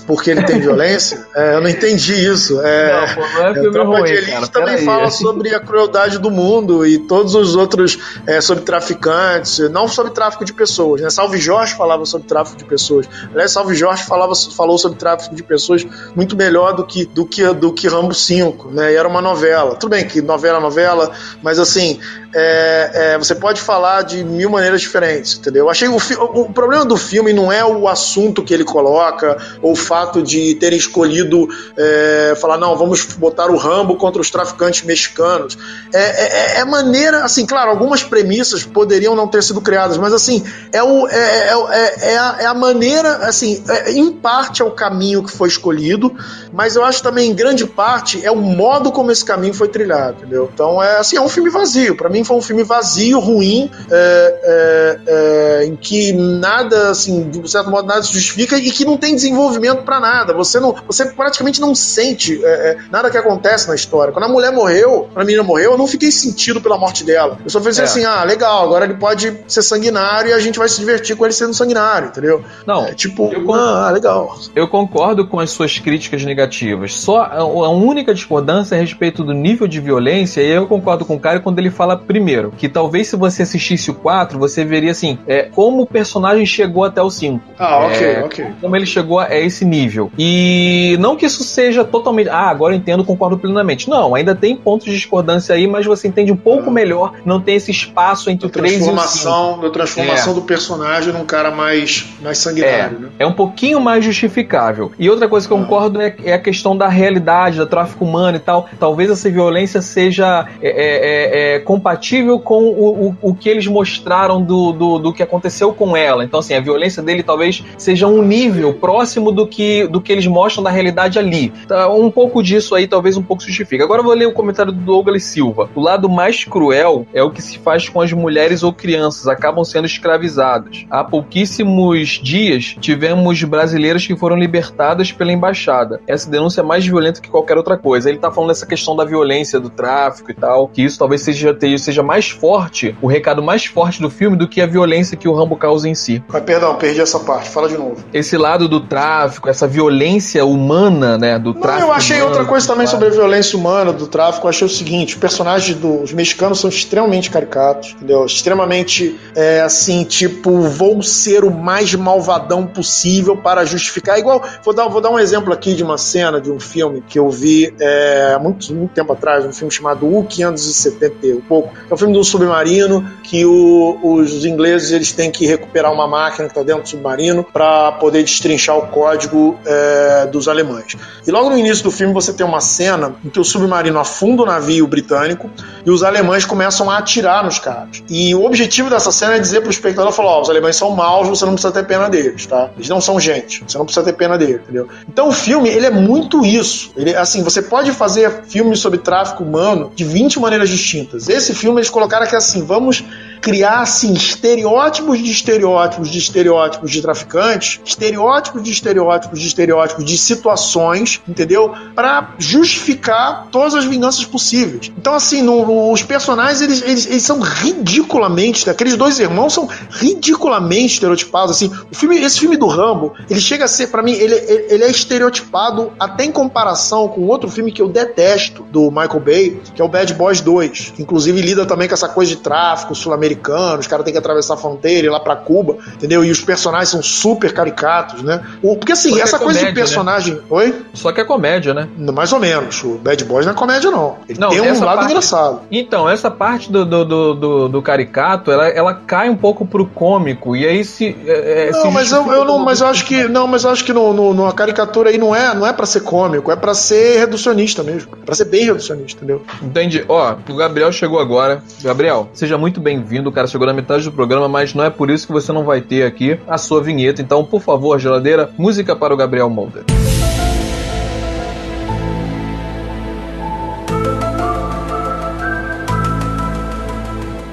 porque 0.07 0.31
ele 0.31 0.42
tem 0.44 0.59
violência. 0.61 1.27
É, 1.35 1.55
eu 1.55 1.61
não 1.61 1.68
entendi 1.68 2.14
isso. 2.14 2.61
É, 2.61 2.92
não, 2.92 3.14
pô, 3.14 3.20
não 3.20 3.46
é 3.46 3.55
filme 3.55 3.79
ruim, 3.79 4.05
de 4.05 4.12
Elite 4.12 4.31
cara, 4.33 4.46
também 4.48 4.79
fala 4.79 5.11
sobre 5.11 5.55
a 5.55 5.61
crueldade 5.61 6.18
do 6.18 6.31
mundo 6.31 6.87
e 6.87 6.98
todos 6.98 7.35
os 7.35 7.57
outros 7.57 7.98
é, 8.27 8.40
sobre 8.40 8.64
traficantes, 8.64 9.59
não 9.70 9.88
sobre 9.88 10.12
tráfico 10.12 10.44
de 10.44 10.53
pessoas. 10.53 11.01
Né? 11.01 11.11
Salve 11.11 11.38
Jorge 11.38 11.74
falava 11.74 12.05
sobre 12.05 12.27
tráfico 12.27 12.57
de 12.57 12.64
pessoas. 12.64 13.09
Aliás, 13.33 13.53
Salve 13.53 13.74
Jorge 13.74 14.05
falava, 14.05 14.35
falou 14.35 14.79
sobre 14.79 14.98
tráfico 14.98 15.35
de 15.35 15.42
pessoas 15.42 15.87
muito 16.14 16.37
melhor 16.37 16.74
do 16.74 16.85
que 16.85 17.05
do 17.05 17.27
que 17.27 17.53
do 17.55 17.72
que 17.72 17.88
Rambo 17.88 18.14
5, 18.14 18.70
né? 18.70 18.92
E 18.92 18.96
era 18.96 19.09
uma 19.09 19.20
novela. 19.20 19.74
Tudo 19.77 19.90
bem 19.90 20.07
que 20.07 20.20
novela 20.20 20.59
é 20.59 20.61
novela, 20.61 21.12
mas 21.42 21.59
assim, 21.59 21.98
é, 22.34 22.90
é, 23.14 23.18
você 23.18 23.34
pode 23.34 23.60
falar 23.60 24.02
de 24.02 24.22
mil 24.22 24.50
maneiras 24.50 24.82
diferentes, 24.82 25.38
entendeu? 25.38 25.64
Eu 25.64 25.70
achei 25.70 25.88
o, 25.88 25.96
o, 25.96 26.52
problema 26.52 26.84
do 26.84 26.96
filme 26.96 27.32
não 27.32 27.50
é 27.50 27.64
o 27.64 27.88
assunto 27.88 28.42
que 28.42 28.52
ele 28.52 28.64
coloca, 28.64 29.38
ou 29.62 29.72
o 29.72 29.76
fato 29.76 30.22
de 30.22 30.54
terem 30.56 30.78
escolhido 30.78 31.48
é, 31.76 32.34
falar, 32.38 32.58
não, 32.58 32.76
vamos 32.76 33.04
botar 33.14 33.50
o 33.50 33.56
Rambo 33.56 33.96
contra 33.96 34.20
os 34.20 34.30
traficantes 34.30 34.82
mexicanos. 34.82 35.56
É, 35.92 36.58
é, 36.58 36.60
é, 36.60 36.64
maneira, 36.64 37.24
assim, 37.24 37.46
claro, 37.46 37.70
algumas 37.70 38.02
premissas 38.02 38.62
poderiam 38.62 39.14
não 39.14 39.26
ter 39.26 39.42
sido 39.42 39.60
criadas, 39.62 39.96
mas 39.96 40.12
assim, 40.12 40.44
é, 40.70 40.82
o, 40.82 41.08
é, 41.08 41.50
é, 41.50 42.12
é, 42.12 42.18
a, 42.18 42.36
é 42.40 42.46
a 42.46 42.54
maneira, 42.54 43.26
assim, 43.26 43.62
em 43.86 44.12
parte 44.12 44.60
é 44.60 44.64
o 44.64 44.70
caminho 44.70 45.22
que 45.22 45.32
foi 45.32 45.48
escolhido, 45.48 46.14
mas 46.52 46.76
eu 46.76 46.84
acho 46.84 47.02
também, 47.02 47.30
em 47.30 47.34
grande 47.34 47.66
parte, 47.66 48.24
é 48.24 48.30
o 48.30 48.36
modo 48.36 48.92
como 48.92 49.10
esse 49.10 49.24
caminho 49.24 49.54
foi 49.54 49.68
trilhado, 49.68 50.18
entendeu? 50.18 50.50
Então, 50.52 50.82
é 50.82 50.98
assim, 50.98 51.16
é 51.16 51.20
um 51.20 51.28
filme 51.28 51.48
vazio. 51.48 51.96
para 51.96 52.08
mim 52.08 52.17
foi 52.24 52.37
um 52.37 52.42
filme 52.42 52.62
vazio, 52.62 53.18
ruim, 53.18 53.70
é, 53.90 54.40
é, 54.42 55.00
é, 55.07 55.66
em 55.66 55.76
que 55.76 56.12
nada, 56.12 56.90
assim, 56.90 57.28
de 57.31 57.50
certo 57.50 57.70
modo, 57.70 57.87
nada 57.87 58.02
se 58.02 58.12
justifica 58.12 58.57
e 58.59 58.70
que 58.70 58.85
não 58.85 58.96
tem 58.96 59.14
desenvolvimento 59.14 59.83
para 59.83 60.00
nada. 60.00 60.35
Você 60.35 60.61
não, 60.61 60.74
você 60.87 61.07
praticamente 61.07 61.61
não 61.61 61.74
sente 61.74 62.44
é, 62.44 62.48
é, 62.48 62.78
nada 62.90 63.11
que 63.11 63.16
acontece 63.16 63.68
na 63.68 63.74
história. 63.74 64.12
Quando 64.12 64.24
a 64.24 64.28
mulher 64.28 64.52
morreu, 64.52 65.09
quando 65.12 65.22
a 65.22 65.24
menina 65.24 65.42
morreu, 65.42 65.72
eu 65.72 65.78
não 65.78 65.87
fiquei 65.87 66.11
sentido 66.11 66.61
pela 66.61 66.78
morte 66.78 67.04
dela. 67.04 67.38
Eu 67.44 67.50
só 67.50 67.61
pensei 67.61 67.85
é. 67.85 67.87
assim, 67.87 68.04
ah, 68.04 68.24
legal, 68.24 68.64
agora 68.64 68.85
ele 68.85 68.94
pode 68.94 69.35
ser 69.46 69.62
sanguinário 69.62 70.31
e 70.31 70.33
a 70.33 70.38
gente 70.38 70.59
vai 70.59 70.68
se 70.68 70.78
divertir 70.78 71.16
com 71.16 71.24
ele 71.24 71.35
sendo 71.35 71.54
sanguinário, 71.54 72.09
entendeu? 72.09 72.42
Não, 72.66 72.92
tipo, 72.94 73.33
eu 73.33 73.52
ah, 73.52 73.90
legal. 73.90 74.38
Eu 74.54 74.68
concordo 74.68 75.26
com 75.26 75.40
as 75.40 75.50
suas 75.50 75.78
críticas 75.78 76.24
negativas. 76.24 76.94
Só 76.94 77.18
a, 77.22 77.38
a 77.38 77.70
única 77.70 78.14
discordância 78.14 78.74
é 78.74 78.78
a 78.78 78.81
respeito 78.81 79.24
do 79.24 79.33
nível 79.33 79.66
de 79.66 79.81
violência, 79.81 80.40
e 80.40 80.50
eu 80.50 80.66
concordo 80.66 81.04
com 81.04 81.16
o 81.16 81.20
cara 81.20 81.40
quando 81.40 81.59
ele 81.59 81.70
fala 81.70 81.96
primeiro, 82.08 82.52
que 82.56 82.70
talvez 82.70 83.08
se 83.08 83.16
você 83.16 83.42
assistisse 83.42 83.90
o 83.90 83.94
4, 83.94 84.38
você 84.38 84.64
veria 84.64 84.90
assim, 84.90 85.18
é, 85.26 85.42
como 85.42 85.82
o 85.82 85.86
personagem 85.86 86.46
chegou 86.46 86.82
até 86.82 87.02
o 87.02 87.10
5. 87.10 87.44
Ah, 87.58 87.86
ok, 87.86 88.06
é, 88.06 88.24
ok. 88.24 88.46
Como 88.62 88.74
ele 88.74 88.86
chegou 88.86 89.20
a 89.20 89.36
esse 89.36 89.64
nível. 89.64 90.10
E 90.18 90.96
não 90.98 91.14
que 91.14 91.26
isso 91.26 91.44
seja 91.44 91.84
totalmente. 91.84 92.30
Ah, 92.30 92.48
agora 92.48 92.74
entendo, 92.74 93.04
concordo 93.04 93.36
plenamente. 93.36 93.90
Não, 93.90 94.14
ainda 94.14 94.34
tem 94.34 94.56
pontos 94.56 94.86
de 94.86 94.94
discordância 94.94 95.54
aí, 95.54 95.66
mas 95.66 95.84
você 95.84 96.08
entende 96.08 96.32
um 96.32 96.36
pouco 96.36 96.70
ah. 96.70 96.72
melhor, 96.72 97.12
não 97.26 97.40
tem 97.40 97.56
esse 97.56 97.70
espaço 97.70 98.30
entre 98.30 98.46
o 98.46 98.50
3 98.50 98.86
e 98.86 98.90
o 98.90 98.98
5. 98.98 99.60
Da 99.60 99.70
transformação 99.70 100.32
é. 100.32 100.34
do 100.34 100.42
personagem 100.42 101.12
num 101.12 101.26
cara 101.26 101.50
mais, 101.50 102.08
mais 102.22 102.38
sanguinário, 102.38 102.96
é. 102.96 103.00
Né? 103.00 103.08
É 103.18 103.26
um 103.26 103.34
pouquinho 103.34 103.78
mais 103.80 104.02
justificável. 104.02 104.92
E 104.98 105.10
outra 105.10 105.28
coisa 105.28 105.46
que 105.46 105.52
eu 105.52 105.58
ah. 105.58 105.60
concordo 105.60 106.00
é, 106.00 106.16
é, 106.24 106.32
a 106.32 106.38
questão 106.38 106.74
da 106.74 106.88
realidade, 106.88 107.58
do 107.58 107.66
tráfico 107.66 108.06
humano 108.06 108.38
e 108.38 108.40
tal. 108.40 108.66
Talvez 108.80 109.10
essa 109.10 109.30
violência 109.30 109.82
seja 109.82 110.46
é, 110.62 110.68
é, 110.68 111.56
é 111.56 111.58
compatível 111.58 111.97
compatível 111.98 112.38
com 112.38 112.64
o, 112.64 113.08
o, 113.08 113.16
o 113.22 113.34
que 113.34 113.48
eles 113.48 113.66
mostraram 113.66 114.40
do, 114.40 114.72
do, 114.72 114.98
do, 114.98 115.12
que 115.12 115.22
aconteceu 115.22 115.72
com 115.72 115.96
ela. 115.96 116.24
Então, 116.24 116.40
assim, 116.40 116.54
a 116.54 116.61
violência 116.61 117.02
dele 117.02 117.22
talvez 117.22 117.64
seja 117.76 118.06
um 118.06 118.22
nível 118.22 118.72
próximo 118.72 119.32
do 119.32 119.46
que, 119.46 119.87
do 119.88 120.00
que 120.00 120.12
eles 120.12 120.26
mostram 120.26 120.62
da 120.62 120.70
realidade 120.70 121.18
ali. 121.18 121.52
Tá, 121.66 121.88
um 121.92 122.11
pouco 122.11 122.42
disso 122.42 122.74
aí 122.74 122.87
talvez 122.87 123.16
um 123.16 123.22
pouco 123.22 123.42
justifique. 123.42 123.82
Agora 123.82 124.00
eu 124.00 124.04
vou 124.04 124.14
ler 124.14 124.26
o 124.26 124.32
comentário 124.32 124.72
do 124.72 124.80
Douglas 124.80 125.24
Silva. 125.24 125.68
O 125.74 125.80
lado 125.80 126.08
mais 126.08 126.44
cruel 126.44 127.06
é 127.12 127.22
o 127.22 127.30
que 127.30 127.42
se 127.42 127.58
faz 127.58 127.88
com 127.88 128.00
as 128.00 128.12
mulheres 128.12 128.62
ou 128.62 128.72
crianças, 128.72 129.26
acabam 129.26 129.64
sendo 129.64 129.87
escravizadas. 129.87 130.87
Há 130.88 131.02
pouquíssimos 131.02 132.20
dias 132.22 132.76
tivemos 132.80 133.42
brasileiras 133.42 134.06
que 134.06 134.16
foram 134.16 134.37
libertadas 134.37 135.11
pela 135.11 135.32
embaixada. 135.32 136.00
Essa 136.06 136.30
denúncia 136.30 136.61
é 136.61 136.64
mais 136.64 136.87
violenta 136.87 137.20
que 137.20 137.28
qualquer 137.28 137.56
outra 137.56 137.76
coisa. 137.76 138.08
Ele 138.08 138.18
tá 138.18 138.30
falando 138.30 138.50
dessa 138.50 138.66
questão 138.66 138.94
da 138.94 139.04
violência, 139.04 139.58
do 139.58 139.70
tráfico 139.70 140.30
e 140.30 140.34
tal, 140.34 140.68
que 140.68 140.82
isso 140.82 140.98
talvez 140.98 141.22
seja, 141.22 141.56
seja 141.88 142.03
mais 142.03 142.29
forte, 142.29 142.94
o 143.01 143.07
recado 143.07 143.42
mais 143.42 143.64
forte 143.64 144.01
do 144.01 144.11
filme 144.11 144.37
do 144.37 144.46
que 144.46 144.61
a 144.61 144.66
violência 144.66 145.16
que 145.16 145.27
o 145.27 145.35
Rambo 145.35 145.57
causa 145.57 145.88
em 145.88 145.94
si. 145.94 146.22
Mas 146.29 146.42
perdão, 146.42 146.74
perdi 146.74 147.01
essa 147.01 147.18
parte. 147.18 147.48
Fala 147.48 147.68
de 147.68 147.79
novo. 147.79 147.96
Esse 148.12 148.37
lado 148.37 148.68
do 148.68 148.81
tráfico, 148.81 149.48
essa 149.48 149.66
violência 149.66 150.44
humana, 150.44 151.16
né, 151.16 151.38
do 151.38 151.55
Não, 151.55 151.61
tráfico. 151.61 151.88
eu 151.88 151.92
achei 151.92 152.16
humano, 152.18 152.31
outra 152.31 152.44
coisa 152.44 152.66
também 152.66 152.87
sobre 152.87 153.09
a 153.09 153.11
violência 153.11 153.59
humana, 153.59 153.92
do 153.92 154.07
tráfico. 154.07 154.46
Eu 154.46 154.51
achei 154.51 154.66
o 154.66 154.70
seguinte: 154.70 155.14
os 155.14 155.20
personagens 155.20 155.77
dos 155.79 156.12
mexicanos 156.12 156.61
são 156.61 156.68
extremamente 156.68 157.31
caricatos, 157.31 157.94
entendeu? 157.96 158.27
Extremamente, 158.27 159.18
é, 159.35 159.62
assim, 159.62 160.05
tipo, 160.05 160.61
vou 160.61 161.03
ser 161.03 161.44
o 161.44 161.51
mais 161.51 161.94
malvadão 161.94 162.66
possível 162.66 163.37
para 163.37 163.64
justificar. 163.64 164.18
Igual, 164.18 164.42
vou 164.62 164.74
dar, 164.74 164.88
vou 164.88 165.01
dar 165.01 165.11
um 165.11 165.18
exemplo 165.18 165.53
aqui 165.55 165.74
de 165.74 165.83
uma 165.83 165.96
cena 165.96 166.38
de 166.38 166.51
um 166.51 166.61
filme 166.61 167.03
que 167.07 167.18
eu 167.18 167.31
vi 167.31 167.74
é, 167.81 168.38
muito, 168.38 168.74
muito 168.74 168.92
tempo 168.92 169.12
atrás, 169.12 169.46
um 169.46 169.53
filme 169.53 169.72
chamado 169.72 170.07
O 170.07 170.22
570 170.24 171.27
e 171.27 171.35
pouco. 171.48 171.72
É 171.90 171.94
um 171.94 171.96
filme 171.96 172.12
de 172.12 172.18
um 172.18 172.24
submarino 172.24 173.08
que 173.22 173.44
o- 173.44 173.98
os 174.02 174.44
ingleses 174.44 174.92
eles 174.92 175.12
têm 175.12 175.30
que 175.30 175.46
recuperar 175.46 175.92
uma 175.92 176.06
máquina 176.06 176.46
que 176.46 176.52
está 176.52 176.62
dentro 176.62 176.82
do 176.82 176.88
submarino 176.88 177.44
para 177.44 177.92
poder 177.92 178.22
destrinchar 178.22 178.76
o 178.78 178.88
código 178.88 179.58
é, 179.66 180.26
dos 180.26 180.48
alemães. 180.48 180.96
E 181.26 181.30
logo 181.30 181.50
no 181.50 181.58
início 181.58 181.84
do 181.84 181.90
filme 181.90 182.12
você 182.12 182.32
tem 182.32 182.44
uma 182.46 182.60
cena 182.60 183.14
em 183.24 183.28
que 183.28 183.38
o 183.40 183.44
submarino 183.44 183.98
afunda 183.98 184.42
o 184.42 184.46
navio 184.46 184.86
britânico 184.86 185.50
e 185.84 185.90
os 185.90 186.02
alemães 186.02 186.44
começam 186.44 186.90
a 186.90 186.98
atirar 186.98 187.44
nos 187.44 187.58
caras. 187.58 188.02
E 188.08 188.34
o 188.34 188.44
objetivo 188.44 188.88
dessa 188.90 189.12
cena 189.12 189.34
é 189.36 189.38
dizer 189.38 189.60
pro 189.60 189.70
espectador, 189.70 190.12
falar, 190.12 190.30
ó, 190.30 190.40
os 190.42 190.50
alemães 190.50 190.76
são 190.76 190.90
maus, 190.90 191.28
você 191.28 191.44
não 191.44 191.52
precisa 191.52 191.72
ter 191.72 191.84
pena 191.86 192.08
deles, 192.08 192.46
tá? 192.46 192.70
Eles 192.76 192.88
não 192.88 193.00
são 193.00 193.18
gente, 193.20 193.64
você 193.66 193.76
não 193.76 193.84
precisa 193.84 194.04
ter 194.04 194.12
pena 194.14 194.38
deles, 194.38 194.60
entendeu? 194.62 194.88
Então 195.08 195.28
o 195.28 195.32
filme, 195.32 195.68
ele 195.68 195.86
é 195.86 195.90
muito 195.90 196.44
isso. 196.44 196.90
Ele, 196.96 197.14
assim, 197.14 197.42
você 197.42 197.60
pode 197.62 197.92
fazer 197.92 198.44
filmes 198.48 198.78
sobre 198.80 198.98
tráfico 198.98 199.42
humano 199.42 199.92
de 199.94 200.04
20 200.04 200.38
maneiras 200.40 200.68
distintas. 200.68 201.28
Esse 201.28 201.54
filme 201.54 201.67
eles 201.76 201.90
colocaram 201.90 202.26
que 202.26 202.37
assim, 202.37 202.64
vamos 202.64 203.04
criar 203.40 203.81
assim 203.81 204.12
estereótipos 204.12 205.18
de 205.18 205.31
estereótipos 205.31 206.11
de 206.11 206.18
estereótipos 206.18 206.90
de 206.90 207.03
traficantes, 207.03 207.81
estereótipos 207.85 208.62
de 208.62 208.70
estereótipos 208.70 209.40
de 209.40 209.46
estereótipos 209.46 210.05
de 210.05 210.18
situações, 210.18 211.20
entendeu? 211.29 211.72
Para 211.94 212.35
justificar 212.38 213.48
todas 213.51 213.74
as 213.74 213.85
vinganças 213.85 214.24
possíveis. 214.24 214.90
Então 214.96 215.14
assim, 215.14 215.42
no- 215.42 215.64
no- 215.66 215.92
os 215.92 216.03
personagens 216.03 216.61
eles, 216.61 216.83
eles, 216.83 217.07
eles 217.07 217.22
são 217.22 217.40
ridiculamente, 217.40 218.68
aqueles 218.68 218.96
dois 218.96 219.18
irmãos 219.18 219.53
são 219.53 219.68
ridiculamente 219.90 220.94
estereotipados 220.94 221.57
assim. 221.57 221.70
O 221.90 221.94
filme, 221.94 222.18
esse 222.20 222.38
filme 222.40 222.57
do 222.57 222.66
Rambo, 222.66 223.12
ele 223.29 223.40
chega 223.40 223.64
a 223.64 223.68
ser 223.68 223.88
para 223.88 224.03
mim, 224.03 224.12
ele, 224.12 224.35
ele 224.35 224.68
ele 224.79 224.85
é 224.85 224.90
estereotipado 224.90 225.92
até 225.98 226.24
em 226.24 226.31
comparação 226.33 227.09
com 227.09 227.22
outro 227.27 227.48
filme 227.51 227.72
que 227.72 227.81
eu 227.83 227.88
detesto 227.88 228.62
do 228.64 228.90
Michael 228.90 229.20
Bay, 229.20 229.61
que 229.74 229.81
é 229.81 229.85
o 229.85 229.88
Bad 229.88 230.12
Boys 230.14 230.40
2, 230.40 230.92
que 230.94 231.03
inclusive 231.03 231.40
lida 231.40 231.64
também 231.66 231.88
com 231.88 231.94
essa 231.94 232.09
coisa 232.09 232.31
de 232.31 232.37
tráfico 232.42 232.94
sul-americano, 232.94 233.27
os 233.34 233.86
caras 233.86 234.04
têm 234.04 234.12
que 234.12 234.18
atravessar 234.18 234.54
a 234.54 234.56
fronteira 234.56 235.06
e 235.06 235.08
ir 235.08 235.10
lá 235.10 235.20
pra 235.20 235.36
Cuba, 235.36 235.76
entendeu? 235.94 236.24
E 236.24 236.30
os 236.30 236.40
personagens 236.40 236.88
são 236.90 237.02
super 237.02 237.52
caricatos, 237.52 238.22
né? 238.22 238.40
Porque 238.62 238.92
assim, 238.92 239.08
Porque 239.10 239.20
é 239.20 239.24
essa 239.24 239.38
coisa 239.38 239.58
de 239.58 239.64
comédia, 239.66 239.80
né? 239.82 239.86
personagem. 239.86 240.40
Oi? 240.50 240.82
Só 240.94 241.12
que 241.12 241.20
é 241.20 241.24
comédia, 241.24 241.74
né? 241.74 241.88
Mais 242.12 242.32
ou 242.32 242.38
menos. 242.38 242.82
O 242.84 242.98
Bad 242.98 243.24
Boys 243.24 243.46
não 243.46 243.52
é 243.52 243.56
comédia, 243.56 243.90
não. 243.90 244.16
Ele 244.28 244.38
Não, 244.38 244.48
tem 244.50 244.60
um 244.60 244.80
lado 244.84 244.96
parte- 244.98 245.04
engraçado. 245.10 245.60
Então, 245.70 246.08
essa 246.08 246.30
parte 246.30 246.70
do, 246.70 246.84
do, 246.84 247.04
do, 247.34 247.68
do- 247.68 247.82
caricato, 247.82 248.50
ela, 248.50 248.68
ela 248.68 248.94
cai 248.94 249.28
um 249.30 249.36
pouco 249.36 249.64
pro 249.66 249.86
cômico, 249.86 250.54
e 250.56 250.66
aí 250.66 250.84
se. 250.84 251.16
é, 251.26 251.68
é, 251.68 251.70
Não, 251.70 251.82
se 251.82 251.90
mas 251.90 252.12
eu, 252.12 252.26
eu 252.32 252.44
não, 252.44 252.58
mas 252.58 252.80
eu 252.80 252.86
acho 252.86 253.04
que 253.04 253.24
não, 253.28 253.46
mas 253.46 253.64
eu 253.64 253.70
acho 253.70 253.84
que 253.84 253.92
no, 253.92 254.12
no, 254.12 254.52
caricatura 254.52 255.10
aí 255.10 255.18
não 255.18 255.34
é, 255.34 255.54
não 255.54 255.66
é 255.66 255.72
para 255.72 255.86
ser 255.86 256.00
cômico, 256.00 256.50
é 256.52 256.56
pra 256.56 256.74
ser 256.74 257.18
reducionista 257.18 257.82
mesmo, 257.82 258.10
é 258.20 258.24
para 258.24 258.34
ser 258.34 258.44
bem 258.46 258.64
reducionista, 258.64 259.18
entendeu? 259.24 259.42
Entendi. 259.62 260.04
Ó, 260.08 260.34
o 260.48 260.54
Gabriel 260.56 260.92
chegou 260.92 261.18
agora. 261.18 261.62
Gabriel, 261.82 262.28
seja 262.34 262.58
muito 262.58 262.80
bem-vindo. 262.80 263.17
O 263.26 263.33
cara 263.33 263.46
chegou 263.46 263.66
na 263.66 263.72
metade 263.72 264.04
do 264.04 264.12
programa, 264.12 264.48
mas 264.48 264.74
não 264.74 264.85
é 264.85 264.90
por 264.90 265.11
isso 265.11 265.26
que 265.26 265.33
você 265.33 265.52
não 265.52 265.64
vai 265.64 265.81
ter 265.81 266.04
aqui 266.04 266.38
a 266.46 266.59
sua 266.59 266.83
vinheta. 266.83 267.20
Então, 267.20 267.44
por 267.44 267.61
favor, 267.61 267.98
geladeira, 267.98 268.50
música 268.57 268.94
para 268.94 269.12
o 269.12 269.16
Gabriel 269.16 269.50
Molder. 269.50 269.85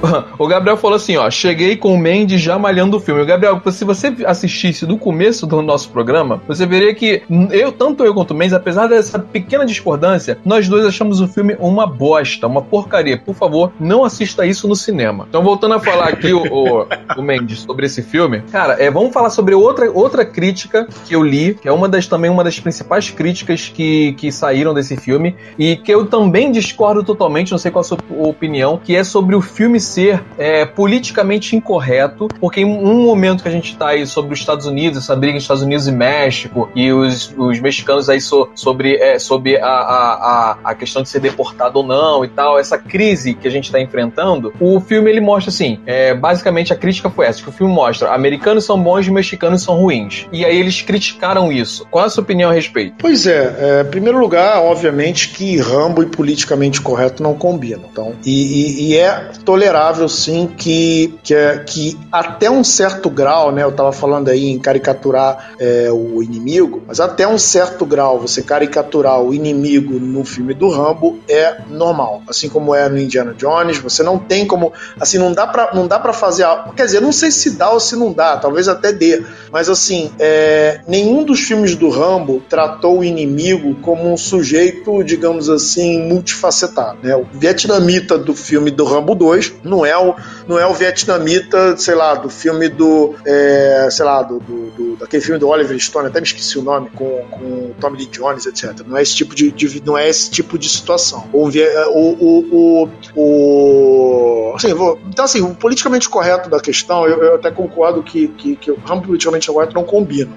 O 0.38 0.46
Gabriel 0.46 0.76
falou 0.76 0.96
assim, 0.96 1.16
ó, 1.16 1.30
cheguei 1.30 1.76
com 1.76 1.94
o 1.94 1.98
Mendes 1.98 2.40
já 2.40 2.58
malhando 2.58 2.96
o 2.96 3.00
filme. 3.00 3.22
O 3.22 3.26
Gabriel, 3.26 3.60
se 3.70 3.84
você 3.84 4.14
assistisse 4.26 4.86
do 4.86 4.96
começo 4.98 5.46
do 5.46 5.62
nosso 5.62 5.90
programa, 5.90 6.40
você 6.46 6.66
veria 6.66 6.94
que 6.94 7.22
eu, 7.50 7.72
tanto 7.72 8.04
eu 8.04 8.14
quanto 8.14 8.32
o 8.32 8.34
Mendes, 8.34 8.52
apesar 8.52 8.86
dessa 8.86 9.18
pequena 9.18 9.64
discordância, 9.64 10.38
nós 10.44 10.68
dois 10.68 10.84
achamos 10.84 11.20
o 11.20 11.28
filme 11.28 11.56
uma 11.58 11.86
bosta, 11.86 12.46
uma 12.46 12.62
porcaria. 12.62 13.18
Por 13.18 13.34
favor, 13.34 13.72
não 13.80 14.04
assista 14.04 14.46
isso 14.46 14.68
no 14.68 14.76
cinema. 14.76 15.26
Então, 15.28 15.42
voltando 15.42 15.74
a 15.74 15.80
falar 15.80 16.08
aqui, 16.08 16.32
o, 16.32 16.42
o, 16.42 16.86
o 17.16 17.22
Mendes, 17.22 17.60
sobre 17.60 17.86
esse 17.86 18.02
filme, 18.02 18.42
cara, 18.52 18.74
é, 18.82 18.90
vamos 18.90 19.12
falar 19.12 19.30
sobre 19.30 19.54
outra, 19.54 19.90
outra 19.90 20.24
crítica 20.24 20.86
que 21.06 21.14
eu 21.14 21.22
li, 21.22 21.54
que 21.54 21.68
é 21.68 21.72
uma 21.72 21.88
das 21.88 22.06
também 22.06 22.30
uma 22.30 22.44
das 22.44 22.60
principais 22.60 23.10
críticas 23.10 23.70
que, 23.72 24.12
que 24.14 24.30
saíram 24.30 24.74
desse 24.74 24.96
filme, 24.96 25.34
e 25.58 25.76
que 25.76 25.92
eu 25.92 26.06
também 26.06 26.52
discordo 26.52 27.02
totalmente, 27.02 27.50
não 27.50 27.58
sei 27.58 27.70
qual 27.70 27.80
a 27.80 27.84
sua 27.84 27.98
opinião, 28.18 28.80
que 28.82 28.94
é 28.94 29.02
sobre 29.02 29.34
o 29.34 29.40
filme 29.40 29.80
ser 29.96 30.22
é, 30.36 30.66
politicamente 30.66 31.56
incorreto, 31.56 32.28
porque 32.38 32.60
em 32.60 32.66
um 32.66 33.02
momento 33.06 33.42
que 33.42 33.48
a 33.48 33.52
gente 33.52 33.74
tá 33.76 33.88
aí 33.88 34.06
sobre 34.06 34.34
os 34.34 34.38
Estados 34.40 34.66
Unidos, 34.66 34.98
essa 34.98 35.16
briga 35.16 35.32
entre 35.32 35.42
Estados 35.42 35.62
Unidos 35.62 35.88
e 35.88 35.92
México, 35.92 36.68
e 36.76 36.92
os, 36.92 37.34
os 37.36 37.58
mexicanos 37.60 38.10
aí 38.10 38.20
so- 38.20 38.50
sobre, 38.54 38.96
é, 38.96 39.18
sobre 39.18 39.56
a, 39.56 39.66
a, 39.66 40.58
a, 40.64 40.74
questão 40.74 41.02
de 41.02 41.08
ser 41.08 41.20
deportado 41.20 41.78
ou 41.78 41.86
não 41.86 42.22
e 42.24 42.28
tal, 42.28 42.58
essa 42.58 42.76
crise 42.76 43.32
que 43.32 43.48
a 43.48 43.50
gente 43.50 43.72
tá 43.72 43.80
enfrentando, 43.80 44.52
o 44.60 44.78
filme 44.80 45.10
ele 45.10 45.20
mostra 45.20 45.48
assim, 45.48 45.80
é, 45.86 46.12
basicamente 46.12 46.74
a 46.74 46.76
crítica 46.76 47.08
foi 47.08 47.24
essa, 47.26 47.42
que 47.42 47.48
o 47.48 47.52
filme 47.52 47.72
mostra 47.72 48.12
americanos 48.12 48.64
são 48.66 48.78
bons 48.78 49.06
e 49.06 49.10
mexicanos 49.10 49.62
são 49.62 49.76
ruins. 49.76 50.26
E 50.30 50.44
aí 50.44 50.58
eles 50.58 50.82
criticaram 50.82 51.50
isso. 51.50 51.86
Qual 51.90 52.04
é 52.04 52.06
a 52.06 52.10
sua 52.10 52.22
opinião 52.22 52.50
a 52.50 52.52
respeito? 52.52 52.96
Pois 52.98 53.26
é, 53.26 53.80
é, 53.80 53.84
primeiro 53.84 54.18
lugar, 54.18 54.60
obviamente 54.60 55.30
que 55.30 55.56
Rambo 55.58 56.02
e 56.02 56.06
politicamente 56.06 56.82
correto 56.82 57.22
não 57.22 57.32
combinam. 57.34 57.88
Então, 57.90 58.12
e, 58.24 58.30
e- 58.30 58.88
e 58.90 58.96
é 58.98 59.30
tolerável 59.44 59.85
sim 60.08 60.46
que, 60.56 61.14
que, 61.22 61.34
é- 61.34 61.58
que 61.58 61.98
até 62.10 62.50
um 62.50 62.62
certo 62.64 63.08
grau, 63.10 63.52
né? 63.52 63.62
Eu 63.62 63.72
tava 63.72 63.92
falando 63.92 64.28
aí 64.28 64.46
em 64.48 64.58
caricaturar 64.58 65.52
é, 65.58 65.88
o 65.90 66.22
inimigo, 66.22 66.82
mas 66.86 67.00
até 67.00 67.26
um 67.26 67.38
certo 67.38 67.84
grau 67.84 68.18
você 68.18 68.42
caricaturar 68.42 69.20
o 69.20 69.34
inimigo 69.34 69.98
no 69.98 70.24
filme 70.24 70.54
do 70.54 70.68
Rambo 70.68 71.18
é 71.28 71.56
normal. 71.68 72.22
Assim 72.28 72.48
como 72.48 72.74
é 72.74 72.88
no 72.88 72.98
Indiana 72.98 73.34
Jones, 73.34 73.78
você 73.78 74.02
não 74.02 74.18
tem 74.18 74.46
como. 74.46 74.72
Assim, 75.00 75.18
não 75.18 75.32
dá 75.32 75.46
pra, 75.46 75.70
não 75.74 75.86
dá 75.86 75.98
pra 75.98 76.12
fazer 76.12 76.44
algo. 76.44 76.72
Quer 76.74 76.86
dizer, 76.86 77.00
não 77.00 77.12
sei 77.12 77.30
se 77.30 77.56
dá 77.56 77.70
ou 77.70 77.80
se 77.80 77.96
não 77.96 78.12
dá, 78.12 78.36
talvez 78.36 78.68
até 78.68 78.92
dê. 78.92 79.22
Mas 79.50 79.68
assim, 79.68 80.10
é, 80.18 80.80
nenhum 80.86 81.24
dos 81.24 81.40
filmes 81.40 81.74
do 81.76 81.88
Rambo 81.88 82.42
tratou 82.48 82.98
o 83.00 83.04
inimigo 83.04 83.74
como 83.82 84.12
um 84.12 84.16
sujeito, 84.16 85.02
digamos 85.02 85.48
assim, 85.48 86.02
multifacetado. 86.08 86.98
Né? 87.02 87.14
O 87.16 87.26
vietnamita 87.32 88.18
do 88.18 88.34
filme 88.34 88.70
do 88.70 88.84
Rambo 88.84 89.14
2 89.14 89.54
não 89.62 89.75
é 89.84 89.96
o, 89.98 90.14
não 90.46 90.58
é 90.58 90.66
o 90.66 90.72
vietnamita, 90.72 91.76
sei 91.76 91.94
lá, 91.94 92.14
do 92.14 92.30
filme 92.30 92.68
do. 92.68 93.14
é, 93.24 93.88
sei 93.90 94.04
lá, 94.04 94.22
do, 94.22 94.38
do- 94.38 94.70
do- 94.70 94.96
daquele 94.96 95.22
filme 95.22 95.38
do 95.38 95.48
Oliver 95.48 95.78
Stone, 95.78 96.06
até 96.08 96.20
me 96.20 96.26
esqueci 96.26 96.58
o 96.58 96.62
nome, 96.62 96.88
com, 96.94 97.24
com 97.30 97.72
Tommy 97.80 97.98
Lee 97.98 98.06
Jones, 98.06 98.46
etc. 98.46 98.80
Não 98.86 98.96
é 98.96 99.02
esse 99.02 99.14
tipo 99.14 99.34
de, 99.34 99.50
de- 99.50 99.82
não 99.84 99.98
é 99.98 100.08
esse 100.08 100.30
tipo 100.30 100.58
de 100.58 100.68
situação. 100.68 101.28
O, 101.32 101.48
vie- 101.50 101.68
o, 101.88 102.16
o, 102.18 102.88
o, 103.14 104.50
o- 104.50 104.52
assim, 104.56 104.72
vou- 104.74 104.98
então, 105.08 105.24
assim, 105.24 105.40
o 105.42 105.54
politicamente 105.54 106.08
correto 106.08 106.48
da 106.48 106.60
questão, 106.60 107.06
eu, 107.06 107.22
eu 107.22 107.34
até 107.36 107.50
concordo 107.50 108.02
que, 108.02 108.28
que, 108.28 108.56
que 108.56 108.70
o 108.70 108.78
ramo 108.84 109.02
politicamente 109.02 109.50
correto 109.50 109.74
não 109.74 109.84
combina. 109.84 110.30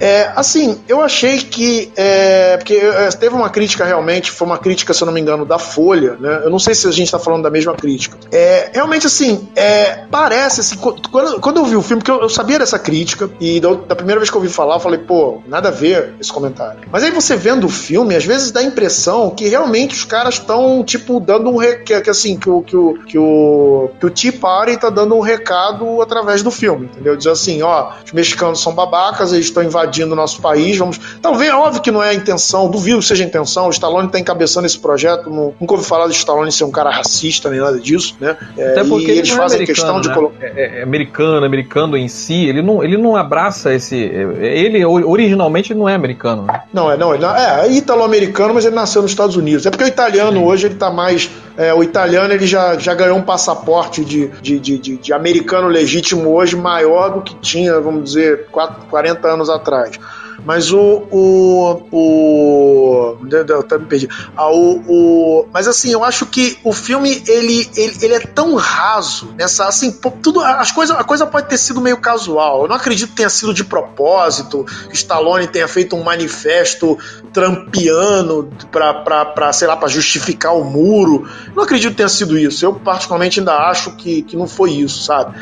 É, 0.00 0.30
assim, 0.34 0.80
eu 0.88 1.00
achei 1.00 1.38
que. 1.38 1.92
É, 1.96 2.56
porque 2.56 2.74
é, 2.74 3.08
teve 3.10 3.34
uma 3.34 3.48
crítica 3.50 3.84
realmente, 3.84 4.30
foi 4.30 4.46
uma 4.46 4.58
crítica, 4.58 4.92
se 4.92 5.02
eu 5.02 5.06
não 5.06 5.12
me 5.12 5.20
engano, 5.20 5.44
da 5.44 5.58
Folha, 5.58 6.16
né? 6.18 6.42
Eu 6.44 6.50
não 6.50 6.58
sei 6.58 6.74
se 6.74 6.86
a 6.86 6.90
gente 6.90 7.06
está 7.06 7.18
falando 7.18 7.42
da 7.42 7.50
mesma 7.50 7.74
crítica. 7.74 8.16
É, 8.32 8.70
realmente, 8.72 9.06
assim, 9.06 9.48
é, 9.54 10.04
parece, 10.10 10.60
assim, 10.60 10.76
qu- 10.76 10.96
quando, 11.10 11.40
quando 11.40 11.56
eu 11.58 11.64
vi 11.64 11.76
o 11.76 11.82
filme, 11.82 12.02
porque 12.02 12.10
eu, 12.10 12.20
eu 12.22 12.28
sabia 12.28 12.58
dessa 12.58 12.78
crítica, 12.78 13.30
e 13.40 13.60
da, 13.60 13.72
da 13.74 13.96
primeira 13.96 14.18
vez 14.20 14.30
que 14.30 14.36
eu 14.36 14.40
ouvi 14.40 14.52
falar, 14.52 14.76
eu 14.76 14.80
falei, 14.80 14.98
pô, 14.98 15.42
nada 15.46 15.68
a 15.68 15.72
ver 15.72 16.14
esse 16.20 16.32
comentário. 16.32 16.80
Mas 16.90 17.02
aí 17.02 17.10
você 17.10 17.36
vendo 17.36 17.66
o 17.66 17.70
filme, 17.70 18.14
às 18.16 18.24
vezes 18.24 18.50
dá 18.50 18.60
a 18.60 18.64
impressão 18.64 19.30
que 19.30 19.46
realmente 19.48 19.94
os 19.94 20.04
caras 20.04 20.34
estão, 20.34 20.82
tipo, 20.84 21.20
dando 21.20 21.50
um. 21.50 21.56
Re, 21.56 21.76
que, 21.78 22.00
que, 22.00 22.10
assim, 22.10 22.36
que 22.36 22.48
o, 22.50 22.62
que, 22.62 22.76
o, 22.76 22.94
que, 23.06 23.18
o, 23.18 23.90
que 24.00 24.06
o 24.06 24.10
Tea 24.10 24.32
Party 24.32 24.76
tá 24.76 24.90
dando 24.90 25.14
um 25.14 25.20
recado 25.20 26.00
através 26.02 26.42
do 26.42 26.50
filme, 26.50 26.86
entendeu? 26.86 27.16
Diz 27.16 27.26
assim, 27.26 27.62
ó, 27.62 27.92
os 28.04 28.12
mexicanos 28.12 28.60
são 28.62 28.72
babacas, 28.74 29.32
eles 29.32 29.46
estão 29.46 29.62
invadindo 29.62 29.83
o 30.12 30.16
nosso 30.16 30.40
país, 30.40 30.76
vamos. 30.76 30.98
Talvez, 31.20 31.50
é 31.50 31.54
óbvio 31.54 31.80
que 31.82 31.90
não 31.90 32.02
é 32.02 32.10
a 32.10 32.14
intenção, 32.14 32.68
duvido 32.68 32.98
que 32.98 33.04
seja 33.04 33.24
a 33.24 33.26
intenção, 33.26 33.66
o 33.66 33.70
Stallone 33.70 34.08
tá 34.08 34.18
encabeçando 34.18 34.66
esse 34.66 34.78
projeto, 34.78 35.28
não, 35.30 35.54
nunca 35.60 35.74
ouvi 35.74 35.84
falar 35.84 36.06
do 36.06 36.12
Stallone 36.12 36.50
ser 36.52 36.64
um 36.64 36.70
cara 36.70 36.90
racista 36.90 37.50
nem 37.50 37.60
nada 37.60 37.78
disso, 37.78 38.16
né? 38.20 38.36
É, 38.56 38.70
Até 38.72 38.84
porque 38.84 39.06
e 39.06 39.10
ele 39.10 39.18
eles 39.20 39.30
é 39.32 39.36
fazem 39.36 39.56
americano, 39.58 39.66
questão 39.66 40.00
de 40.00 40.08
né? 40.08 40.14
colocar. 40.14 40.46
É, 40.46 40.80
é 40.80 40.82
americano, 40.82 41.44
americano 41.46 41.96
em 41.96 42.08
si, 42.08 42.44
ele 42.46 42.62
não, 42.62 42.82
ele 42.82 42.96
não 42.96 43.16
abraça 43.16 43.72
esse. 43.74 43.96
Ele 43.96 44.84
originalmente 44.84 45.74
não 45.74 45.88
é 45.88 45.94
americano. 45.94 46.42
né? 46.44 46.62
Não, 46.72 46.90
é, 46.90 46.96
não, 46.96 47.14
ele 47.14 47.22
não- 47.22 47.34
é, 47.34 47.66
é 47.66 47.72
ítalo-americano, 47.72 48.54
mas 48.54 48.64
ele 48.64 48.74
nasceu 48.74 49.02
nos 49.02 49.10
Estados 49.10 49.36
Unidos. 49.36 49.66
É 49.66 49.70
porque 49.70 49.84
o 49.84 49.88
italiano 49.88 50.44
hoje 50.44 50.66
ele 50.66 50.74
tá 50.74 50.90
mais 50.90 51.30
é, 51.56 51.72
o 51.72 51.82
italiano 51.82 52.32
ele 52.32 52.46
já, 52.46 52.76
já 52.78 52.94
ganhou 52.94 53.16
um 53.16 53.22
passaporte 53.22 54.04
de, 54.04 54.28
de, 54.28 54.58
de, 54.58 54.78
de, 54.78 54.96
de 54.96 55.12
americano 55.12 55.68
legítimo 55.68 56.34
hoje 56.34 56.56
maior 56.56 57.10
do 57.10 57.22
que 57.22 57.34
tinha, 57.36 57.78
vamos 57.80 58.04
dizer, 58.04 58.46
4, 58.50 58.86
40 58.90 59.28
anos 59.28 59.48
atrás. 59.48 59.98
Mas 60.44 60.72
o. 60.72 61.02
o, 61.10 61.82
o 61.92 63.16
eu 63.30 63.60
até 63.60 63.78
me 63.78 63.86
perdi. 63.86 64.08
Ah, 64.36 64.50
o, 64.50 64.82
o, 64.86 65.48
mas 65.52 65.68
assim, 65.68 65.90
eu 65.90 66.04
acho 66.04 66.26
que 66.26 66.58
o 66.64 66.72
filme 66.72 67.22
ele, 67.26 67.68
ele, 67.76 67.96
ele 68.00 68.14
é 68.14 68.20
tão 68.20 68.54
raso 68.54 69.34
nessa. 69.36 69.66
Assim, 69.66 69.92
tudo, 70.22 70.40
as 70.40 70.72
coisas, 70.72 70.96
a 70.96 71.04
coisa 71.04 71.26
pode 71.26 71.48
ter 71.48 71.58
sido 71.58 71.80
meio 71.80 71.98
casual. 71.98 72.62
Eu 72.62 72.68
não 72.68 72.76
acredito 72.76 73.10
que 73.10 73.16
tenha 73.16 73.28
sido 73.28 73.54
de 73.54 73.64
propósito, 73.64 74.64
que 74.88 74.94
Stallone 74.94 75.46
tenha 75.46 75.68
feito 75.68 75.96
um 75.96 76.02
manifesto 76.02 76.98
trampiano 77.32 78.50
para, 78.70 79.52
sei 79.52 79.68
lá, 79.68 79.76
para 79.76 79.88
justificar 79.88 80.54
o 80.54 80.64
muro. 80.64 81.28
Eu 81.48 81.54
não 81.54 81.64
acredito 81.64 81.90
que 81.90 81.96
tenha 81.96 82.08
sido 82.08 82.38
isso. 82.38 82.64
Eu, 82.64 82.74
particularmente, 82.74 83.40
ainda 83.40 83.56
acho 83.68 83.92
que, 83.92 84.22
que 84.22 84.36
não 84.36 84.46
foi 84.46 84.72
isso, 84.72 85.04
sabe? 85.04 85.34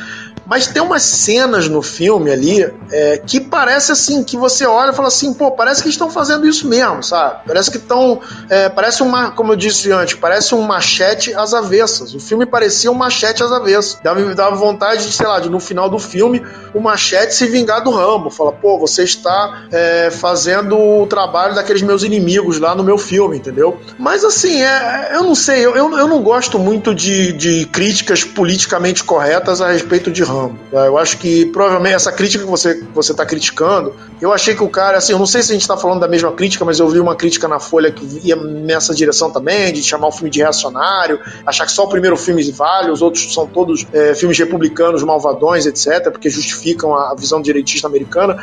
Mas 0.47 0.67
tem 0.67 0.83
umas 0.83 1.03
cenas 1.03 1.69
no 1.69 1.83
filme 1.83 2.31
ali 2.31 2.73
é, 2.91 3.19
que 3.19 3.41
parece 3.41 3.93
assim, 3.93 4.25
que 4.25 4.37
você 4.37 4.67
olha 4.67 4.91
e 4.91 4.95
fala 4.95 5.09
assim, 5.09 5.33
pô, 5.33 5.51
parece 5.51 5.83
que 5.83 5.89
estão 5.89 6.11
fazendo 6.11 6.47
isso 6.47 6.67
mesmo, 6.67 7.03
sabe? 7.03 7.43
Parece 7.47 7.71
que 7.71 7.77
estão. 7.77 8.21
É, 8.49 8.69
parece 8.69 9.03
uma, 9.03 9.31
como 9.31 9.53
eu 9.53 9.57
disse 9.57 9.91
antes, 9.93 10.15
parece 10.15 10.55
um 10.55 10.63
machete 10.63 11.35
às 11.35 11.55
avessas. 11.55 12.15
O 12.15 12.21
filme 12.21 12.45
parecia 12.47 12.91
um 12.91 12.95
machete 12.95 13.43
às 13.43 13.53
avessas. 13.53 13.99
Dava, 14.03 14.35
dava 14.35 14.57
vontade 14.57 15.07
de, 15.07 15.13
sei 15.13 15.27
lá, 15.27 15.41
de 15.41 15.49
no 15.49 15.61
final 15.61 15.89
do 15.89 15.99
filme, 15.99 16.43
o 16.75 16.81
machete 16.81 17.35
se 17.35 17.47
vingar 17.47 17.83
do 17.83 17.91
Rambo. 17.91 18.31
Fala, 18.31 18.53
pô, 18.53 18.79
você 18.79 19.05
está 19.05 19.67
é, 19.71 20.11
fazendo 20.11 20.79
o 20.79 21.07
trabalho 21.07 21.55
daqueles 21.55 21.83
meus 21.83 22.03
inimigos 22.03 22.59
lá 22.59 22.75
no 22.75 22.83
meu 22.83 22.99
filme, 22.99 23.37
entendeu? 23.37 23.81
Mas 23.99 24.25
assim, 24.25 24.63
é, 24.63 25.11
eu 25.15 25.23
não 25.23 25.35
sei, 25.35 25.65
eu, 25.65 25.77
eu, 25.77 25.99
eu 25.99 26.09
não 26.09 26.23
gosto 26.23 26.59
muito 26.59 26.95
de, 26.95 27.33
de 27.33 27.67
críticas 27.67 28.25
politicamente 28.25 29.05
corretas 29.05 29.61
a 29.61 29.71
respeito 29.71 30.11
de 30.11 30.23
Rambo. 30.33 30.59
Tá? 30.71 30.87
Eu 30.87 30.99
acho 30.99 31.19
que 31.19 31.47
provavelmente 31.47 31.95
essa 31.95 32.11
crítica 32.11 32.45
que 32.45 32.51
você 32.51 32.83
você 32.95 33.13
está 33.13 33.25
criticando, 33.25 33.95
eu 34.21 34.33
achei 34.33 34.55
que 34.55 34.63
o 34.63 34.69
cara, 34.69 34.99
assim, 34.99 35.13
eu 35.13 35.19
não 35.19 35.27
sei 35.27 35.43
se 35.43 35.51
a 35.51 35.55
gente 35.55 35.63
está 35.63 35.77
falando 35.77 36.01
da 36.01 36.09
mesma 36.09 36.33
crítica, 36.33 36.65
mas 36.65 36.79
eu 36.79 36.89
vi 36.89 37.01
uma 37.01 37.15
crítica 37.15 37.47
na 37.47 37.59
Folha 37.59 37.91
que 37.91 38.05
ia 38.25 38.37
nessa 38.37 38.95
direção 38.95 39.31
também, 39.31 39.73
de 39.73 39.83
chamar 39.83 40.09
o 40.09 40.13
filme 40.13 40.31
de 40.31 40.41
reacionário, 40.41 41.21
achar 41.47 41.67
que 41.67 41.73
só 41.73 41.85
o 41.85 41.89
primeiro 41.89 42.17
filme 42.17 42.43
vale, 42.51 42.91
os 42.91 43.03
outros 43.03 43.33
são 43.33 43.47
todos 43.47 43.87
é, 43.93 44.15
filmes 44.15 44.39
republicanos, 44.39 45.03
malvadões, 45.03 45.67
etc., 45.67 46.11
porque 46.11 46.29
justificam 46.29 46.95
a 46.95 47.15
visão 47.15 47.41
direitista 47.41 47.87
americana. 47.87 48.37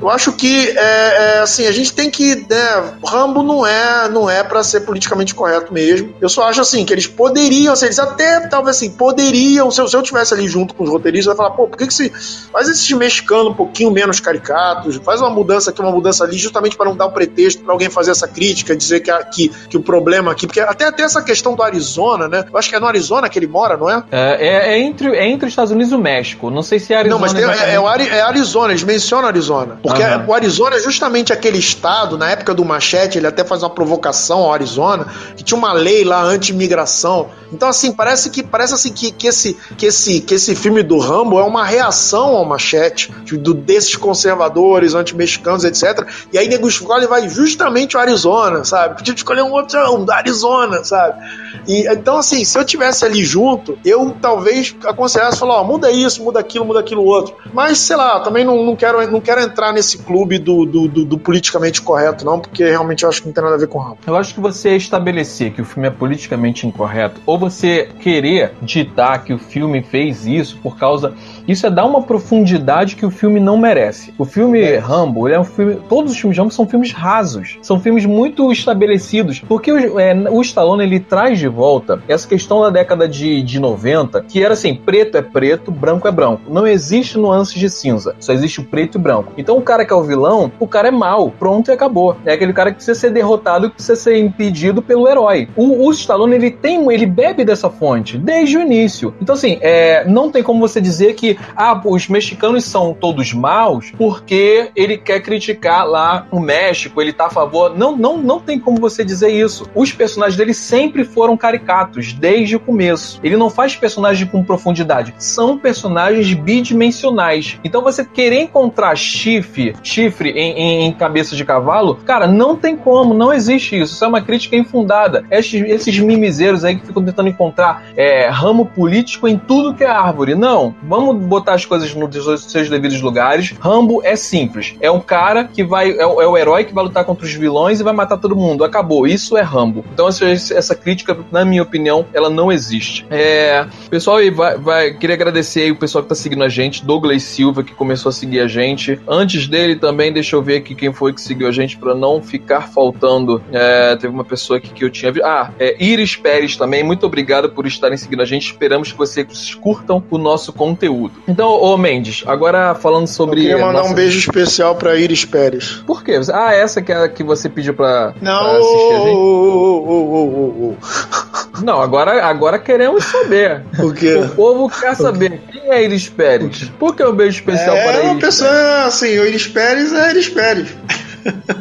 Eu 0.00 0.08
acho 0.08 0.32
que 0.32 0.70
é, 0.70 1.36
é, 1.36 1.38
assim 1.40 1.66
a 1.66 1.72
gente 1.72 1.92
tem 1.92 2.10
que 2.10 2.34
né, 2.34 2.94
Rambo 3.04 3.42
não 3.42 3.66
é 3.66 4.08
não 4.08 4.28
é 4.28 4.42
para 4.42 4.62
ser 4.62 4.80
politicamente 4.80 5.34
correto 5.34 5.72
mesmo. 5.72 6.14
Eu 6.20 6.28
só 6.28 6.48
acho 6.48 6.60
assim 6.60 6.84
que 6.84 6.92
eles 6.92 7.06
poderiam, 7.06 7.72
assim, 7.72 7.86
eles 7.86 7.98
até 7.98 8.40
talvez 8.48 8.76
assim 8.76 8.90
poderiam 8.90 9.70
se 9.70 9.80
eu, 9.80 9.88
se 9.88 9.96
eu 9.96 10.02
tivesse 10.02 10.32
ali 10.32 10.48
junto 10.48 10.74
com 10.74 10.84
os 10.84 10.90
roteiristas, 10.90 11.26
eu 11.26 11.32
ia 11.32 11.36
falar 11.36 11.50
pô, 11.50 11.66
por 11.66 11.76
que 11.76 11.86
que 11.86 11.94
se 11.94 12.10
faz 12.52 12.68
esses 12.68 12.90
mexicanos 12.92 13.48
um 13.48 13.54
pouquinho 13.54 13.90
menos 13.90 14.20
caricatos, 14.20 14.96
faz 14.96 15.20
uma 15.20 15.30
mudança 15.30 15.70
aqui, 15.70 15.80
uma 15.80 15.92
mudança 15.92 16.24
ali, 16.24 16.36
justamente 16.38 16.76
para 16.76 16.86
não 16.86 16.96
dar 16.96 17.06
um 17.06 17.12
pretexto 17.12 17.62
para 17.62 17.72
alguém 17.72 17.90
fazer 17.90 18.10
essa 18.10 18.28
crítica, 18.28 18.76
dizer 18.76 19.00
que, 19.00 19.12
que, 19.26 19.48
que 19.68 19.76
o 19.76 19.82
problema 19.82 20.32
aqui, 20.32 20.46
porque 20.46 20.60
até 20.60 20.84
até 20.94 21.02
essa 21.02 21.22
questão 21.22 21.54
do 21.54 21.62
Arizona, 21.62 22.28
né? 22.28 22.44
Eu 22.50 22.58
acho 22.58 22.68
que 22.70 22.76
é 22.76 22.80
no 22.80 22.86
Arizona 22.86 23.28
que 23.28 23.38
ele 23.38 23.46
mora, 23.46 23.76
não 23.76 23.90
é? 23.90 24.02
É, 24.10 24.46
é, 24.46 24.74
é 24.74 24.78
entre, 24.78 25.08
é 25.08 25.26
entre 25.26 25.46
os 25.46 25.52
Estados 25.52 25.72
Unidos 25.72 25.92
e 25.92 25.94
o 25.96 25.98
México. 25.98 26.50
Não 26.50 26.62
sei 26.62 26.78
se 26.78 26.92
é 26.92 26.98
Arizona. 26.98 27.14
Não, 27.14 27.20
mas 27.20 27.32
tem, 27.32 27.44
é, 27.44 27.74
é, 27.74 28.18
é 28.18 28.20
Arizona, 28.22 28.72
eles 28.72 28.84
mencionam 28.84 29.28
Arizona. 29.28 29.78
Porque 29.84 30.02
uhum. 30.02 30.24
o 30.28 30.32
Arizona 30.32 30.76
é 30.76 30.78
justamente 30.78 31.30
aquele 31.30 31.58
estado, 31.58 32.16
na 32.16 32.30
época 32.30 32.54
do 32.54 32.64
Machete, 32.64 33.18
ele 33.18 33.26
até 33.26 33.44
faz 33.44 33.62
uma 33.62 33.68
provocação 33.68 34.38
ao 34.38 34.50
Arizona, 34.54 35.06
que 35.36 35.44
tinha 35.44 35.58
uma 35.58 35.74
lei 35.74 36.02
lá 36.04 36.22
anti-imigração. 36.22 37.28
Então, 37.52 37.68
assim, 37.68 37.92
parece 37.92 38.30
que 38.30 38.42
parece 38.42 38.72
assim 38.72 38.90
que, 38.90 39.12
que, 39.12 39.26
esse, 39.26 39.52
que, 39.76 39.84
esse, 39.84 40.22
que 40.22 40.34
esse 40.34 40.56
filme 40.56 40.82
do 40.82 40.98
Rambo 40.98 41.38
é 41.38 41.42
uma 41.44 41.66
reação 41.66 42.34
ao 42.34 42.46
Machete, 42.46 43.12
do, 43.32 43.52
desses 43.52 43.94
conservadores, 43.94 44.94
anti-mexicanos, 44.94 45.64
etc. 45.64 46.08
E 46.32 46.38
aí 46.38 46.48
nego 46.48 46.66
escolhe 46.66 47.06
vai 47.06 47.28
justamente 47.28 47.94
o 47.94 48.00
Arizona, 48.00 48.64
sabe? 48.64 48.96
Podia 48.96 49.12
escolher 49.12 49.42
um 49.42 49.52
outro, 49.52 49.78
um 49.94 50.02
da 50.02 50.16
Arizona, 50.16 50.82
sabe? 50.82 51.22
E, 51.68 51.86
então, 51.92 52.16
assim, 52.16 52.42
se 52.42 52.58
eu 52.58 52.64
tivesse 52.64 53.04
ali 53.04 53.22
junto, 53.22 53.78
eu 53.84 54.16
talvez 54.18 54.74
aconselhasse 54.86 55.38
falar, 55.38 55.60
ó, 55.60 55.64
muda 55.64 55.90
isso, 55.90 56.24
muda 56.24 56.40
aquilo, 56.40 56.64
muda 56.64 56.80
aquilo 56.80 57.04
outro. 57.04 57.36
Mas, 57.52 57.78
sei 57.78 57.96
lá, 57.96 58.20
também 58.20 58.46
não, 58.46 58.64
não, 58.64 58.74
quero, 58.74 59.06
não 59.10 59.20
quero 59.20 59.42
entrar 59.42 59.73
nesse 59.74 59.98
clube 59.98 60.38
do, 60.38 60.64
do, 60.64 60.88
do, 60.88 61.04
do, 61.04 61.18
politicamente 61.18 61.82
correto, 61.82 62.24
não, 62.24 62.40
porque 62.40 62.64
realmente 62.64 63.02
eu 63.02 63.08
acho 63.08 63.20
que 63.20 63.26
não 63.26 63.34
tem 63.34 63.42
nada 63.42 63.56
a 63.56 63.58
ver 63.58 63.68
com 63.68 63.78
Rambo. 63.78 63.98
Eu 64.06 64.16
acho 64.16 64.34
que 64.34 64.40
você 64.40 64.76
estabelecer 64.76 65.52
que 65.52 65.60
o 65.60 65.64
filme 65.64 65.88
é 65.88 65.90
politicamente 65.90 66.66
incorreto, 66.66 67.20
ou 67.26 67.38
você 67.38 67.88
querer 68.00 68.52
ditar 68.62 69.24
que 69.24 69.32
o 69.32 69.38
filme 69.38 69.82
fez 69.82 70.26
isso 70.26 70.58
por 70.62 70.78
causa. 70.78 71.14
Isso 71.46 71.66
é 71.66 71.70
dar 71.70 71.84
uma 71.84 72.02
profundidade 72.02 72.96
que 72.96 73.04
o 73.04 73.10
filme 73.10 73.38
não 73.38 73.56
merece. 73.56 74.12
O 74.18 74.24
filme 74.24 74.60
é. 74.60 74.78
Rambo, 74.78 75.28
ele 75.28 75.36
é 75.36 75.40
um 75.40 75.44
filme. 75.44 75.78
Todos 75.88 76.12
os 76.12 76.18
filmes 76.18 76.34
de 76.34 76.40
Rambo 76.40 76.52
são 76.52 76.66
filmes 76.66 76.92
rasos. 76.92 77.58
São 77.62 77.78
filmes 77.78 78.06
muito 78.06 78.50
estabelecidos. 78.50 79.40
Porque 79.40 79.70
o, 79.70 80.00
é, 80.00 80.14
o 80.30 80.40
Stallone 80.40 80.84
ele 80.84 81.00
traz 81.00 81.38
de 81.38 81.48
volta 81.48 82.02
essa 82.08 82.26
questão 82.26 82.62
da 82.62 82.70
década 82.70 83.06
de, 83.08 83.42
de 83.42 83.60
90, 83.60 84.22
que 84.22 84.42
era 84.42 84.54
assim: 84.54 84.74
preto 84.74 85.16
é 85.18 85.22
preto, 85.22 85.70
branco 85.70 86.08
é 86.08 86.12
branco. 86.12 86.42
Não 86.48 86.66
existe 86.66 87.18
nuances 87.18 87.54
de 87.54 87.68
cinza. 87.68 88.14
Só 88.18 88.32
existe 88.32 88.60
o 88.60 88.64
preto 88.64 88.98
e 88.98 89.00
branco. 89.00 89.32
Então 89.36 89.56
o 89.56 89.62
cara 89.62 89.84
que 89.84 89.92
é 89.92 89.96
o 89.96 90.02
vilão, 90.02 90.50
o 90.58 90.66
cara 90.66 90.88
é 90.88 90.90
mal, 90.90 91.30
pronto 91.30 91.70
e 91.70 91.72
acabou. 91.72 92.16
É 92.24 92.32
aquele 92.32 92.52
cara 92.52 92.70
que 92.70 92.76
precisa 92.76 92.98
ser 92.98 93.10
derrotado, 93.10 93.68
que 93.68 93.76
precisa 93.76 93.96
ser 93.96 94.18
impedido 94.18 94.80
pelo 94.80 95.08
herói. 95.08 95.48
O, 95.56 95.86
o 95.86 95.90
Stallone, 95.90 96.34
ele 96.34 96.50
tem, 96.50 96.90
ele 96.92 97.06
bebe 97.06 97.44
dessa 97.44 97.68
fonte 97.68 98.16
desde 98.16 98.56
o 98.56 98.60
início. 98.60 99.14
Então, 99.20 99.34
assim, 99.34 99.58
é, 99.60 100.04
não 100.06 100.30
tem 100.30 100.42
como 100.42 100.60
você 100.60 100.80
dizer 100.80 101.14
que 101.14 101.33
ah, 101.56 101.80
os 101.84 102.08
mexicanos 102.08 102.64
são 102.64 102.94
todos 102.94 103.32
maus 103.32 103.92
porque 103.96 104.70
ele 104.74 104.98
quer 104.98 105.20
criticar 105.20 105.86
lá 105.86 106.26
o 106.30 106.40
México, 106.40 107.00
ele 107.00 107.12
tá 107.12 107.26
a 107.26 107.30
favor. 107.30 107.76
Não, 107.76 107.96
não, 107.96 108.18
não 108.18 108.40
tem 108.40 108.58
como 108.58 108.78
você 108.78 109.04
dizer 109.04 109.30
isso. 109.30 109.68
Os 109.74 109.92
personagens 109.92 110.36
dele 110.36 110.54
sempre 110.54 111.04
foram 111.04 111.36
caricatos, 111.36 112.12
desde 112.12 112.56
o 112.56 112.60
começo. 112.60 113.20
Ele 113.22 113.36
não 113.36 113.50
faz 113.50 113.76
personagens 113.76 114.28
com 114.30 114.42
profundidade, 114.44 115.14
são 115.18 115.58
personagens 115.58 116.32
bidimensionais. 116.32 117.58
Então 117.64 117.82
você 117.82 118.04
querer 118.04 118.42
encontrar 118.42 118.96
chifre, 118.96 119.74
chifre 119.82 120.30
em, 120.30 120.52
em, 120.52 120.86
em, 120.86 120.92
cabeça 120.92 121.36
de 121.36 121.44
cavalo, 121.44 121.96
cara, 122.04 122.26
não 122.26 122.56
tem 122.56 122.76
como, 122.76 123.14
não 123.14 123.32
existe 123.32 123.78
isso. 123.78 123.94
Isso 123.94 124.04
é 124.04 124.08
uma 124.08 124.20
crítica 124.20 124.56
infundada. 124.56 125.24
Esses, 125.30 125.62
esses 125.68 125.98
mimizeiros 125.98 126.64
aí 126.64 126.76
que 126.76 126.86
ficam 126.86 127.04
tentando 127.04 127.28
encontrar 127.28 127.84
é, 127.96 128.28
ramo 128.28 128.66
político 128.66 129.28
em 129.28 129.38
tudo 129.38 129.74
que 129.74 129.84
é 129.84 129.88
árvore. 129.88 130.34
Não, 130.34 130.74
vamos 130.82 131.23
botar 131.24 131.54
as 131.54 131.64
coisas 131.64 131.94
nos 131.94 132.44
seus 132.44 132.68
devidos 132.68 133.00
lugares. 133.00 133.54
Rambo 133.60 134.00
é 134.04 134.16
simples. 134.16 134.74
É 134.80 134.90
um 134.90 135.00
cara 135.00 135.44
que 135.44 135.64
vai. 135.64 135.90
É 135.92 136.06
o, 136.06 136.20
é 136.20 136.26
o 136.26 136.36
herói 136.36 136.64
que 136.64 136.74
vai 136.74 136.84
lutar 136.84 137.04
contra 137.04 137.24
os 137.24 137.32
vilões 137.32 137.80
e 137.80 137.82
vai 137.82 137.92
matar 137.92 138.16
todo 138.16 138.36
mundo. 138.36 138.64
Acabou. 138.64 139.06
Isso 139.06 139.36
é 139.36 139.42
Rambo. 139.42 139.84
Então, 139.92 140.08
essa, 140.08 140.26
essa 140.26 140.74
crítica, 140.74 141.16
na 141.30 141.44
minha 141.44 141.62
opinião, 141.62 142.06
ela 142.12 142.30
não 142.30 142.50
existe. 142.50 143.06
É, 143.10 143.66
pessoal, 143.90 144.18
vai, 144.32 144.58
vai, 144.58 144.94
queria 144.94 145.14
agradecer 145.14 145.62
aí 145.62 145.70
o 145.70 145.76
pessoal 145.76 146.02
que 146.02 146.08
tá 146.08 146.14
seguindo 146.14 146.44
a 146.44 146.48
gente, 146.48 146.84
Douglas 146.84 147.22
Silva, 147.22 147.62
que 147.62 147.74
começou 147.74 148.10
a 148.10 148.12
seguir 148.12 148.40
a 148.40 148.46
gente. 148.46 148.98
Antes 149.06 149.46
dele 149.46 149.76
também, 149.76 150.12
deixa 150.12 150.36
eu 150.36 150.42
ver 150.42 150.56
aqui 150.56 150.74
quem 150.74 150.92
foi 150.92 151.12
que 151.12 151.20
seguiu 151.20 151.48
a 151.48 151.52
gente 151.52 151.76
para 151.76 151.94
não 151.94 152.22
ficar 152.22 152.68
faltando. 152.68 153.42
É, 153.52 153.96
teve 153.96 154.12
uma 154.12 154.24
pessoa 154.24 154.58
aqui 154.58 154.70
que 154.70 154.84
eu 154.84 154.90
tinha. 154.90 155.12
Ah, 155.22 155.50
é 155.58 155.82
Iris 155.82 156.16
Pérez 156.16 156.56
também. 156.56 156.82
Muito 156.82 157.06
obrigado 157.06 157.50
por 157.50 157.66
estarem 157.66 157.96
seguindo 157.96 158.22
a 158.22 158.24
gente. 158.24 158.46
Esperamos 158.46 158.92
que 158.92 158.98
vocês 158.98 159.54
curtam 159.54 160.02
o 160.10 160.18
nosso 160.18 160.52
conteúdo. 160.52 161.13
Então, 161.26 161.48
ô 161.48 161.76
Mendes, 161.76 162.22
agora 162.26 162.74
falando 162.74 163.06
sobre. 163.06 163.40
Eu 163.40 163.42
queria 163.42 163.58
mandar 163.58 163.80
nossa... 163.80 163.90
um 163.90 163.94
beijo 163.94 164.18
especial 164.18 164.76
pra 164.76 164.96
Iris 164.96 165.24
Pérez. 165.24 165.82
Por 165.86 166.04
quê? 166.04 166.20
Ah, 166.32 166.54
essa 166.54 166.82
que 166.82 166.92
é 166.92 167.04
a 167.04 167.08
que 167.08 167.24
você 167.24 167.48
pediu 167.48 167.74
pra, 167.74 168.14
não, 168.20 168.38
pra 168.38 168.58
assistir 168.58 168.92
a 168.92 168.98
gente? 168.98 169.16
Oh, 169.16 169.84
oh, 169.86 170.74
oh, 170.74 171.64
não, 171.64 171.80
agora, 171.80 172.24
agora 172.24 172.58
queremos 172.58 173.04
saber. 173.04 173.62
O 173.78 173.92
quê? 173.92 174.14
O 174.14 174.28
povo 174.30 174.68
quer 174.68 174.94
saber 174.96 175.40
quem 175.50 175.70
é 175.70 175.84
Iris 175.84 176.08
Pérez. 176.08 176.70
Por 176.78 176.94
que 176.94 177.02
um 177.02 177.12
beijo 177.12 177.38
especial 177.38 177.76
é 177.76 177.84
para 177.84 177.92
Iris? 177.92 178.04
É 178.04 178.10
uma 178.10 178.20
pessoa, 178.20 178.84
assim, 178.84 179.18
o 179.18 179.26
Iris 179.26 179.46
Pérez 179.46 179.64
Pérez 179.64 179.92
é 179.92 180.10
Iris 180.10 180.28
Pérez. 180.28 180.68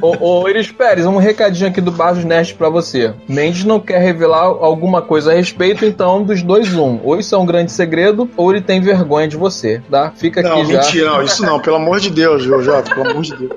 Ô, 0.01 0.41
ô 0.41 0.49
Iris 0.49 0.71
Pérez, 0.71 1.05
um 1.05 1.17
recadinho 1.17 1.69
aqui 1.69 1.81
do 1.81 1.91
Barros 1.91 2.23
Nerd 2.23 2.53
pra 2.55 2.69
você. 2.69 3.13
Mendes 3.27 3.63
não 3.63 3.79
quer 3.79 3.99
revelar 3.99 4.43
alguma 4.43 5.01
coisa 5.01 5.31
a 5.31 5.35
respeito, 5.35 5.85
então, 5.85 6.23
dos 6.23 6.41
dois, 6.41 6.73
um. 6.75 6.99
Ou 7.03 7.19
isso 7.19 7.33
é 7.33 7.37
um 7.37 7.45
grande 7.45 7.71
segredo, 7.71 8.29
ou 8.35 8.51
ele 8.51 8.61
tem 8.61 8.81
vergonha 8.81 9.27
de 9.27 9.37
você, 9.37 9.81
tá? 9.89 10.11
Fica 10.15 10.41
não, 10.41 10.51
aqui 10.51 10.61
mentira, 10.61 10.81
já. 10.81 10.85
Mentira, 10.85 11.11
não, 11.11 11.23
isso 11.23 11.45
não, 11.45 11.59
pelo 11.59 11.75
amor 11.77 11.99
de 11.99 12.09
Deus, 12.09 12.43
Jota? 12.43 12.93
Pelo 12.93 13.09
amor 13.09 13.23
de 13.23 13.35
Deus. 13.35 13.51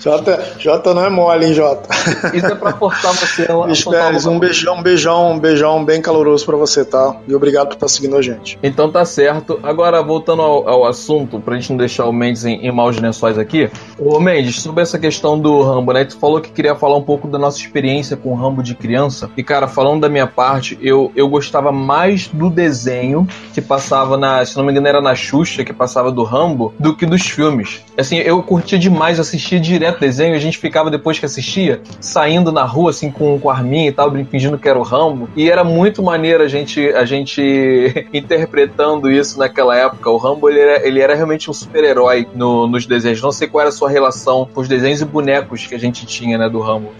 Jota, 0.00 0.54
Jota 0.58 0.94
não 0.94 1.04
é 1.04 1.10
mole, 1.10 1.46
hein, 1.46 1.54
Jota? 1.54 1.88
Isso 2.34 2.46
é 2.46 2.54
pra 2.54 2.72
forçar 2.72 3.12
você 3.12 3.42
a 3.42 3.66
Iris 3.66 3.84
Pérez, 3.84 4.26
um 4.26 4.38
beijão, 4.38 4.76
um 4.76 4.82
beijão, 4.82 5.32
um 5.32 5.38
beijão 5.38 5.84
bem 5.84 6.02
caloroso 6.02 6.44
pra 6.44 6.56
você, 6.56 6.84
tá? 6.84 7.16
E 7.28 7.34
obrigado 7.34 7.68
por 7.68 7.74
estar 7.74 7.88
seguindo 7.88 8.16
a 8.16 8.22
gente. 8.22 8.58
Então 8.62 8.90
tá 8.90 9.04
certo. 9.04 9.60
Agora, 9.62 10.02
voltando 10.02 10.42
ao, 10.42 10.68
ao 10.68 10.86
assunto, 10.86 11.38
pra 11.40 11.54
gente 11.56 11.70
não 11.70 11.76
deixar 11.76 12.06
o 12.06 12.12
Mendes 12.12 12.44
em, 12.44 12.66
em 12.66 12.72
maus 12.72 12.98
lençóis 12.98 13.38
aqui. 13.38 13.70
Ô, 13.98 14.18
Mendes, 14.18 14.60
sobre 14.60 14.82
essa 14.82 14.98
questão 14.98 15.29
questão 15.30 15.38
do 15.38 15.62
Rambo, 15.62 15.92
né? 15.92 16.04
Tu 16.04 16.18
falou 16.18 16.40
que 16.40 16.50
queria 16.50 16.74
falar 16.74 16.96
um 16.96 17.02
pouco 17.02 17.28
da 17.28 17.38
nossa 17.38 17.58
experiência 17.58 18.16
com 18.16 18.30
o 18.30 18.34
Rambo 18.34 18.62
de 18.62 18.74
criança. 18.74 19.30
E, 19.36 19.42
cara, 19.42 19.68
falando 19.68 20.00
da 20.00 20.08
minha 20.08 20.26
parte, 20.26 20.78
eu, 20.80 21.12
eu 21.14 21.28
gostava 21.28 21.70
mais 21.70 22.26
do 22.28 22.50
desenho 22.50 23.26
que 23.52 23.60
passava 23.60 24.16
na. 24.16 24.44
Se 24.44 24.56
não 24.56 24.64
me 24.64 24.72
engano, 24.72 24.88
era 24.88 25.00
na 25.00 25.14
Xuxa, 25.14 25.64
que 25.64 25.72
passava 25.72 26.10
do 26.10 26.24
Rambo, 26.24 26.74
do 26.78 26.96
que 26.96 27.06
dos 27.06 27.22
filmes. 27.22 27.82
Assim, 27.96 28.16
eu 28.16 28.42
curtia 28.42 28.78
demais, 28.78 29.20
assistia 29.20 29.60
direto 29.60 30.00
desenho. 30.00 30.34
A 30.34 30.38
gente 30.38 30.58
ficava, 30.58 30.90
depois 30.90 31.18
que 31.18 31.26
assistia, 31.26 31.80
saindo 32.00 32.50
na 32.50 32.64
rua, 32.64 32.90
assim, 32.90 33.10
com, 33.10 33.38
com 33.38 33.50
arminha 33.50 33.88
e 33.88 33.92
tal, 33.92 34.10
fingindo 34.30 34.58
que 34.58 34.68
era 34.68 34.78
o 34.78 34.82
Rambo. 34.82 35.28
E 35.36 35.50
era 35.50 35.62
muito 35.62 36.02
maneiro 36.02 36.42
a 36.42 36.48
gente, 36.48 36.88
a 36.92 37.04
gente 37.04 37.40
interpretando 38.12 39.10
isso 39.10 39.38
naquela 39.38 39.76
época. 39.76 40.10
O 40.10 40.16
Rambo, 40.16 40.48
ele 40.48 40.60
era, 40.60 40.86
ele 40.86 41.00
era 41.00 41.14
realmente 41.14 41.50
um 41.50 41.54
super-herói 41.54 42.26
no, 42.34 42.66
nos 42.66 42.86
desenhos. 42.86 43.22
Não 43.22 43.32
sei 43.32 43.48
qual 43.48 43.60
era 43.60 43.68
a 43.68 43.72
sua 43.72 43.90
relação 43.90 44.48
com 44.52 44.60
os 44.60 44.68
desenhos 44.68 45.00
e 45.00 45.04
bonecos 45.20 45.66
que 45.66 45.74
a 45.74 45.78
gente 45.78 46.06
tinha, 46.06 46.38
né, 46.38 46.48
do 46.48 46.60
Rambo. 46.60 46.94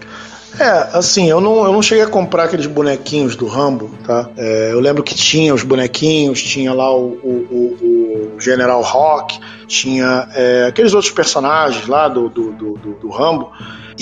É, 0.59 0.97
assim, 0.97 1.29
eu 1.29 1.39
não, 1.39 1.65
eu 1.65 1.71
não 1.71 1.81
cheguei 1.81 2.03
a 2.03 2.07
comprar 2.07 2.43
aqueles 2.43 2.67
bonequinhos 2.67 3.35
do 3.35 3.47
Rambo, 3.47 3.89
tá? 4.05 4.29
É, 4.37 4.69
eu 4.71 4.79
lembro 4.79 5.01
que 5.01 5.15
tinha 5.15 5.53
os 5.53 5.63
bonequinhos, 5.63 6.41
tinha 6.41 6.73
lá 6.73 6.93
o, 6.93 7.13
o, 7.23 7.47
o, 7.49 8.35
o 8.35 8.39
General 8.39 8.81
Rock, 8.81 9.39
tinha 9.67 10.27
é, 10.33 10.65
aqueles 10.67 10.93
outros 10.93 11.11
personagens 11.11 11.87
lá 11.87 12.07
do, 12.07 12.29
do, 12.29 12.51
do, 12.51 12.75
do 12.75 13.09
Rambo. 13.09 13.51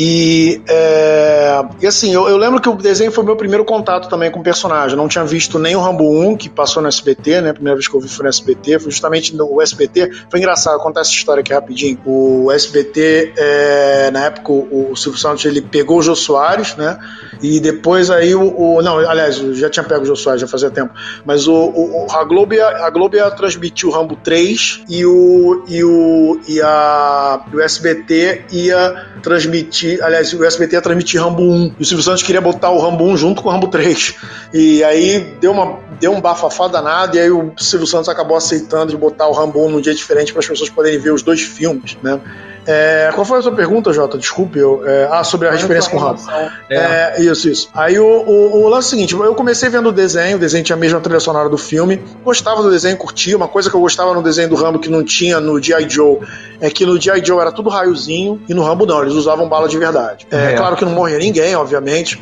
E, 0.02 0.62
é, 0.68 1.62
e 1.82 1.86
assim, 1.86 2.14
eu, 2.14 2.30
eu, 2.30 2.38
lembro 2.38 2.62
que 2.62 2.70
o 2.70 2.76
desenho 2.76 3.12
foi 3.12 3.22
meu 3.24 3.36
primeiro 3.36 3.66
contato 3.66 4.08
também 4.08 4.32
com 4.32 4.40
o 4.40 4.44
personagem. 4.44 4.92
Eu 4.92 4.98
não 4.98 5.10
tinha 5.10 5.26
visto 5.26 5.60
nem 5.60 5.76
o 5.76 5.82
Rambo 5.82 6.10
1, 6.10 6.38
que 6.38 6.50
passou 6.50 6.82
no 6.82 6.88
SBT, 6.88 7.42
né? 7.42 7.50
A 7.50 7.54
primeira 7.54 7.76
vez 7.76 7.88
que 7.88 7.94
eu 7.94 8.00
vi 8.00 8.08
foi 8.08 8.24
no 8.24 8.30
SBT, 8.30 8.80
foi 8.80 8.92
justamente 8.92 9.36
no 9.36 9.62
SBT. 9.62 10.10
Foi 10.30 10.40
engraçado 10.40 10.80
contar 10.80 11.02
essa 11.02 11.12
história 11.12 11.42
aqui 11.42 11.54
rapidinho. 11.54 12.00
O 12.06 12.50
SBT, 12.50 13.34
é, 13.36 14.12
na 14.12 14.26
época, 14.26 14.52
o, 14.54 14.92
o 14.92 14.96
Silvio 14.96 15.20
Santos 15.20 15.44
ele 15.44 15.62
pegou 15.62 15.98
o 15.98 16.02
Jô 16.02 16.16
Soares, 16.40 16.76
né? 16.76 16.98
E 17.42 17.60
depois 17.60 18.10
aí 18.10 18.34
o. 18.34 18.54
o 18.58 18.82
não, 18.82 18.98
aliás, 18.98 19.40
eu 19.40 19.54
já 19.54 19.70
tinha 19.70 19.84
pego 19.84 20.04
o 20.04 20.06
Jô 20.06 20.16
Soares, 20.16 20.42
já 20.42 20.48
fazia 20.48 20.70
tempo. 20.70 20.94
Mas 21.26 21.48
o, 21.48 21.54
o 21.54 22.08
a, 22.12 22.24
Globo 22.24 22.54
ia, 22.54 22.68
a 22.68 22.90
Globo 22.90 23.16
ia 23.16 23.30
transmitir 23.32 23.88
o 23.88 23.92
Rambo 23.92 24.16
3 24.16 24.84
e 24.90 25.06
o, 25.06 25.64
e 25.68 25.84
o, 25.84 26.40
e 26.48 26.62
a, 26.62 27.42
o 27.54 27.62
SBT 27.62 28.46
ia 28.52 29.08
transmitir 29.22 29.50
transmitir, 29.50 30.04
aliás, 30.04 30.34
o 30.34 30.44
SBT 30.44 30.76
ia 30.76 30.82
transmitir 30.82 31.22
Rambo 31.22 31.44
1. 31.44 31.76
E 31.80 31.82
o 31.82 31.86
Silvio 31.86 32.04
Santos 32.04 32.24
queria 32.24 32.42
botar 32.42 32.70
o 32.70 32.80
Rambo 32.80 33.06
1 33.06 33.18
junto 33.18 33.42
com 33.42 33.50
o 33.50 33.52
Rambo 33.52 33.68
3. 33.68 34.16
E 34.54 34.84
aí 34.84 35.20
deu, 35.40 35.52
uma, 35.52 35.80
deu 36.00 36.12
um 36.12 36.22
bafafá 36.22 36.68
danado, 36.68 37.18
e 37.18 37.20
aí 37.20 37.32
o 37.32 37.54
Silvio 37.58 37.88
Santos 37.88 38.10
acabou 38.10 38.38
aceitando 38.38 38.92
de 38.92 38.98
botar 38.98 39.28
o 39.28 39.32
Rambo 39.32 39.66
1 39.66 39.70
num 39.70 39.82
dia 39.82 39.94
diferente 39.94 40.32
para 40.32 40.40
as 40.40 40.48
pessoas 40.48 40.70
poderem 40.70 41.00
ver 41.00 41.12
os 41.12 41.22
dois 41.22 41.42
filmes, 41.42 41.98
né? 42.02 42.20
É, 42.68 43.10
qual 43.16 43.26
foi 43.26 43.40
a 43.40 43.42
sua 43.42 43.52
pergunta, 43.52 43.92
Jota? 43.92 44.18
Desculpe. 44.18 44.60
Eu, 44.60 44.84
é, 44.86 45.08
ah, 45.12 45.24
sobre 45.24 45.48
a 45.48 45.56
experiência 45.56 45.90
com 45.90 45.98
o 45.98 46.00
Rambo. 46.00 46.22
É. 46.70 46.76
é. 47.18 47.22
isso, 47.22 47.50
isso. 47.50 47.70
Aí 47.74 48.00
o, 48.00 48.06
o, 48.06 48.64
o 48.64 48.68
lance 48.68 48.88
é 48.88 48.88
o 48.88 48.90
seguinte: 48.92 49.14
eu 49.14 49.36
comecei 49.36 49.70
vendo 49.70 49.90
o 49.90 49.92
desenho, 49.92 50.38
o 50.38 50.40
desenho 50.40 50.64
tinha 50.64 50.76
a 50.76 50.80
mesma 50.80 51.00
trilha 51.00 51.20
sonora 51.20 51.50
do 51.50 51.58
filme. 51.58 52.02
Gostava 52.24 52.62
do 52.62 52.70
desenho, 52.70 52.98
curtia. 52.98 53.36
Uma 53.36 53.48
coisa 53.48 53.70
que 53.70 53.76
eu 53.76 53.82
gostava 53.82 54.14
no 54.14 54.22
desenho 54.22 54.50
do 54.50 54.56
Rambo 54.56 54.80
que 54.80 54.90
não 54.90 55.04
tinha 55.04 55.40
no 55.40 55.62
G.I. 55.62 55.90
Joe 55.90 56.20
é 56.62 56.70
que 56.70 56.86
no 56.86 57.00
G.I. 57.00 57.24
Joe 57.24 57.40
era 57.40 57.52
tudo 57.52 57.70
raiozinho 57.70 58.42
e 58.48 58.54
no 58.54 58.64
Rambo 58.64 58.86
não, 58.86 59.02
eles 59.02 59.14
usavam 59.14 59.48
bala 59.48 59.68
de 59.68 59.78
verdade. 59.78 60.28
É, 60.32 60.54
é. 60.54 60.54
claro 60.54 60.76
que 60.76 60.86
não 60.86 60.92
morria 60.92 61.18
ninguém, 61.18 61.56
obviamente. 61.56 62.22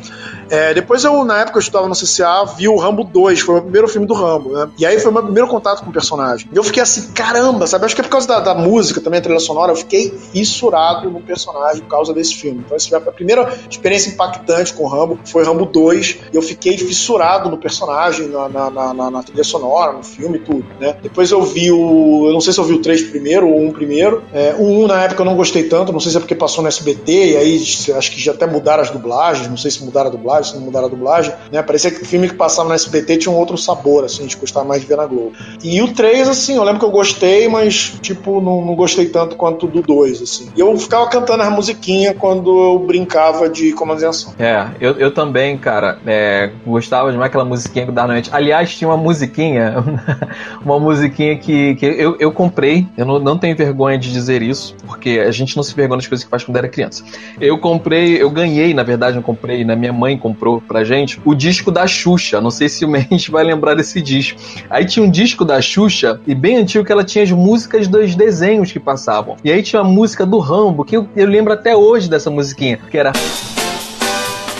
É, 0.50 0.74
depois 0.74 1.04
eu, 1.04 1.24
na 1.24 1.40
época 1.40 1.58
eu 1.58 1.60
estudava 1.60 1.88
no 1.88 1.94
CCA, 1.94 2.44
vi 2.56 2.68
o 2.68 2.76
Rambo 2.76 3.04
2, 3.04 3.40
foi 3.40 3.58
o 3.58 3.62
primeiro 3.62 3.88
filme 3.88 4.06
do 4.06 4.14
Rambo, 4.14 4.50
né? 4.50 4.68
E 4.78 4.86
aí 4.86 4.98
foi 4.98 5.10
o 5.10 5.14
meu 5.14 5.22
primeiro 5.22 5.48
contato 5.48 5.82
com 5.82 5.90
o 5.90 5.92
personagem. 5.92 6.48
E 6.52 6.56
eu 6.56 6.64
fiquei 6.64 6.82
assim, 6.82 7.12
caramba, 7.12 7.66
sabe? 7.66 7.84
Acho 7.84 7.94
que 7.94 8.00
é 8.00 8.04
por 8.04 8.10
causa 8.10 8.26
da, 8.26 8.40
da 8.40 8.54
música 8.54 9.00
também, 9.00 9.18
a 9.18 9.22
trilha 9.22 9.40
sonora, 9.40 9.72
eu 9.72 9.76
fiquei 9.76 10.10
fissurado 10.32 11.10
no 11.10 11.20
personagem 11.20 11.82
por 11.82 11.88
causa 11.88 12.12
desse 12.12 12.34
filme. 12.34 12.62
Então, 12.64 12.76
essa 12.76 12.88
foi 12.88 12.98
a 12.98 13.12
primeira 13.12 13.52
experiência 13.68 14.10
impactante 14.10 14.72
com 14.72 14.84
o 14.84 14.88
Rambo, 14.88 15.18
foi 15.24 15.44
Rambo 15.44 15.66
2, 15.66 16.18
e 16.32 16.36
eu 16.36 16.42
fiquei 16.42 16.78
fissurado 16.78 17.50
no 17.50 17.58
personagem, 17.58 18.28
na, 18.28 18.48
na, 18.48 18.70
na, 18.94 19.10
na 19.10 19.22
trilha 19.22 19.44
sonora, 19.44 19.92
no 19.92 20.02
filme, 20.02 20.38
tudo, 20.38 20.64
né? 20.80 20.96
Depois 21.02 21.30
eu 21.30 21.42
vi 21.42 21.70
o. 21.70 22.26
Eu 22.28 22.32
não 22.32 22.40
sei 22.40 22.52
se 22.52 22.60
eu 22.60 22.64
vi 22.64 22.74
o 22.74 22.82
3 22.82 23.02
primeiro 23.04 23.48
ou 23.48 23.60
1 23.60 23.72
primeiro. 23.72 24.22
É, 24.32 24.54
o 24.58 24.64
1 24.64 24.86
na 24.86 25.04
época 25.04 25.22
eu 25.22 25.26
não 25.26 25.36
gostei 25.36 25.64
tanto, 25.64 25.92
não 25.92 26.00
sei 26.00 26.12
se 26.12 26.16
é 26.16 26.20
porque 26.20 26.34
passou 26.34 26.62
no 26.62 26.68
SBT, 26.68 27.32
e 27.32 27.36
aí 27.36 27.62
acho 27.96 28.10
que 28.10 28.20
já 28.20 28.32
até 28.32 28.46
mudaram 28.46 28.82
as 28.82 28.90
dublagens, 28.90 29.48
não 29.48 29.56
sei 29.56 29.70
se 29.70 29.84
mudaram 29.84 30.08
a 30.08 30.12
dublagem 30.12 30.37
dublagem, 30.38 30.52
se 30.52 30.56
não 30.56 30.64
mudaram 30.64 30.86
a 30.86 30.90
dublagem, 30.90 31.32
né? 31.52 31.62
Parecia 31.62 31.90
que 31.90 32.02
o 32.02 32.06
filme 32.06 32.28
que 32.28 32.34
passava 32.34 32.68
no 32.68 32.74
SBT 32.74 33.18
tinha 33.18 33.32
um 33.32 33.36
outro 33.36 33.56
sabor, 33.56 34.04
assim, 34.04 34.22
gente 34.22 34.36
gostava 34.36 34.66
mais 34.66 34.82
de 34.82 34.88
ver 34.88 34.96
na 34.96 35.06
Globo. 35.06 35.32
E 35.62 35.80
o 35.82 35.92
3, 35.92 36.28
assim, 36.28 36.56
eu 36.56 36.64
lembro 36.64 36.80
que 36.80 36.84
eu 36.84 36.90
gostei, 36.90 37.48
mas, 37.48 37.96
tipo, 38.00 38.40
não, 38.40 38.64
não 38.64 38.74
gostei 38.74 39.06
tanto 39.06 39.36
quanto 39.36 39.66
do 39.66 39.82
2, 39.82 40.22
assim. 40.22 40.48
E 40.56 40.60
eu 40.60 40.76
ficava 40.76 41.08
cantando 41.08 41.42
as 41.42 41.50
musiquinhas 41.50 42.14
quando 42.18 42.50
eu 42.50 42.78
brincava 42.78 43.48
de 43.48 43.72
comando 43.72 43.98
de 43.98 44.06
ação. 44.06 44.34
É, 44.38 44.68
eu, 44.80 44.92
eu 44.92 45.12
também, 45.12 45.56
cara, 45.58 45.98
é, 46.06 46.50
gostava 46.66 47.10
de 47.10 47.16
mais 47.16 47.28
aquela 47.28 47.44
musiquinha 47.44 47.86
da 47.90 48.06
noite. 48.06 48.30
Aliás, 48.32 48.74
tinha 48.76 48.88
uma 48.88 48.96
musiquinha, 48.96 49.84
uma 50.64 50.78
musiquinha 50.78 51.36
que, 51.36 51.74
que 51.74 51.86
eu, 51.86 52.16
eu 52.18 52.32
comprei, 52.32 52.86
eu 52.96 53.04
não, 53.04 53.18
não 53.18 53.38
tenho 53.38 53.56
vergonha 53.56 53.98
de 53.98 54.12
dizer 54.12 54.42
isso, 54.42 54.74
porque 54.86 55.22
a 55.26 55.30
gente 55.30 55.56
não 55.56 55.62
se 55.62 55.74
vergonha 55.74 55.98
das 55.98 56.06
coisas 56.06 56.24
que 56.24 56.30
faz 56.30 56.44
quando 56.44 56.56
era 56.56 56.68
criança. 56.68 57.04
Eu 57.40 57.58
comprei, 57.58 58.20
eu 58.20 58.30
ganhei, 58.30 58.74
na 58.74 58.82
verdade, 58.82 59.16
não 59.16 59.22
comprei, 59.22 59.64
né? 59.64 59.74
Minha 59.74 59.92
mãe 59.92 60.16
comprou 60.16 60.27
pra 60.34 60.84
gente 60.84 61.20
o 61.24 61.34
disco 61.34 61.70
da 61.70 61.86
Xuxa. 61.86 62.40
Não 62.40 62.50
sei 62.50 62.68
se 62.68 62.84
o 62.84 62.88
Mendes 62.88 63.28
vai 63.28 63.44
lembrar 63.44 63.74
desse 63.74 64.00
disco. 64.00 64.40
Aí 64.68 64.84
tinha 64.84 65.04
um 65.04 65.10
disco 65.10 65.44
da 65.44 65.60
Xuxa, 65.60 66.20
e 66.26 66.34
bem 66.34 66.56
antigo, 66.56 66.84
que 66.84 66.92
ela 66.92 67.04
tinha 67.04 67.24
as 67.24 67.30
músicas 67.30 67.88
dos 67.88 68.14
desenhos 68.14 68.72
que 68.72 68.80
passavam. 68.80 69.36
E 69.44 69.50
aí 69.50 69.62
tinha 69.62 69.80
a 69.80 69.84
música 69.84 70.24
do 70.24 70.38
Rambo, 70.38 70.84
que 70.84 70.96
eu, 70.96 71.08
eu 71.16 71.26
lembro 71.26 71.52
até 71.52 71.76
hoje 71.76 72.08
dessa 72.08 72.30
musiquinha, 72.30 72.78
que 72.90 72.96
era. 72.96 73.12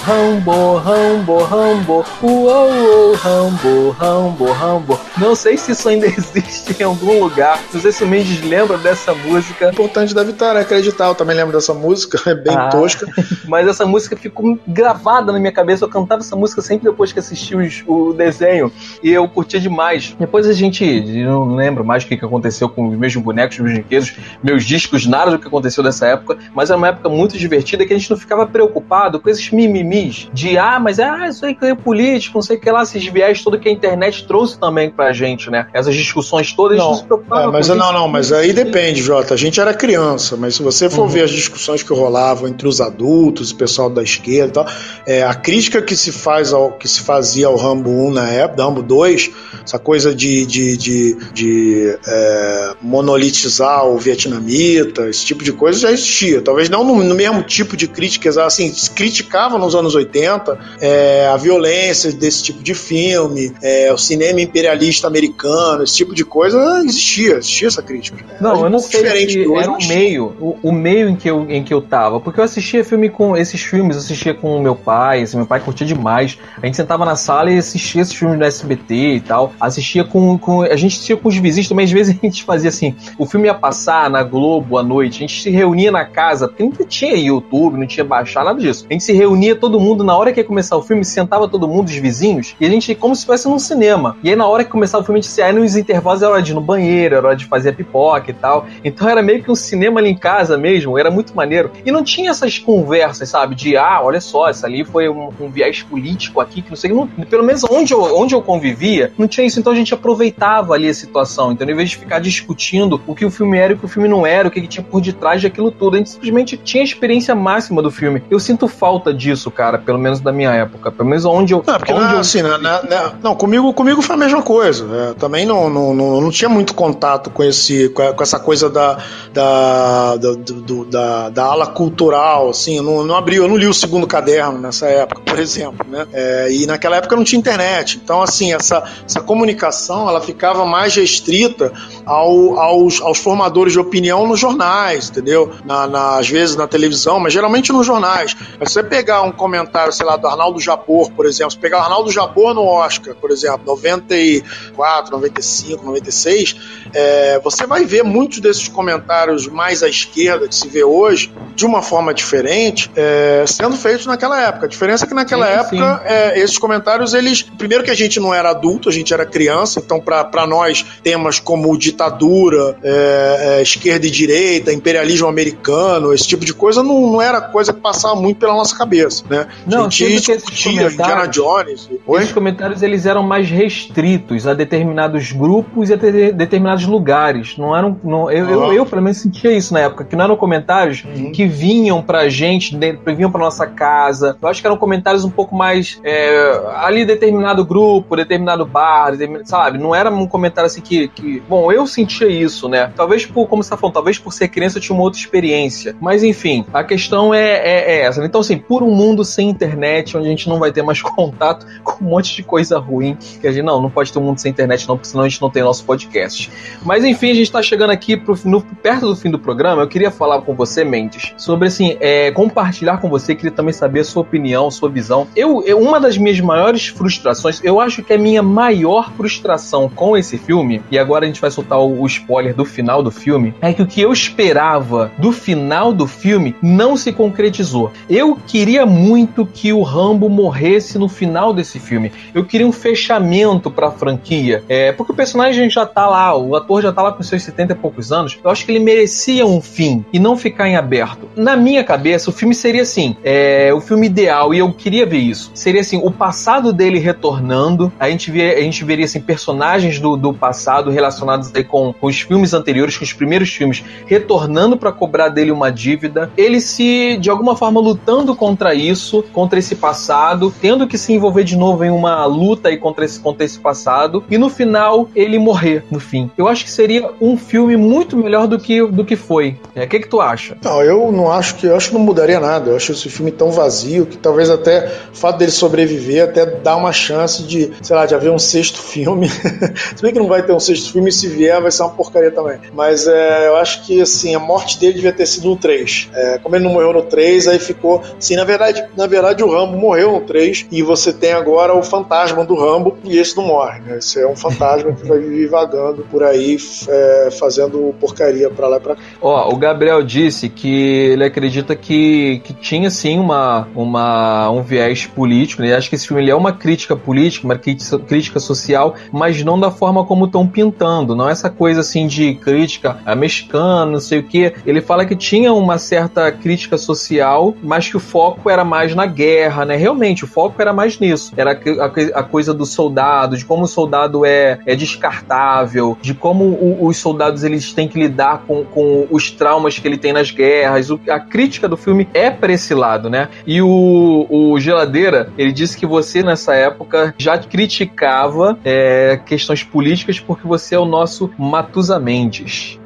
Rambo, 0.03 0.77
Rambo, 0.77 1.39
Rambo, 1.45 2.05
uou, 2.23 3.13
Rambo, 3.15 3.91
Rambo, 3.91 4.53
Rambo. 4.53 5.01
Não 5.19 5.35
sei 5.35 5.57
se 5.57 5.73
isso 5.73 5.89
ainda 5.89 6.07
existe 6.09 6.75
em 6.81 6.85
algum 6.85 7.21
lugar. 7.21 7.61
Não 7.73 7.81
sei 7.81 7.93
se 7.93 8.05
o 8.05 8.07
Mendes 8.07 8.43
lembra 8.43 8.79
dessa 8.79 9.13
música. 9.15 9.71
Importante 9.71 10.15
da 10.15 10.23
vitória 10.23 10.61
é 10.61 10.63
acreditar. 10.63 11.09
Eu 11.09 11.15
também 11.15 11.37
lembro 11.37 11.53
dessa 11.53 11.75
música, 11.75 12.19
é 12.31 12.35
bem 12.35 12.57
ah, 12.57 12.69
tosca. 12.69 13.07
Mas 13.47 13.67
essa 13.67 13.85
música 13.85 14.17
ficou 14.17 14.59
gravada 14.67 15.33
na 15.33 15.39
minha 15.39 15.53
cabeça. 15.53 15.85
Eu 15.85 15.89
cantava 15.89 16.23
essa 16.23 16.37
música 16.37 16.63
sempre 16.63 16.91
depois 16.91 17.13
que 17.13 17.19
assisti 17.19 17.55
os, 17.55 17.85
o 17.87 18.13
desenho. 18.13 18.73
E 19.03 19.11
eu 19.11 19.29
curtia 19.29 19.61
demais. 19.61 20.17
Depois 20.19 20.47
a 20.47 20.53
gente. 20.53 20.85
Eu 20.85 21.47
não 21.47 21.55
lembro 21.55 21.85
mais 21.85 22.05
o 22.05 22.07
que 22.07 22.15
aconteceu 22.15 22.69
com 22.69 22.89
os 22.89 22.97
meus 22.97 23.15
bonecos, 23.17 23.59
meus 23.59 23.75
brinquedos, 23.75 24.15
meus 24.43 24.65
discos, 24.65 25.07
nada 25.07 25.33
do 25.33 25.39
que 25.39 25.47
aconteceu 25.47 25.83
nessa 25.83 26.07
época. 26.07 26.39
Mas 26.55 26.71
era 26.71 26.79
uma 26.79 26.89
época 26.89 27.09
muito 27.09 27.37
divertida 27.37 27.85
que 27.85 27.93
a 27.93 27.99
gente 27.99 28.11
não 28.11 28.17
ficava 28.17 28.47
preocupado 28.47 29.21
com 29.21 29.29
esses 29.29 29.51
mimimi 29.51 29.98
de 30.07 30.59
ah, 30.59 30.79
mas 30.79 30.99
ah, 30.99 31.29
isso 31.29 31.45
aí 31.45 31.55
que 31.55 31.65
é 31.65 31.75
político, 31.75 32.39
não 32.39 32.43
sei 32.43 32.57
o 32.57 32.61
que 32.61 32.71
lá, 32.71 32.83
esses 32.83 33.05
viés 33.07 33.43
tudo 33.43 33.59
que 33.59 33.69
a 33.69 33.73
internet 33.73 34.27
trouxe 34.27 34.59
também 34.59 34.91
pra 34.91 35.13
gente, 35.13 35.51
né? 35.51 35.67
Essas 35.73 35.95
discussões 35.95 36.53
todas, 36.53 36.79
não, 36.79 36.93
a 36.93 36.95
gente 36.95 37.09
não 37.09 37.19
se 37.19 37.25
É, 37.31 37.47
mas 37.47 37.69
não, 37.69 37.93
não, 37.93 38.09
mas 38.09 38.33
aí 38.33 38.53
depende, 38.53 39.03
Jota. 39.03 39.35
A 39.35 39.37
gente 39.37 39.61
era 39.61 39.75
criança, 39.75 40.37
mas 40.37 40.55
se 40.55 40.63
você 40.63 40.89
for 40.89 41.03
uhum. 41.03 41.09
ver 41.09 41.23
as 41.23 41.31
discussões 41.31 41.83
que 41.83 41.93
rolavam 41.93 42.49
entre 42.49 42.67
os 42.67 42.81
adultos, 42.81 43.51
o 43.51 43.57
pessoal 43.57 43.91
da 43.91 44.03
esquerda 44.03 44.49
e 44.49 44.53
tal, 44.53 44.67
é, 45.07 45.23
a 45.23 45.35
crítica 45.35 45.83
que 45.83 45.97
se 45.97 46.13
faz 46.13 46.53
ao 46.53 46.73
que 46.73 46.89
se 46.89 47.01
fazia 47.01 47.47
ao 47.47 47.57
Rambo 47.57 47.91
1 47.91 48.11
na 48.13 48.29
época, 48.29 48.63
Rambo 48.63 48.83
2, 48.83 49.31
essa 49.65 49.79
coisa 49.79 50.15
de, 50.15 50.45
de, 50.47 50.77
de, 50.77 51.17
de 51.33 51.99
é, 52.07 52.75
monolitizar 52.81 53.87
o 53.87 53.99
vietnamita, 53.99 55.09
esse 55.09 55.25
tipo 55.25 55.43
de 55.43 55.53
coisa 55.53 55.79
já 55.79 55.91
existia. 55.91 56.41
Talvez 56.41 56.69
não 56.69 56.85
no, 56.85 57.03
no 57.03 57.15
mesmo 57.15 57.43
tipo 57.43 57.77
de 57.77 57.89
críticas, 57.89 58.37
assim, 58.37 58.73
se 58.73 58.91
criticava 58.91 59.59
nos 59.59 59.75
anos 59.79 59.89
anos 59.89 59.95
80, 59.95 60.59
é, 60.81 61.27
a 61.27 61.37
violência 61.37 62.13
desse 62.13 62.45
tipo 62.45 62.63
de 62.63 62.75
filme, 62.75 63.53
é, 63.63 63.93
o 63.93 63.99
cinema 63.99 64.41
imperialista 64.41 65.07
americano, 65.07 65.83
esse 65.83 65.97
tipo 65.97 66.15
de 66.15 66.25
coisa 66.25 66.83
existia, 66.85 67.37
existia 67.37 67.69
essa 67.69 67.83
crítica. 67.83 68.25
Não, 68.41 68.65
eu 68.65 68.71
não 68.71 68.79
sei 68.79 69.03
diferente 69.03 69.33
se 69.33 69.55
era 69.55 69.73
o 69.73 69.89
meio, 69.89 70.37
o, 70.41 70.59
o, 70.63 70.73
meio 70.73 71.09
em 71.09 71.17
que, 71.17 71.29
eu, 71.29 71.49
em 71.49 71.65
que 71.65 71.73
eu 71.73 71.81
tava, 71.81 72.21
porque 72.21 72.39
eu 72.39 72.45
assistia 72.45 72.85
filme 72.85 73.09
com 73.09 73.37
esses 73.37 73.61
filmes, 73.61 73.97
eu 73.97 74.03
assistia 74.03 74.35
com 74.35 74.61
meu 74.61 74.77
pai, 74.77 75.23
assim, 75.23 75.37
meu 75.37 75.47
pai 75.47 75.61
curtia 75.61 75.87
demais. 75.87 76.39
A 76.63 76.67
gente 76.67 76.77
sentava 76.77 77.05
na 77.05 77.17
sala 77.17 77.51
e 77.51 77.59
assistia 77.59 78.03
esses 78.03 78.15
filmes 78.15 78.39
do 78.39 78.45
SBT 78.45 78.95
e 78.95 79.21
tal, 79.21 79.53
assistia 79.61 80.05
com, 80.05 80.39
com 80.39 80.63
a 80.63 80.77
gente 80.77 80.95
assistia 80.95 81.17
com 81.17 81.29
os 81.29 81.37
vizinhos 81.37 81.69
também, 81.69 81.85
às 81.85 81.91
vezes 81.91 82.17
a 82.17 82.27
gente 82.27 82.45
fazia 82.45 82.69
assim, 82.69 82.95
o 83.19 83.27
filme 83.27 83.47
ia 83.47 83.55
passar 83.55 84.11
na 84.11 84.23
Globo 84.23 84.77
à 84.79 84.83
noite, 84.83 85.17
a 85.17 85.21
gente 85.21 85.43
se 85.43 85.51
reunia 85.51 85.91
na 85.91 86.05
casa, 86.05 86.49
porque 86.49 86.63
não 86.63 86.73
tinha 86.87 87.15
YouTube, 87.15 87.79
não 87.79 87.87
tinha 87.87 88.05
baixar, 88.05 88.45
nada 88.45 88.61
disso. 88.61 88.87
A 88.89 88.93
gente 88.93 89.05
se 89.05 89.13
reunia 89.13 89.55
todo 89.55 89.68
todo 89.69 89.79
mundo, 89.79 90.03
na 90.03 90.17
hora 90.17 90.33
que 90.33 90.41
ia 90.41 90.45
começar 90.45 90.79
o 90.79 90.83
filme, 90.83 91.05
sentava 91.05 91.47
todo 91.47 91.69
mundo, 91.69 91.89
os 91.89 91.95
vizinhos, 91.95 92.57
e 92.59 92.65
a 92.65 92.71
gente, 92.71 92.95
como 92.95 93.15
se 93.15 93.21
estivesse 93.21 93.47
num 93.47 93.59
cinema. 93.59 94.17
E 94.23 94.31
aí, 94.31 94.37
na 94.37 94.47
hora 94.47 94.65
que 94.65 94.71
começava 94.71 95.03
o 95.03 95.07
filme, 95.07 95.21
a 95.21 95.23
gente 95.23 95.43
aí 95.43 95.53
nos 95.53 95.77
intervalos 95.77 96.23
era 96.23 96.33
hora 96.33 96.43
de 96.43 96.53
ir 96.53 96.55
no 96.55 96.61
banheiro, 96.63 97.17
era 97.17 97.27
hora 97.29 97.37
de 97.37 97.45
fazer 97.45 97.77
pipoca 97.77 98.31
e 98.31 98.35
tal. 98.35 98.67
Então 98.83 99.07
era 99.07 99.23
meio 99.23 99.43
que 99.43 99.51
um 99.51 99.55
cinema 99.55 100.01
ali 100.01 100.09
em 100.09 100.17
casa 100.17 100.57
mesmo, 100.57 100.99
era 100.99 101.11
muito 101.11 101.37
maneiro. 101.37 101.71
E 101.85 101.93
não 101.93 102.03
tinha 102.03 102.31
essas 102.31 102.59
conversas, 102.59 103.29
sabe? 103.29 103.55
De, 103.55 103.77
ah, 103.77 104.01
olha 104.03 104.23
só, 104.23 104.49
essa 104.49 104.67
ali 104.67 104.85
foi 104.85 105.07
um, 105.09 105.29
um 105.39 105.51
viés 105.51 105.83
político 105.83 106.41
aqui, 106.41 106.63
que 106.63 106.71
não 106.71 106.77
sei, 106.77 106.91
não, 106.91 107.07
pelo 107.07 107.45
menos 107.45 107.63
onde 107.65 107.93
eu, 107.93 108.03
onde 108.19 108.35
eu 108.35 108.41
convivia, 108.41 109.13
não 109.19 109.29
tinha 109.29 109.47
isso. 109.47 109.61
Então 109.61 109.73
a 109.73 109.77
gente 109.77 109.93
aproveitava 109.93 110.73
ali 110.73 110.89
a 110.89 110.95
situação. 110.95 111.53
Então, 111.53 111.69
em 111.69 111.75
vez 111.75 111.91
de 111.91 111.99
ficar 111.99 112.21
discutindo 112.21 113.03
o 113.07 113.15
que 113.15 113.27
o 113.27 113.31
filme 113.31 113.59
era 113.59 113.75
e 113.75 113.77
o 113.77 113.79
que 113.79 113.85
o 113.85 113.89
filme 113.89 114.09
não 114.09 114.27
era, 114.27 114.49
o 114.49 114.51
que, 114.51 114.63
que 114.63 114.67
tinha 114.67 114.83
por 114.83 115.03
detrás 115.03 115.43
daquilo 115.43 115.71
tudo, 115.71 115.97
a 115.97 115.99
gente 115.99 116.11
simplesmente 116.11 116.57
tinha 116.57 116.83
a 116.83 116.85
experiência 116.85 117.35
máxima 117.35 117.83
do 117.83 117.91
filme. 117.91 118.23
Eu 118.31 118.41
sinto 118.41 118.67
falta 118.67 119.13
disso, 119.13 119.51
cara, 119.59 119.77
pelo 119.77 119.99
menos 119.99 120.21
da 120.21 120.31
minha 120.33 120.53
época. 120.55 120.93
Pelo 120.93 121.09
menos 121.09 121.25
onde 121.25 121.53
eu. 121.53 121.65
Não, 121.67 121.79
porque 121.79 121.93
onde 121.93 122.05
não, 122.05 122.13
eu... 122.13 122.19
assim, 122.21 122.43
né, 122.43 122.57
né, 122.59 122.81
né, 122.89 123.13
não, 123.21 123.35
comigo, 123.35 123.75
comigo 123.75 124.01
foi 124.01 124.15
a 124.15 124.19
mesma 124.19 124.41
coisa. 124.41 124.85
né, 124.87 125.15
também 125.19 125.45
não, 125.45 125.69
não, 125.69 125.93
não, 125.93 126.21
não 126.21 126.31
tinha 126.31 126.49
muito 126.49 126.75
contato 126.75 127.29
com, 127.29 127.43
esse, 127.43 127.89
com, 127.89 128.23
essa 128.23 128.39
coisa 128.39 128.71
da, 128.71 128.99
da, 129.33 130.15
da, 130.17 130.31
do- 130.35 130.85
da, 130.85 131.29
da 131.31 131.45
ala 131.45 131.67
cultural, 131.67 132.51
assim. 132.51 132.77
Eu 132.77 132.85
não, 132.85 133.03
não 133.05 133.17
abri, 133.17 133.35
eu 133.37 133.49
não 133.49 133.57
li 133.57 133.67
o 133.67 133.75
segundo 133.75 134.07
caderno 134.07 134.59
nessa 134.61 134.87
época, 134.87 135.23
por 135.23 135.39
exemplo, 135.41 135.85
né? 135.91 136.07
É, 136.13 136.53
e 136.53 136.65
naquela 136.65 136.97
época 136.97 137.17
não 137.17 137.25
tinha 137.25 137.41
internet. 137.41 138.01
Então, 138.03 138.23
assim, 138.23 138.53
essa, 138.55 138.85
essa 139.05 139.21
comunicação 139.21 140.09
ela 140.09 140.21
ficava 140.21 140.65
mais 140.65 140.95
restrita 140.95 141.73
ao, 142.07 142.59
aos, 142.61 143.01
aos 143.03 143.19
formadores 143.19 143.73
de 143.73 143.81
opinião 143.81 144.25
nos 144.25 144.39
jornais, 144.39 145.09
entendeu? 145.11 145.51
Na, 145.65 145.89
na- 145.89 146.17
às 146.19 146.29
vezes 146.29 146.55
na 146.55 146.69
televisão, 146.69 147.19
mas 147.19 147.33
geralmente 147.33 147.73
nos 147.73 147.85
jornais. 147.85 148.37
Mas 148.61 148.69
se 148.69 148.75
você 148.75 148.85
pegar 148.85 149.23
um 149.23 149.33
comentário, 149.49 149.93
sei 149.93 150.05
lá, 150.05 150.17
do 150.17 150.27
Arnaldo 150.27 150.61
Jabor, 150.61 151.11
por 151.13 151.25
exemplo, 151.25 151.53
se 151.53 151.59
pegar 151.59 151.79
o 151.79 151.83
Arnaldo 151.83 152.13
Jabor 152.13 152.55
no 152.55 152.65
Oscar, 152.65 153.15
por 153.15 153.31
exemplo, 153.31 153.63
94, 153.65 155.11
95, 155.11 155.85
96, 155.85 156.57
é, 156.93 157.41
você 157.41 157.67
vai 157.67 157.85
ver 157.85 158.05
muitos 158.05 158.41
desses 158.41 158.69
comentários 158.69 159.47
mais 159.47 159.83
à 159.83 159.89
esquerda 159.89 160.47
que 160.47 160.55
se 160.55 160.69
vê 160.69 160.85
hoje, 160.85 161.33
de 161.55 161.65
uma 161.65 161.81
forma 161.81 162.13
diferente, 162.13 162.91
é, 162.95 163.45
sendo 163.47 163.77
feitos 163.77 164.07
naquela 164.07 164.41
época. 164.41 164.67
A 164.67 164.69
diferença 164.69 165.07
é 165.07 165.09
que 165.09 165.15
naquela 165.15 165.47
Sim, 165.47 165.53
época, 165.53 166.03
é, 166.05 166.39
esses 166.41 166.59
comentários, 166.59 167.15
eles. 167.15 167.43
Primeiro 167.43 167.83
que 167.83 167.91
a 167.91 167.95
gente 167.95 168.21
não 168.21 168.35
era 168.35 168.51
adulto, 168.51 168.89
a 168.89 168.93
gente 168.93 169.15
era 169.15 169.25
criança, 169.25 169.81
então 169.81 170.01
para 170.01 170.47
nós 170.47 170.85
temas 171.03 171.41
como 171.41 171.77
ditadura, 171.79 172.77
é, 172.83 173.59
é, 173.59 173.63
esquerda 173.63 174.07
e 174.07 174.11
direita, 174.11 174.73
imperialismo 174.73 175.27
americano, 175.27 176.13
esse 176.13 176.27
tipo 176.27 176.45
de 176.45 176.53
coisa 176.53 176.83
não, 176.83 177.13
não 177.13 177.23
era 177.23 177.41
coisa 177.41 177.73
que 177.73 177.81
passava 177.81 178.15
muito 178.15 178.39
pela 178.39 178.53
nossa 178.53 178.77
cabeça, 178.77 179.25
né? 179.29 179.38
Não, 179.67 179.81
a 179.81 179.83
gente 179.85 179.97
sendo 179.97 180.09
que 180.09 180.15
esses 180.15 180.27
discutia 180.37 180.83
Indiana 180.91 181.27
Jones. 181.29 181.91
Oi? 182.07 182.19
Esses 182.21 182.33
comentários 182.33 182.83
eles 182.83 183.07
eram 183.07 183.23
mais 183.23 183.49
restritos 183.51 184.47
a 184.47 184.55
determinados 184.55 185.33
grupos 185.33 185.91
e 185.91 185.95
a 185.95 185.97
de- 185.97 186.33
determinados 186.33 186.87
lugares. 186.87 187.57
Não 187.57 187.77
eram. 187.77 187.99
Não, 188.03 188.31
eu, 188.31 188.49
eu, 188.49 188.65
Ah. 188.71 188.75
eu, 188.75 188.87
pelo 188.87 189.03
menos, 189.03 189.19
sentia 189.19 189.53
isso 189.53 189.73
na 189.75 189.81
época, 189.81 190.05
que 190.05 190.17
não 190.17 190.25
eram 190.25 190.37
comentários 190.37 191.05
Uhum. 191.05 191.33
que 191.33 191.47
vinham 191.47 192.03
pra 192.03 192.29
gente, 192.29 192.77
vinham 193.17 193.31
pra 193.31 193.41
nossa 193.41 193.67
casa. 193.67 194.37
Eu 194.41 194.49
acho 194.49 194.61
que 194.61 194.67
eram 194.67 194.77
comentários 194.77 195.25
um 195.25 195.31
pouco 195.31 195.55
mais. 195.55 195.99
é, 196.05 196.61
ali, 196.77 197.05
determinado 197.05 197.65
grupo, 197.65 198.17
determinado 198.17 198.65
bar, 198.65 199.11
determin- 199.13 199.45
sabe? 199.45 199.79
Não 199.79 199.95
era 199.95 200.11
um 200.11 200.27
comentário 200.27 200.67
assim 200.67 200.81
que, 200.81 201.09
que. 201.09 201.43
Bom, 201.49 201.71
eu 201.73 201.87
sentia 201.87 202.29
isso, 202.29 202.69
né? 202.69 202.91
Talvez 202.97 203.25
por, 203.27 203.47
como 203.47 203.63
você 203.63 203.71
tá 203.71 203.77
falando, 203.77 203.95
talvez 203.95 204.19
por 204.19 204.33
ser 204.33 204.49
criança 204.49 204.79
eu 204.79 204.83
tinha 204.83 204.95
uma 204.95 205.03
outra 205.05 205.19
experiência. 205.21 205.95
Mas 206.01 206.23
enfim, 206.23 206.65
a 206.73 206.83
questão 206.85 207.33
é, 207.35 207.41
é- 207.55 207.93
é 207.97 208.01
essa. 208.03 208.21
né? 208.21 208.27
Então, 208.27 208.41
assim, 208.41 208.57
por 208.59 208.83
um 208.83 208.91
mundo 208.91 209.25
sem 209.29 209.49
internet, 209.49 210.17
onde 210.17 210.27
a 210.27 210.31
gente 210.31 210.49
não 210.49 210.59
vai 210.59 210.73
ter 210.73 210.83
mais 210.83 211.01
contato 211.03 211.67
com 211.85 212.05
um 212.05 212.09
monte 212.09 212.35
de 212.35 212.43
coisa 212.43 212.79
ruim, 212.79 213.17
que 213.41 213.47
a 213.47 213.53
gente 213.53 213.65
não, 213.65 213.81
não 213.81 213.91
pode 213.91 214.13
ter 214.13 214.19
um 214.19 214.23
mundo 214.23 214.39
sem 214.39 214.51
internet, 214.51 214.89
não, 214.89 214.97
porque 214.97 215.09
senão 215.09 215.25
a 215.25 215.29
gente 215.29 215.41
não 215.41 215.51
tem 215.51 215.63
nosso 215.63 215.85
podcast. 215.85 216.51
Mas 216.83 217.05
enfim, 217.05 217.31
a 217.31 217.35
gente 217.35 217.51
tá 217.53 217.63
chegando 217.63 217.91
aqui 217.91 218.17
pro, 218.17 218.39
no- 218.45 218.61
perto 218.63 219.07
do 219.07 219.17
fim 219.17 219.31
do 219.31 219.39
programa. 219.39 219.83
Eu 219.83 219.89
queria 219.89 220.11
falar 220.11 220.41
com 220.43 220.55
você, 220.55 220.85
Mendes, 220.85 221.33
sobre 221.37 221.69
assim, 221.69 221.97
é, 222.01 222.31
compartilhar 222.33 222.99
com 222.99 223.09
você, 223.09 223.35
queria 223.35 223.51
também 223.53 223.73
saber 223.73 224.01
a 224.01 224.05
sua 224.05 224.23
opinião, 224.23 224.71
sua 224.71 224.89
visão. 224.89 225.27
Eu, 225.37 225.63
eu- 225.65 225.79
uma 225.79 226.01
das 226.01 226.17
minhas 226.19 226.41
maiores 226.41 226.89
frustrações, 226.89 227.61
eu 227.63 227.81
acho 227.81 228.03
que 228.03 228.13
a 228.13 228.19
minha 228.19 228.43
maior 228.43 229.13
frustração 229.13 229.89
com 229.89 230.17
esse 230.17 230.39
filme, 230.39 230.83
e 230.91 230.99
agora 230.99 231.25
a 231.25 231.29
gente 231.29 231.41
vai 231.41 231.51
soltar 231.51 231.79
o, 231.79 232.03
o 232.03 232.07
spoiler 232.07 232.55
do 232.55 232.65
final 232.65 233.03
do 233.03 233.11
filme, 233.11 233.55
é 233.61 233.73
que 233.73 233.83
o 233.83 233.87
que 233.87 234.01
eu 234.01 234.13
esperava 234.13 235.11
do 235.19 235.33
final 235.33 235.93
do 235.93 236.07
filme 236.07 236.55
não 236.63 236.97
se 236.97 237.13
concretizou. 237.13 237.91
Eu 238.09 238.37
queria 238.47 238.87
muito 238.87 239.18
que 239.27 239.73
o 239.73 239.83
Rambo 239.83 240.29
morresse 240.29 240.99
no 240.99 241.09
final 241.09 241.53
desse 241.53 241.79
filme. 241.79 242.13
Eu 242.35 242.45
queria 242.45 242.67
um 242.67 242.73
fechamento 242.73 243.71
pra 243.71 243.91
franquia. 243.91 244.63
É, 244.69 244.93
porque 244.93 245.13
o 245.13 245.15
personagem 245.15 245.69
já 245.71 245.87
tá 245.87 246.07
lá, 246.07 246.37
o 246.37 246.55
ator 246.55 246.83
já 246.83 246.93
tá 246.93 247.03
lá 247.03 247.13
com 247.13 247.23
seus 247.23 247.43
70 247.43 247.73
e 247.73 247.77
poucos 247.77 248.13
anos. 248.13 248.39
Eu 248.43 248.51
acho 248.51 248.65
que 248.65 248.73
ele 248.73 248.79
merecia 248.79 249.47
um 249.47 249.61
fim 249.61 250.05
e 250.13 250.19
não 250.19 250.37
ficar 250.37 250.69
em 250.69 250.77
aberto. 250.77 251.29
Na 251.37 251.57
minha 251.57 251.83
cabeça, 251.85 252.31
o 252.31 252.33
filme 252.33 252.55
seria 252.55 252.83
assim: 252.83 253.17
é, 253.25 253.73
o 253.73 253.81
filme 253.81 254.07
ideal, 254.07 254.53
e 254.55 254.59
eu 254.59 254.73
queria 254.73 255.07
ver 255.07 255.19
isso. 255.19 255.51
Seria 255.55 255.81
assim: 255.81 256.01
o 256.03 256.11
passado 256.11 256.73
dele 256.73 256.99
retornando. 256.99 257.93
A 257.99 258.09
gente, 258.11 258.31
vê, 258.31 258.55
a 258.55 258.61
gente 258.61 258.85
veria 258.85 259.05
assim, 259.05 259.21
personagens 259.21 259.99
do, 259.99 260.17
do 260.17 260.33
passado 260.33 260.91
relacionados 260.91 261.51
com, 261.69 261.93
com 261.93 262.07
os 262.07 262.21
filmes 262.21 262.53
anteriores, 262.53 262.97
com 262.97 263.05
os 263.05 263.13
primeiros 263.13 263.51
filmes, 263.51 263.85
retornando 264.07 264.77
pra 264.77 264.93
cobrar 264.93 265.29
dele 265.29 265.51
uma 265.51 265.71
dívida. 265.71 266.31
Ele 266.37 266.61
se, 266.61 267.17
de 267.19 267.31
alguma 267.31 267.57
forma, 267.57 267.81
lutando 267.81 268.35
contra 268.35 268.75
isso, 268.75 269.08
contra 269.33 269.59
esse 269.59 269.75
passado, 269.75 270.53
tendo 270.61 270.87
que 270.87 270.99
se 270.99 271.13
envolver 271.13 271.45
de 271.45 271.57
novo 271.57 271.85
em 271.85 271.91
uma 271.91 272.25
luta 272.27 272.69
aí 272.69 272.77
contra 272.77 273.05
esse, 273.05 273.19
contra 273.21 273.45
esse 273.45 273.59
passado, 273.59 274.25
e 274.31 274.39
no 274.39 274.49
final 274.49 275.09
ele 275.15 275.39
morrer 275.39 275.85
no 275.91 276.01
fim. 276.01 276.31
Eu 276.37 276.49
acho 276.49 276.65
que 276.65 276.71
seria 276.71 277.11
um 277.21 277.37
filme 277.37 277.77
muito 277.77 278.17
melhor 278.17 278.47
do 278.47 278.59
que, 278.59 278.85
do 278.87 279.05
que 279.05 279.17
foi. 279.17 279.57
É, 279.75 279.85
O 279.85 279.89
que, 279.89 280.01
que 280.01 280.09
tu 280.09 280.21
acha? 280.21 280.57
Não, 280.63 280.83
eu 280.83 281.11
não 281.13 281.31
acho 281.31 281.57
que 281.57 281.67
eu 281.67 281.77
acho 281.77 281.89
que 281.89 281.95
não 281.95 282.03
mudaria 282.03 282.41
nada. 282.41 282.71
Eu 282.71 282.77
acho 282.77 282.93
esse 282.93 283.09
filme 283.09 283.31
tão 283.31 283.51
vazio 283.51 284.07
que 284.07 284.17
talvez 284.17 284.51
até 284.51 284.91
o 285.13 285.17
fato 285.17 285.39
dele 285.39 285.51
sobreviver 285.51 286.25
até 286.25 286.47
dá 286.47 286.77
uma 286.77 286.93
chance 286.93 287.43
de, 287.43 287.73
sei 287.83 287.97
lá, 287.97 288.07
de 288.07 288.15
haver 288.15 288.31
um 288.31 288.39
sexto 288.39 288.81
filme. 288.81 289.29
se 289.97 290.03
bem 290.03 290.13
que 290.13 290.19
não 290.19 290.29
vai 290.29 290.43
ter 290.43 290.53
um 290.53 290.61
sexto 290.61 290.93
filme, 290.93 291.11
se 291.13 291.29
vier 291.29 291.61
vai 291.61 291.71
ser 291.71 291.83
uma 291.83 291.91
porcaria 291.91 292.31
também. 292.31 292.59
Mas 292.73 293.07
é, 293.07 293.49
eu 293.49 293.57
acho 293.57 293.85
que 293.85 294.01
assim, 294.01 294.35
a 294.35 294.39
morte 294.39 294.79
dele 294.79 294.95
devia 294.95 295.13
ter 295.13 295.27
sido 295.27 295.49
no 295.49 295.57
3. 295.57 296.11
É, 296.13 296.39
como 296.39 296.57
ele 296.57 296.65
não 296.65 296.73
morreu 296.73 296.93
no 296.93 297.03
3, 297.03 297.49
aí 297.49 297.59
ficou. 297.59 298.03
Sim, 298.19 298.37
na 298.37 298.45
verdade, 298.45 298.85
na 298.97 299.07
verdade 299.07 299.43
o 299.43 299.51
Rambo 299.51 299.77
morreu 299.77 300.13
no 300.13 300.21
3 300.23 300.67
e 300.71 300.83
você 300.83 301.13
tem 301.13 301.33
agora 301.33 301.75
o 301.75 301.83
fantasma 301.83 302.45
do 302.45 302.55
Rambo 302.55 302.97
e 303.05 303.19
esse 303.19 303.37
não 303.37 303.47
morre, 303.47 303.81
né? 303.81 303.99
Esse 303.99 304.21
é 304.21 304.27
um 304.27 304.37
fantasma 304.37 304.93
que 304.93 305.07
vai 305.07 305.19
viver 305.19 305.49
vagando 305.49 306.07
por 306.11 306.23
aí, 306.23 306.57
é, 306.89 307.29
fazendo 307.39 307.95
porcaria 308.01 308.51
pra 308.51 308.69
lá 308.69 308.77
e 308.77 308.81
pra 308.81 308.97
cá. 308.97 309.03
Ó, 309.21 309.53
o 309.53 309.57
Gabriel 309.57 310.03
disse 310.03 310.49
que 310.49 311.11
ele 311.13 311.25
acredita 311.25 311.75
que, 311.75 312.41
que 312.45 312.53
tinha 312.53 312.91
sim 312.91 313.19
uma, 313.19 313.69
uma, 313.75 314.51
um 314.51 314.63
viés 314.63 315.07
político, 315.07 315.63
né? 315.63 315.69
Ele 315.69 315.77
acha 315.77 315.89
que 315.89 315.95
esse 315.95 316.07
filme 316.07 316.23
ele 316.23 316.31
é 316.31 316.35
uma 316.35 316.53
crítica 316.53 316.97
política, 316.97 317.47
uma 317.47 317.59
crítica, 317.59 318.39
social, 318.39 318.95
mas 319.13 319.43
não 319.43 319.59
da 319.59 319.71
forma 319.71 320.05
como 320.05 320.27
estão 320.27 320.47
pintando, 320.47 321.15
não 321.15 321.29
é 321.29 321.33
essa 321.33 321.51
coisa 321.51 321.81
assim 321.81 322.07
de 322.07 322.35
crítica 322.35 322.99
a 323.05 323.15
mexicano, 323.15 323.93
não 323.93 324.01
sei 324.01 324.21
o 324.21 324.23
que. 324.23 324.53
Ele 324.65 324.81
fala 324.81 325.05
que 325.05 325.17
tinha 325.17 325.53
uma 325.53 325.79
certa 325.79 326.31
crítica 326.31 326.79
social, 326.79 327.55
mas 327.63 327.89
que 327.89 327.97
o 327.97 328.01
foco 328.01 328.49
era 328.49 328.65
mais 328.65 328.78
na 328.95 329.07
guerra, 329.07 329.65
né? 329.65 329.77
Realmente, 329.77 330.25
o 330.25 330.27
foco 330.27 330.61
era 330.61 330.73
mais 330.73 330.99
nisso. 330.99 331.33
Era 331.37 331.53
a, 331.53 332.21
a 332.21 332.23
coisa 332.23 332.53
do 332.53 332.65
soldado, 332.65 333.37
de 333.37 333.45
como 333.45 333.65
o 333.65 333.69
soldado 333.69 334.25
é, 334.25 334.59
é 334.67 334.75
descartável, 334.75 335.97
de 336.01 336.15
como 336.15 336.45
o, 336.45 336.87
os 336.87 336.97
soldados 336.97 337.45
eles 337.45 337.73
têm 337.73 337.89
que 337.89 337.99
lidar 337.99 338.45
com, 338.47 338.65
com 338.65 339.07
os 339.11 339.31
traumas 339.31 339.79
que 339.79 339.87
ele 339.87 339.99
tem 339.99 340.13
nas 340.13 340.31
guerras. 340.31 340.91
O, 340.91 341.01
a 341.09 341.21
crítica 341.21 341.69
do 341.69 341.77
filme 341.77 342.09
é 342.15 342.31
para 342.31 342.53
esse 342.53 342.75
lado, 342.75 343.09
né? 343.11 343.29
E 343.47 343.61
o, 343.63 344.27
o 344.29 344.59
Geladeira, 344.61 345.33
ele 345.37 345.53
disse 345.53 345.77
que 345.77 345.87
você 345.87 346.23
nessa 346.23 346.55
época 346.55 347.15
já 347.19 347.39
criticava 347.39 348.59
é, 348.65 349.21
questões 349.25 349.63
políticas 349.63 350.21
porque 350.21 350.47
você 350.47 350.75
é 350.75 350.79
o 350.79 350.85
nosso 350.85 351.31
Matusa 351.39 351.99
Mendes. 351.99 352.79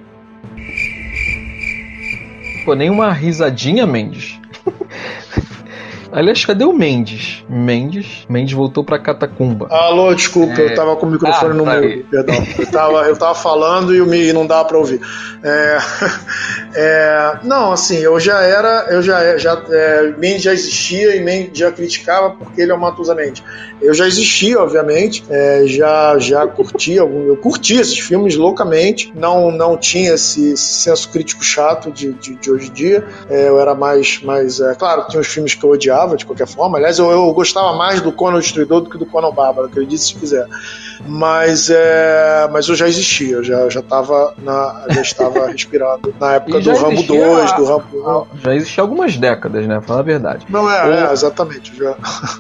Pô, 2.65 2.75
nem 2.75 2.91
uma 2.91 3.13
risadinha, 3.13 3.87
Mendes. 3.87 4.41
Aliás, 6.13 6.45
cadê 6.45 6.63
o 6.65 6.73
Mendes? 6.75 7.43
Mendes? 7.49 8.27
Mendes 8.29 8.53
voltou 8.53 8.85
pra 8.85 8.99
Catacumba. 8.99 9.67
Alô, 9.71 10.13
desculpa, 10.15 10.61
É. 10.61 10.67
eu 10.73 10.75
tava 10.75 10.95
com 10.97 11.07
o 11.07 11.11
microfone 11.11 11.53
Ah, 11.53 11.55
no 11.55 11.65
tá 11.65 11.75
mudo, 11.77 11.87
aí. 11.87 12.03
perdão. 12.05 12.35
Eu 12.59 12.67
tava, 12.71 12.99
eu 13.09 13.17
tava 13.17 13.35
falando 13.35 13.95
e 13.95 14.01
o 14.01 14.07
mi- 14.07 14.33
não 14.33 14.47
dava 14.47 14.67
pra 14.67 14.77
ouvir. 14.79 15.01
É, 15.43 15.79
é, 16.75 17.39
não, 17.45 17.73
assim, 17.73 17.97
eu 17.99 18.19
já 18.21 18.41
era, 18.43 18.87
eu 18.91 19.03
já, 19.03 19.37
já 19.39 19.63
é, 19.71 20.13
Mendes 20.19 20.43
já 20.43 20.53
existia 20.53 21.17
e 21.17 21.21
Mendes 21.25 21.59
já 21.59 21.73
criticava 21.73 22.31
porque 22.31 22.61
ele 22.61 22.73
é 22.73 22.75
o 22.75 22.81
Matusa 22.81 23.15
Mendes. 23.15 23.43
Eu 23.81 23.95
já 23.95 24.07
existia, 24.07 24.61
obviamente, 24.61 25.25
é, 25.29 25.63
já, 25.67 26.17
já 26.19 26.47
curtia, 26.47 27.01
algum- 27.01 27.27
eu 27.27 27.37
curti 27.37 27.75
esses 27.75 27.99
filmes 27.99 28.37
loucamente, 28.37 29.13
não, 29.17 29.51
não 29.51 29.77
tinha 29.77 30.15
esse, 30.15 30.53
esse 30.53 30.83
senso 30.83 31.09
crítico 31.11 31.43
chato 31.43 31.91
de, 31.91 32.13
de, 32.13 32.37
de 32.37 32.51
hoje 32.51 32.69
em 32.69 32.73
dia, 32.73 33.05
É, 33.29 33.49
eu 33.49 33.59
era 33.59 33.75
mais, 33.75 34.21
mais 34.23 34.61
é, 34.61 34.75
claro, 34.75 35.07
tinha 35.09 35.21
os 35.21 35.27
filmes 35.27 35.55
que 35.55 35.65
eu 35.65 35.71
odiava, 35.71 36.02
gostava 36.03 36.17
de 36.17 36.27
qualquer 36.27 36.47
forma. 36.47 36.79
Aliás, 36.79 36.99
eu, 36.99 37.11
eu 37.11 37.33
gostava 37.33 37.73
mais 37.75 38.01
do 38.01 38.13
Conan 38.13 38.41
Destruidor 38.41 38.83
do 38.83 38.91
que 38.91 38.99
do 38.99 39.07
Conan 39.07 39.33
Bárbaro, 39.33 39.69
acredite 39.69 40.03
se 40.03 40.15
quiser. 40.15 40.47
Mas, 41.07 41.69
é, 41.71 42.49
mas 42.53 42.69
eu 42.69 42.75
já 42.75 42.87
existia, 42.87 43.37
eu 43.37 43.45
já, 43.45 43.69
já, 43.69 43.83
tava 43.83 44.35
na, 44.39 44.87
já 44.91 45.01
estava 45.01 45.47
respirando 45.51 46.15
na 46.21 46.35
época 46.35 46.61
do 46.61 46.71
Rambo 46.75 47.03
2, 47.03 47.53
do 47.57 47.65
Rambo 47.65 48.27
1. 48.35 48.39
Já 48.41 48.55
existia 48.55 48.83
algumas 48.83 49.17
décadas, 49.17 49.67
né? 49.67 49.81
Falando 49.81 50.01
a 50.01 50.05
verdade. 50.05 50.47
Não 50.49 50.71
é, 50.71 50.87
o... 50.87 50.93
é 50.93 51.13
exatamente. 51.13 51.77
Já. 51.77 51.97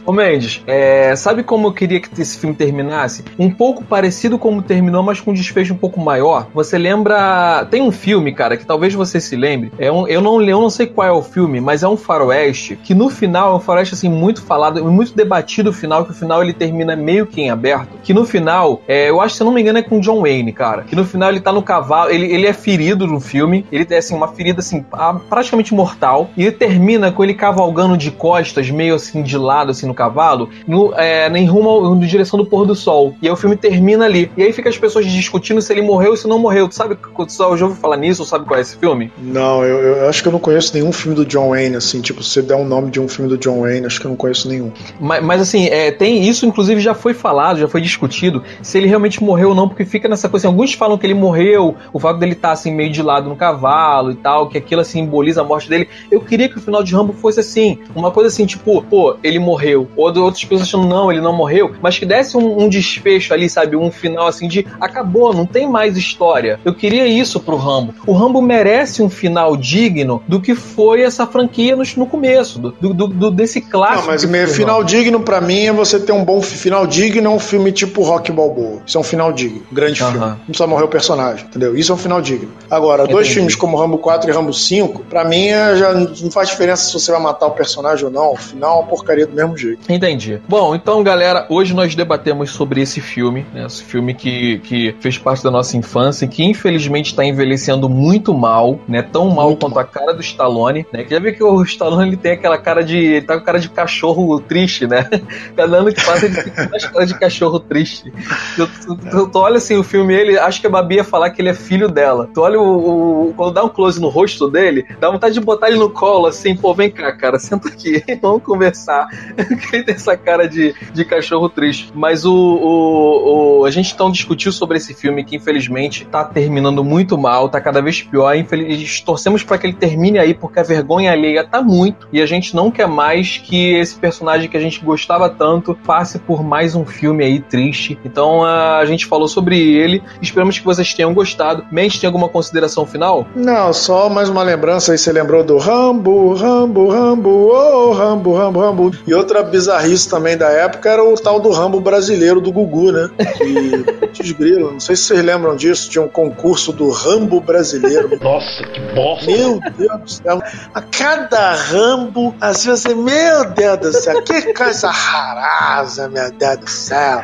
Ô 0.06 0.12
Mendes, 0.12 0.62
é, 0.66 1.14
sabe 1.16 1.42
como 1.42 1.68
eu 1.68 1.72
queria 1.72 2.00
que 2.00 2.20
esse 2.20 2.38
filme 2.38 2.54
terminasse? 2.54 3.24
Um 3.38 3.50
pouco 3.50 3.84
parecido 3.84 4.38
como 4.38 4.62
terminou, 4.62 5.02
mas 5.02 5.20
com 5.20 5.32
um 5.32 5.34
desfecho 5.34 5.74
um 5.74 5.78
pouco 5.78 6.00
maior. 6.00 6.46
Você 6.54 6.78
lembra. 6.78 7.66
Tem 7.70 7.82
um 7.82 7.92
filme, 7.92 8.32
cara, 8.32 8.56
que 8.56 8.64
talvez 8.64 8.94
você 8.94 9.20
se 9.20 9.34
lembre. 9.34 9.72
É 9.78 9.90
um, 9.90 10.06
eu, 10.06 10.20
não, 10.20 10.40
eu 10.40 10.60
não 10.60 10.70
sei 10.70 10.86
qual 10.86 11.06
é 11.06 11.12
o 11.12 11.22
filme, 11.22 11.60
mas 11.60 11.82
é 11.82 11.88
um 11.88 11.96
faroeste 11.96 12.76
que 12.76 12.94
no 12.94 13.10
final 13.10 13.51
um 13.54 13.60
faroeste 13.60 13.94
assim 13.94 14.08
muito 14.08 14.42
falado, 14.42 14.84
muito 14.84 15.14
debatido 15.14 15.70
o 15.70 15.72
final, 15.72 16.04
que 16.04 16.12
o 16.12 16.14
final 16.14 16.42
ele 16.42 16.52
termina 16.52 16.96
meio 16.96 17.26
que 17.26 17.40
em 17.40 17.50
aberto. 17.50 17.98
Que 18.02 18.12
no 18.12 18.24
final 18.24 18.80
é, 18.86 19.10
eu 19.10 19.20
acho, 19.20 19.36
se 19.36 19.42
eu 19.42 19.44
não 19.44 19.52
me 19.52 19.60
engano, 19.60 19.78
é 19.78 19.82
com 19.82 20.00
John 20.00 20.20
Wayne, 20.20 20.52
cara. 20.52 20.82
Que 20.82 20.96
no 20.96 21.04
final 21.04 21.30
ele 21.30 21.40
tá 21.40 21.52
no 21.52 21.62
cavalo, 21.62 22.10
ele, 22.10 22.26
ele 22.26 22.46
é 22.46 22.52
ferido 22.52 23.06
no 23.06 23.20
filme, 23.20 23.66
ele 23.70 23.84
tem 23.84 23.98
assim, 23.98 24.14
uma 24.14 24.28
ferida 24.28 24.60
assim, 24.60 24.84
praticamente 25.28 25.74
mortal, 25.74 26.30
e 26.36 26.42
ele 26.42 26.52
termina 26.52 27.10
com 27.12 27.22
ele 27.22 27.34
cavalgando 27.34 27.96
de 27.96 28.10
costas, 28.10 28.70
meio 28.70 28.94
assim, 28.94 29.22
de 29.22 29.36
lado, 29.36 29.70
assim, 29.70 29.86
no 29.86 29.94
cavalo, 29.94 30.48
no, 30.66 30.92
é, 30.96 31.28
em 31.28 31.46
rumo 31.46 31.94
na 31.94 32.06
direção 32.06 32.38
do 32.38 32.46
pôr 32.46 32.66
do 32.66 32.74
sol. 32.74 33.14
E 33.20 33.26
aí 33.26 33.32
o 33.32 33.36
filme 33.36 33.56
termina 33.56 34.04
ali. 34.04 34.30
E 34.36 34.42
aí 34.42 34.52
fica 34.52 34.68
as 34.68 34.78
pessoas 34.78 35.06
discutindo 35.06 35.60
se 35.60 35.72
ele 35.72 35.82
morreu 35.82 36.10
ou 36.10 36.16
se 36.16 36.26
não 36.26 36.38
morreu. 36.38 36.68
Tu 36.68 36.74
sabe, 36.74 36.96
tu 36.96 37.26
já 37.28 37.46
ouviu 37.46 37.70
falar 37.76 37.96
nisso 37.96 38.22
ou 38.22 38.26
sabe 38.26 38.44
qual 38.44 38.58
é 38.58 38.62
esse 38.62 38.76
filme? 38.76 39.12
Não, 39.18 39.64
eu, 39.64 39.78
eu, 39.78 40.08
acho 40.08 40.22
que 40.22 40.28
eu 40.28 40.32
não 40.32 40.38
conheço 40.38 40.74
nenhum 40.74 40.92
filme 40.92 41.14
do 41.14 41.24
John 41.24 41.50
Wayne, 41.50 41.76
assim, 41.76 42.00
tipo, 42.00 42.22
se 42.22 42.30
você 42.30 42.42
der 42.42 42.56
um 42.56 42.64
nome 42.64 42.90
de 42.90 43.00
um 43.00 43.08
filme 43.08 43.28
do 43.28 43.38
John 43.42 43.60
Wayne, 43.60 43.86
acho 43.86 44.00
que 44.00 44.06
eu 44.06 44.10
não 44.10 44.16
conheço 44.16 44.48
nenhum. 44.48 44.72
Mas, 44.98 45.22
mas 45.22 45.40
assim, 45.40 45.66
é, 45.66 45.90
tem 45.90 46.26
isso, 46.26 46.46
inclusive 46.46 46.80
já 46.80 46.94
foi 46.94 47.12
falado, 47.12 47.58
já 47.58 47.68
foi 47.68 47.80
discutido, 47.80 48.42
se 48.62 48.78
ele 48.78 48.86
realmente 48.86 49.22
morreu 49.22 49.50
ou 49.50 49.54
não, 49.54 49.68
porque 49.68 49.84
fica 49.84 50.08
nessa 50.08 50.28
coisa 50.28 50.46
assim, 50.46 50.54
alguns 50.54 50.72
falam 50.72 50.96
que 50.96 51.06
ele 51.06 51.14
morreu, 51.14 51.76
o 51.92 51.98
fato 51.98 52.18
dele 52.18 52.32
estar 52.32 52.48
tá, 52.48 52.54
assim 52.54 52.72
meio 52.72 52.90
de 52.90 53.02
lado 53.02 53.28
no 53.28 53.36
cavalo 53.36 54.10
e 54.10 54.14
tal, 54.14 54.48
que 54.48 54.56
aquilo 54.56 54.80
assim 54.80 55.02
simboliza 55.02 55.40
a 55.40 55.44
morte 55.44 55.68
dele. 55.68 55.88
Eu 56.10 56.20
queria 56.20 56.48
que 56.48 56.58
o 56.58 56.60
final 56.60 56.82
de 56.82 56.94
Rambo 56.94 57.12
fosse 57.12 57.40
assim, 57.40 57.78
uma 57.94 58.10
coisa 58.10 58.28
assim, 58.28 58.46
tipo, 58.46 58.82
pô, 58.82 59.16
ele 59.22 59.38
morreu. 59.38 59.88
Ou 59.96 60.06
outras 60.18 60.44
pessoas 60.44 60.62
achando, 60.62 60.86
não, 60.86 61.10
ele 61.10 61.20
não 61.20 61.32
morreu, 61.32 61.72
mas 61.82 61.98
que 61.98 62.06
desse 62.06 62.36
um, 62.36 62.62
um 62.62 62.68
desfecho 62.68 63.34
ali, 63.34 63.48
sabe, 63.48 63.76
um 63.76 63.90
final 63.90 64.26
assim 64.26 64.46
de 64.46 64.66
acabou, 64.80 65.34
não 65.34 65.46
tem 65.46 65.68
mais 65.68 65.96
história. 65.96 66.60
Eu 66.64 66.74
queria 66.74 67.06
isso 67.06 67.40
pro 67.40 67.56
Rambo. 67.56 67.94
O 68.06 68.12
Rambo 68.12 68.40
merece 68.40 69.02
um 69.02 69.10
final 69.10 69.56
digno 69.56 70.22
do 70.28 70.40
que 70.40 70.54
foi 70.54 71.02
essa 71.02 71.26
franquia 71.26 71.74
no, 71.74 71.82
no 71.96 72.06
começo, 72.06 72.58
do, 72.58 72.70
do, 72.72 73.06
do, 73.06 73.30
desse 73.32 73.60
clássico. 73.60 74.00
Não, 74.00 74.06
mas 74.06 74.54
final 74.54 74.84
digno 74.84 75.20
para 75.20 75.40
mim 75.40 75.66
é 75.66 75.72
você 75.72 75.98
ter 75.98 76.12
um 76.12 76.24
bom 76.24 76.40
final 76.42 76.86
digno, 76.86 77.26
é 77.26 77.30
um 77.30 77.38
filme 77.38 77.72
tipo 77.72 78.02
Rock 78.02 78.30
Balboa. 78.32 78.80
Isso 78.86 78.96
é 78.96 79.00
um 79.00 79.04
final 79.04 79.32
digno. 79.32 79.62
Um 79.70 79.74
grande 79.74 79.98
filme. 79.98 80.18
Não 80.18 80.36
precisa 80.46 80.66
morrer 80.66 80.84
o 80.84 80.88
personagem, 80.88 81.46
entendeu? 81.46 81.76
Isso 81.76 81.92
é 81.92 81.94
um 81.94 81.98
final 81.98 82.20
digno. 82.20 82.50
Agora, 82.70 83.02
Entendi. 83.02 83.14
dois 83.14 83.28
filmes 83.28 83.54
como 83.54 83.76
Rambo 83.76 83.98
4 83.98 84.30
e 84.30 84.32
Rambo 84.32 84.52
5, 84.52 85.04
pra 85.04 85.24
mim 85.24 85.48
é, 85.48 85.76
já 85.76 85.92
não 85.94 86.30
faz 86.30 86.48
diferença 86.48 86.84
se 86.84 86.92
você 86.92 87.10
vai 87.10 87.20
matar 87.20 87.46
o 87.46 87.52
personagem 87.52 88.04
ou 88.04 88.10
não. 88.10 88.32
O 88.32 88.36
final 88.36 88.78
é 88.78 88.80
uma 88.80 88.88
porcaria 88.88 89.26
do 89.26 89.34
mesmo 89.34 89.56
jeito. 89.56 89.92
Entendi. 89.92 90.40
Bom, 90.48 90.74
então, 90.74 91.02
galera, 91.02 91.46
hoje 91.48 91.74
nós 91.74 91.94
debatemos 91.94 92.50
sobre 92.50 92.80
esse 92.80 93.00
filme, 93.00 93.46
né? 93.52 93.66
Esse 93.66 93.82
filme 93.82 94.14
que, 94.14 94.58
que 94.60 94.94
fez 95.00 95.18
parte 95.18 95.42
da 95.42 95.50
nossa 95.50 95.76
infância 95.76 96.24
e 96.24 96.28
que 96.28 96.44
infelizmente 96.44 97.06
está 97.06 97.24
envelhecendo 97.24 97.88
muito 97.88 98.34
mal, 98.34 98.78
né? 98.88 99.02
Tão 99.02 99.30
mal 99.30 99.48
muito 99.48 99.60
quanto 99.60 99.74
mal. 99.74 99.84
a 99.84 99.86
cara 99.86 100.12
do 100.12 100.20
Stallone, 100.20 100.86
né? 100.92 101.04
Que 101.04 101.10
já 101.10 101.20
viu 101.20 101.34
que 101.34 101.42
o 101.42 101.62
Stallone 101.62 102.08
ele 102.08 102.16
tem 102.16 102.32
aquela 102.32 102.58
cara 102.58 102.82
de. 102.82 103.11
Ele 103.12 103.26
tá 103.26 103.38
com 103.38 103.44
cara 103.44 103.58
de 103.58 103.68
cachorro 103.68 104.40
triste, 104.40 104.86
né? 104.86 105.08
Cada 105.56 105.76
ano 105.76 105.92
que 105.92 106.04
passa 106.04 106.26
ele 106.26 106.42
tem 106.42 106.66
uma 106.66 106.78
cara 106.78 107.06
de 107.06 107.18
cachorro 107.18 107.60
triste. 107.60 108.12
Tu, 108.56 109.28
tu, 109.28 109.38
olha 109.38 109.56
assim 109.56 109.76
o 109.76 109.82
filme, 109.82 110.14
ele 110.14 110.38
acho 110.38 110.60
que 110.60 110.66
a 110.66 110.70
Babi 110.70 110.96
ia 110.96 111.04
falar 111.04 111.30
que 111.30 111.40
ele 111.40 111.48
é 111.48 111.54
filho 111.54 111.88
dela. 111.88 112.28
Tu 112.32 112.40
olha 112.40 112.60
o, 112.60 113.28
o, 113.28 113.34
Quando 113.34 113.54
dá 113.54 113.64
um 113.64 113.68
close 113.68 114.00
no 114.00 114.08
rosto 114.08 114.48
dele, 114.48 114.86
dá 115.00 115.10
vontade 115.10 115.34
de 115.34 115.40
botar 115.40 115.68
ele 115.68 115.78
no 115.78 115.90
colo, 115.90 116.26
assim, 116.26 116.56
pô, 116.56 116.74
vem 116.74 116.90
cá, 116.90 117.12
cara, 117.12 117.38
senta 117.38 117.68
aqui, 117.68 118.02
vamos 118.20 118.42
conversar. 118.42 119.08
ele 119.72 119.84
tem 119.84 119.94
essa 119.94 120.16
cara 120.16 120.48
de, 120.48 120.74
de 120.92 121.04
cachorro 121.04 121.48
triste. 121.48 121.92
Mas 121.94 122.24
o, 122.24 122.32
o, 122.32 123.60
o, 123.60 123.64
A 123.64 123.70
gente 123.70 123.92
então 123.92 124.10
discutiu 124.10 124.52
sobre 124.52 124.76
esse 124.76 124.94
filme 124.94 125.24
que, 125.24 125.36
infelizmente, 125.36 126.04
tá 126.04 126.24
terminando 126.24 126.82
muito 126.84 127.16
mal, 127.18 127.48
tá 127.48 127.60
cada 127.60 127.80
vez 127.80 128.02
pior. 128.02 128.34
Infeliz... 128.34 129.00
Torcemos 129.00 129.42
para 129.42 129.58
que 129.58 129.66
ele 129.66 129.74
termine 129.74 130.18
aí, 130.18 130.34
porque 130.34 130.60
a 130.60 130.62
vergonha 130.62 131.12
alheia 131.12 131.44
tá 131.44 131.62
muito. 131.62 132.08
E 132.12 132.20
a 132.20 132.26
gente 132.26 132.54
não 132.54 132.70
quer 132.70 132.86
mais 132.86 133.01
que 133.44 133.74
esse 133.74 133.96
personagem 133.96 134.48
que 134.48 134.56
a 134.56 134.60
gente 134.60 134.80
gostava 134.84 135.28
tanto 135.28 135.74
passe 135.74 136.18
por 136.18 136.42
mais 136.42 136.74
um 136.74 136.84
filme 136.84 137.24
aí 137.24 137.40
triste. 137.40 137.98
Então, 138.04 138.44
a 138.44 138.84
gente 138.84 139.06
falou 139.06 139.26
sobre 139.26 139.58
ele. 139.58 140.02
Esperamos 140.20 140.58
que 140.58 140.64
vocês 140.64 140.94
tenham 140.94 141.12
gostado. 141.12 141.64
Mente, 141.70 142.00
tem 142.00 142.06
alguma 142.06 142.28
consideração 142.28 142.86
final? 142.86 143.26
Não, 143.34 143.72
só 143.72 144.08
mais 144.08 144.28
uma 144.28 144.42
lembrança 144.42 144.92
aí. 144.92 144.98
Você 144.98 145.12
lembrou 145.12 145.42
do 145.42 145.58
Rambo, 145.58 146.34
Rambo, 146.34 146.88
Rambo, 146.88 147.30
oh, 147.30 147.92
Rambo, 147.92 148.34
Rambo, 148.34 148.60
Rambo. 148.60 148.92
E 149.06 149.12
outra 149.14 149.42
bizarrice 149.42 150.08
também 150.08 150.36
da 150.36 150.48
época 150.48 150.88
era 150.88 151.04
o 151.04 151.14
tal 151.14 151.40
do 151.40 151.50
Rambo 151.50 151.80
brasileiro 151.80 152.40
do 152.40 152.52
Gugu, 152.52 152.92
né? 152.92 153.10
Que 153.36 154.12
desgrilo. 154.22 154.72
Não 154.72 154.80
sei 154.80 154.96
se 154.96 155.04
vocês 155.04 155.24
lembram 155.24 155.56
disso. 155.56 155.90
Tinha 155.90 156.02
um 156.02 156.08
concurso 156.08 156.72
do 156.72 156.90
Rambo 156.90 157.40
brasileiro. 157.40 158.10
Nossa, 158.20 158.62
que 158.64 158.80
bosta! 158.94 159.26
Meu 159.26 159.60
Deus 159.76 160.00
do 160.00 160.10
céu. 160.10 160.42
A 160.74 160.80
cada 160.80 161.54
Rambo, 161.54 162.34
assim 162.40 162.70
você, 162.92 162.94
meu 162.94 163.44
Deus 163.50 163.78
do 163.78 163.92
céu, 163.92 164.22
que 164.22 164.54
coisa 164.54 164.90
rarasa, 164.90 166.08
meu 166.08 166.30
Deus 166.32 166.56
do 166.58 166.70
céu. 166.70 167.22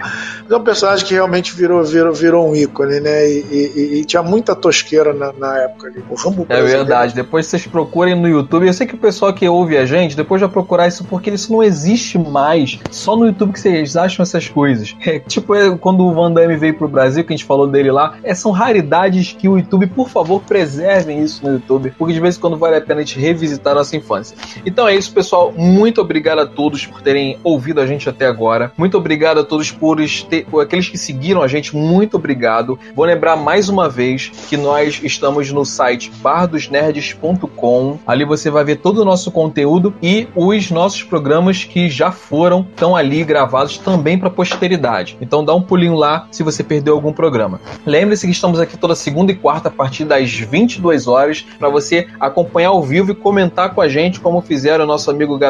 É 0.50 0.56
um 0.56 0.64
personagem 0.64 1.04
que 1.04 1.12
realmente 1.12 1.54
virou, 1.54 1.84
virou, 1.84 2.12
virou 2.12 2.48
um 2.48 2.56
ícone, 2.56 3.00
né? 3.00 3.28
E, 3.28 3.46
e, 3.50 4.00
e 4.00 4.04
tinha 4.04 4.22
muita 4.22 4.54
tosqueira 4.54 5.12
na, 5.12 5.32
na, 5.32 5.58
época 5.58 5.88
ali. 5.88 6.02
O 6.08 6.14
Rambo 6.14 6.46
É 6.48 6.62
verdade. 6.62 7.14
Depois 7.14 7.46
vocês 7.46 7.66
procurem 7.66 8.14
no 8.14 8.26
YouTube. 8.26 8.66
Eu 8.66 8.72
sei 8.72 8.86
que 8.86 8.94
o 8.94 8.98
pessoal 8.98 9.32
que 9.34 9.46
ouve 9.46 9.76
a 9.76 9.84
gente, 9.84 10.16
depois 10.16 10.40
vai 10.40 10.48
procurar 10.50 10.88
isso 10.88 11.04
porque 11.04 11.30
isso 11.30 11.52
não 11.52 11.62
existe 11.62 12.18
mais. 12.18 12.78
Só 12.90 13.14
no 13.14 13.26
YouTube 13.26 13.52
que 13.52 13.60
vocês 13.60 13.96
acham 13.96 14.22
essas 14.22 14.48
coisas. 14.48 14.96
É, 15.04 15.18
tipo, 15.18 15.54
é, 15.54 15.76
quando 15.76 16.04
o 16.04 16.14
Van 16.14 16.32
Damme 16.32 16.56
veio 16.56 16.74
pro 16.74 16.88
Brasil, 16.88 17.24
que 17.24 17.32
a 17.32 17.36
gente 17.36 17.46
falou 17.46 17.66
dele 17.66 17.90
lá, 17.90 18.16
é, 18.22 18.34
são 18.34 18.50
raridades 18.50 19.32
que 19.38 19.48
o 19.48 19.58
YouTube, 19.58 19.86
por 19.88 20.08
favor, 20.08 20.40
preservem 20.42 21.22
isso 21.22 21.44
no 21.44 21.52
YouTube, 21.52 21.92
porque 21.98 22.12
de 22.12 22.20
vez 22.20 22.36
em 22.36 22.40
quando 22.40 22.56
vale 22.56 22.76
a 22.76 22.80
pena 22.80 23.00
a 23.00 23.04
gente 23.04 23.18
revisitar 23.18 23.72
a 23.72 23.76
nossa 23.76 23.96
infância. 23.96 24.36
Então 24.64 24.88
é 24.88 24.94
isso, 24.94 25.12
pessoal. 25.12 25.52
Muito 25.58 26.00
obrigado 26.00 26.38
a 26.38 26.46
todos 26.46 26.86
por 26.86 27.02
terem 27.02 27.36
ouvido 27.42 27.80
a 27.80 27.86
gente 27.86 28.08
até 28.08 28.26
agora. 28.26 28.70
Muito 28.78 28.96
obrigado 28.96 29.40
a 29.40 29.44
todos 29.44 29.72
por, 29.72 29.98
ter, 30.30 30.46
por 30.46 30.60
aqueles 30.60 30.88
que 30.88 30.96
seguiram 30.96 31.42
a 31.42 31.48
gente, 31.48 31.74
muito 31.74 32.16
obrigado. 32.16 32.78
Vou 32.94 33.04
lembrar 33.04 33.34
mais 33.34 33.68
uma 33.68 33.88
vez 33.88 34.30
que 34.48 34.56
nós 34.56 35.00
estamos 35.02 35.50
no 35.50 35.64
site 35.64 36.12
bardosnerds.com. 36.22 37.98
Ali 38.06 38.24
você 38.24 38.50
vai 38.50 38.62
ver 38.62 38.76
todo 38.76 39.02
o 39.02 39.04
nosso 39.04 39.32
conteúdo 39.32 39.92
e 40.00 40.28
os 40.36 40.70
nossos 40.70 41.02
programas 41.02 41.64
que 41.64 41.90
já 41.90 42.12
foram, 42.12 42.60
estão 42.60 42.94
ali 42.94 43.24
gravados 43.24 43.78
também 43.78 44.16
para 44.16 44.30
posteridade. 44.30 45.18
Então 45.20 45.44
dá 45.44 45.52
um 45.56 45.62
pulinho 45.62 45.96
lá 45.96 46.28
se 46.30 46.44
você 46.44 46.62
perdeu 46.62 46.94
algum 46.94 47.12
programa. 47.12 47.60
Lembre-se 47.84 48.28
que 48.28 48.32
estamos 48.32 48.60
aqui 48.60 48.76
toda 48.76 48.94
segunda 48.94 49.32
e 49.32 49.34
quarta 49.34 49.70
a 49.70 49.72
partir 49.72 50.04
das 50.04 50.32
22 50.34 51.08
horas 51.08 51.44
para 51.58 51.68
você 51.68 52.06
acompanhar 52.20 52.68
ao 52.68 52.80
vivo 52.80 53.10
e 53.10 53.14
comentar 53.16 53.74
com 53.74 53.80
a 53.80 53.88
gente 53.88 54.20
como 54.20 54.40
fizeram 54.40 54.84
o 54.84 54.86
nosso 54.86 55.10
amigo 55.10 55.36
Gabriel, 55.36 55.47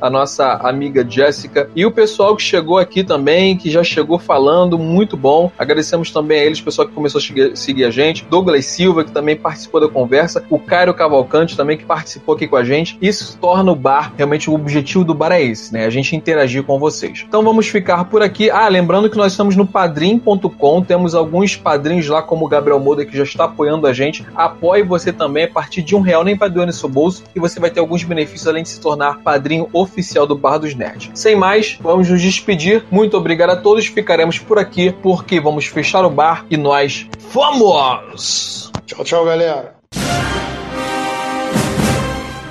a 0.00 0.10
nossa 0.10 0.54
amiga 0.54 1.04
Jéssica 1.08 1.68
e 1.74 1.84
o 1.84 1.90
pessoal 1.90 2.36
que 2.36 2.42
chegou 2.42 2.78
aqui 2.78 3.02
também, 3.02 3.56
que 3.56 3.70
já 3.70 3.82
chegou 3.82 4.18
falando 4.18 4.78
muito 4.78 5.16
bom. 5.16 5.50
Agradecemos 5.58 6.10
também 6.10 6.40
a 6.40 6.44
eles, 6.44 6.60
pessoal 6.60 6.88
que 6.88 6.94
começou 6.94 7.20
a 7.20 7.56
seguir 7.56 7.84
a 7.84 7.90
gente. 7.90 8.24
Douglas 8.24 8.66
Silva, 8.66 9.04
que 9.04 9.12
também 9.12 9.36
participou 9.36 9.80
da 9.80 9.88
conversa. 9.88 10.44
O 10.50 10.58
Cairo 10.58 10.94
Cavalcante 10.94 11.56
também, 11.56 11.76
que 11.76 11.84
participou 11.84 12.34
aqui 12.34 12.46
com 12.46 12.56
a 12.56 12.64
gente. 12.64 12.96
Isso 13.00 13.36
torna 13.40 13.72
o 13.72 13.76
bar, 13.76 14.12
realmente 14.16 14.48
o 14.48 14.54
objetivo 14.54 15.04
do 15.04 15.14
bar 15.14 15.32
é 15.32 15.42
esse, 15.42 15.72
né? 15.72 15.84
A 15.84 15.90
gente 15.90 16.16
interagir 16.16 16.62
com 16.62 16.78
vocês. 16.78 17.24
Então 17.26 17.42
vamos 17.42 17.68
ficar 17.68 18.04
por 18.06 18.22
aqui. 18.22 18.50
Ah, 18.50 18.68
lembrando 18.68 19.10
que 19.10 19.16
nós 19.16 19.32
estamos 19.32 19.56
no 19.56 19.66
padrim.com, 19.66 20.82
temos 20.82 21.14
alguns 21.14 21.56
padrinhos 21.56 22.08
lá, 22.08 22.22
como 22.22 22.46
o 22.46 22.48
Gabriel 22.48 22.80
Moda, 22.80 23.04
que 23.04 23.16
já 23.16 23.24
está 23.24 23.44
apoiando 23.44 23.86
a 23.86 23.92
gente. 23.92 24.24
Apoie 24.34 24.82
você 24.82 25.12
também 25.12 25.44
a 25.44 25.48
partir 25.48 25.82
de 25.82 25.94
um 25.94 26.00
real, 26.00 26.24
nem 26.24 26.36
para 26.36 26.48
doer 26.48 26.66
no 26.66 26.72
seu 26.72 26.88
bolso, 26.88 27.24
e 27.34 27.40
você 27.40 27.60
vai 27.60 27.70
ter 27.70 27.80
alguns 27.80 28.04
benefícios 28.04 28.46
além 28.46 28.62
de 28.62 28.68
se 28.68 28.80
tornar 28.80 29.20
padrinho 29.24 29.68
oficial 29.72 30.26
do 30.26 30.36
Bar 30.36 30.58
dos 30.58 30.74
Nerds. 30.74 31.10
Sem 31.14 31.34
mais, 31.34 31.78
vamos 31.80 32.08
nos 32.10 32.20
despedir. 32.20 32.84
Muito 32.90 33.16
obrigado 33.16 33.50
a 33.50 33.56
todos, 33.56 33.86
ficaremos 33.86 34.38
por 34.38 34.58
aqui 34.58 34.92
porque 35.02 35.40
vamos 35.40 35.66
fechar 35.66 36.04
o 36.04 36.10
bar 36.10 36.44
e 36.50 36.56
nós 36.56 37.08
fomos! 37.30 38.70
Tchau, 38.86 39.04
tchau, 39.04 39.24
galera. 39.24 39.74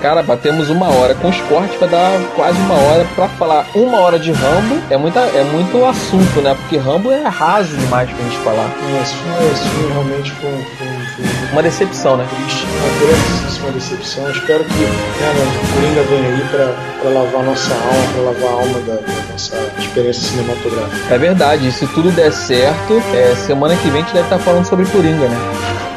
Cara, 0.03 0.21
batemos 0.21 0.69
uma 0.69 0.89
hora. 0.89 1.15
Com 1.15 1.29
os 1.29 1.39
cortes 1.43 1.79
vai 1.79 1.87
dar 1.87 2.19
quase 2.35 2.59
uma 2.59 2.73
hora. 2.73 3.07
Pra 3.15 3.29
falar 3.29 3.65
uma 3.73 3.99
hora 3.99 4.19
de 4.19 4.33
Rambo 4.33 4.77
é, 4.89 4.97
muita, 4.97 5.21
é 5.21 5.45
muito 5.45 5.85
assunto, 5.85 6.41
né? 6.41 6.53
Porque 6.59 6.75
Rambo 6.75 7.09
é 7.09 7.23
raso 7.25 7.73
demais 7.77 8.09
pra 8.09 8.21
gente 8.21 8.37
falar. 8.39 8.69
Esse 9.01 9.13
filme, 9.13 9.51
esse 9.53 9.69
filme 9.69 9.93
realmente 9.93 10.31
foi, 10.31 10.51
foi, 10.77 10.87
foi 11.15 11.51
Uma 11.53 11.63
decepção, 11.63 12.17
né? 12.17 12.27
triste, 12.35 12.65
uma 12.65 12.99
grandíssima 12.99 13.71
decepção. 13.71 14.29
Espero 14.29 14.65
que 14.65 14.73
né, 14.73 15.33
o 15.63 15.73
Coringa 15.73 16.03
venha 16.03 16.35
aí 16.35 16.47
pra, 16.51 16.73
pra 17.01 17.09
lavar 17.09 17.43
nossa 17.43 17.73
alma, 17.73 18.11
pra 18.11 18.21
lavar 18.23 18.59
a 18.59 18.61
alma 18.61 18.79
da, 18.81 18.95
da 18.95 19.31
nossa 19.31 19.55
experiência 19.79 20.23
cinematográfica. 20.23 21.13
É 21.13 21.17
verdade. 21.17 21.71
Se 21.71 21.87
tudo 21.87 22.11
der 22.11 22.33
certo, 22.33 23.01
é, 23.13 23.33
semana 23.35 23.73
que 23.77 23.89
vem 23.89 24.01
a 24.01 24.03
gente 24.03 24.13
deve 24.13 24.25
estar 24.25 24.39
falando 24.39 24.65
sobre 24.65 24.85
Coringa, 24.87 25.29
né? 25.29 25.37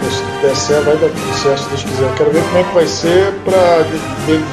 Se 0.04 0.46
der 0.46 0.54
certo, 0.56 0.84
vai 0.84 0.96
dar 0.96 1.08
tudo 1.08 1.42
certo 1.42 1.58
se 1.62 1.68
Deus 1.68 1.82
quiser. 1.84 2.14
Quero 2.16 2.30
ver 2.30 2.42
como 2.44 2.58
é 2.58 2.62
que 2.64 2.74
vai 2.74 2.86
ser 2.86 3.32
pra 3.44 3.84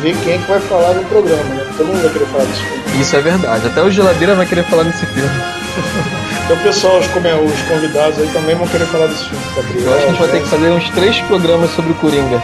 ver 0.02 0.16
quem 0.24 0.34
é 0.34 0.38
que 0.38 0.50
vai 0.50 0.60
falar 0.62 0.94
no 0.94 1.04
programa, 1.06 1.44
né? 1.44 1.66
Todo 1.78 1.88
mundo 1.88 2.02
vai 2.02 2.12
querer 2.14 2.26
falar 2.28 2.44
desse 2.46 2.62
filme. 2.62 3.02
Isso 3.02 3.16
é 3.16 3.22
verdade. 3.22 3.68
Até 3.68 3.82
o 3.82 3.92
Geladeira 3.92 4.36
vai 4.36 4.46
querer 4.46 4.64
falar 4.66 4.84
nesse 4.84 5.06
filme. 5.06 5.30
Então, 6.46 6.58
pessoal, 6.58 7.00
os, 7.00 7.08
come- 7.08 7.32
os 7.32 7.62
convidados 7.70 8.20
aí 8.20 8.30
também 8.34 8.54
vão 8.54 8.68
querer 8.68 8.86
falar 8.88 9.08
desse 9.08 9.24
filme. 9.30 9.42
Gabriel, 9.56 9.86
Eu 9.86 9.94
acho 9.94 10.02
que 10.02 10.04
a 10.04 10.10
gente 10.12 10.20
vai 10.20 10.28
ter 10.28 10.42
que 10.42 10.50
fazer 10.50 10.70
uns 10.72 10.90
três 10.90 11.20
programas 11.22 11.72
sobre 11.72 11.92
o 11.94 11.96
Coringa. 11.96 12.38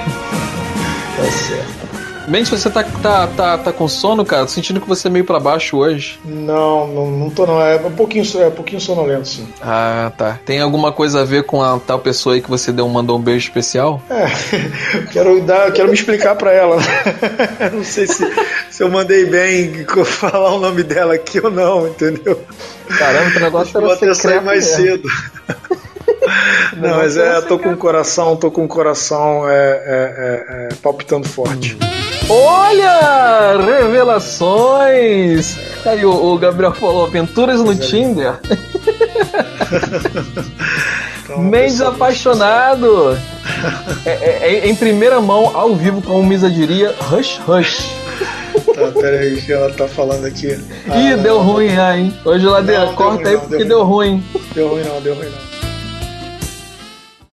Tá 1.18 1.24
certo. 1.24 1.79
Bem, 2.30 2.46
se 2.46 2.52
você 2.52 2.70
tá, 2.70 2.84
tá, 2.84 3.28
tá, 3.28 3.58
tá 3.58 3.74
com 3.74 3.88
sono, 3.88 4.24
cara, 4.24 4.46
tô 4.46 4.52
sentindo 4.52 4.80
que 4.80 4.88
você 4.88 5.08
é 5.08 5.12
meio 5.12 5.26
pra 5.26 5.40
baixo 5.40 5.78
hoje. 5.78 6.20
Não, 6.24 6.88
não, 6.88 7.10
não 7.10 7.30
tô 7.32 7.48
não. 7.48 7.60
É 7.60 7.76
um 7.78 7.92
pouquinho, 7.92 8.24
é 8.40 8.48
um 8.48 8.52
pouquinho 8.52 8.80
sonolento, 8.80 9.28
sim. 9.28 9.48
Ah, 9.60 10.12
tá. 10.16 10.40
Tem 10.46 10.62
alguma 10.62 10.92
coisa 10.92 11.22
a 11.22 11.26
ver 11.26 11.44
com 11.44 11.64
a 11.64 11.80
tal 11.80 11.98
pessoa 11.98 12.36
aí 12.36 12.42
que 12.42 12.50
você 12.50 12.72
deu, 12.72 12.88
mandou 12.88 13.18
um 13.18 13.22
beijo 13.22 13.48
especial? 13.48 14.00
É, 14.12 14.28
quero, 15.12 15.42
dar, 15.42 15.72
quero 15.72 15.88
me 15.88 15.96
explicar 15.96 16.36
pra 16.36 16.54
ela. 16.54 16.78
Não 17.74 17.84
sei 17.84 18.06
se, 18.06 18.24
se 18.70 18.84
eu 18.84 18.92
mandei 18.92 19.26
bem 19.26 19.84
falar 20.06 20.54
o 20.54 20.60
nome 20.60 20.84
dela 20.84 21.16
aqui 21.16 21.40
ou 21.44 21.50
não, 21.50 21.88
entendeu? 21.88 22.40
Caramba, 22.96 23.32
que 23.32 23.40
negócio 23.40 23.74
Vou 23.74 23.90
era 23.90 23.94
até 23.96 24.14
sair 24.14 24.42
mais 24.42 24.66
cedo. 24.66 25.10
Não, 26.78 26.98
mas 26.98 27.18
é, 27.18 27.42
tô 27.42 27.58
com 27.58 27.72
o 27.72 27.78
coração, 27.78 28.36
tô 28.36 28.52
com 28.52 28.66
o 28.66 28.68
coração 28.68 29.50
é, 29.50 29.54
é, 29.54 29.76
é, 29.88 30.68
é, 30.68 30.76
palpitando 30.82 31.28
forte. 31.28 31.76
Olha! 32.30 33.58
Revelações! 33.66 35.58
Aí 35.86 36.06
o, 36.06 36.12
o 36.34 36.38
Gabriel 36.38 36.74
falou, 36.74 37.06
aventuras 37.06 37.60
no 37.62 37.76
Tinder. 37.76 38.36
Mês 41.38 41.82
apaixonado! 41.82 43.18
É, 44.06 44.12
é- 44.12 44.60
é 44.62 44.68
em 44.70 44.76
primeira 44.76 45.20
mão, 45.20 45.52
ao 45.56 45.76
vivo, 45.76 46.02
como 46.02 46.24
Misa 46.24 46.50
diria, 46.50 46.96
Rush 47.00 47.40
Rush. 47.48 47.90
Tá, 48.76 48.92
pera 49.00 49.20
aí 49.20 49.42
que 49.42 49.52
ela 49.52 49.70
tá 49.72 49.88
falando 49.88 50.26
aqui. 50.26 50.48
Ih, 50.48 51.14
Ah, 51.14 51.18
deu 51.18 51.40
ruim, 51.40 51.76
ah, 51.78 51.98
hein? 51.98 52.14
Não, 52.26 52.64
deu 52.64 52.94
corta 52.94 53.30
aí 53.30 53.38
porque 53.38 53.64
deu 53.64 53.84
ruim. 53.84 54.24
Deu 54.54 54.70
ruim 54.70 54.84
não, 54.84 55.02
deu 55.02 55.16
ruim 55.16 55.30
não. 55.30 55.49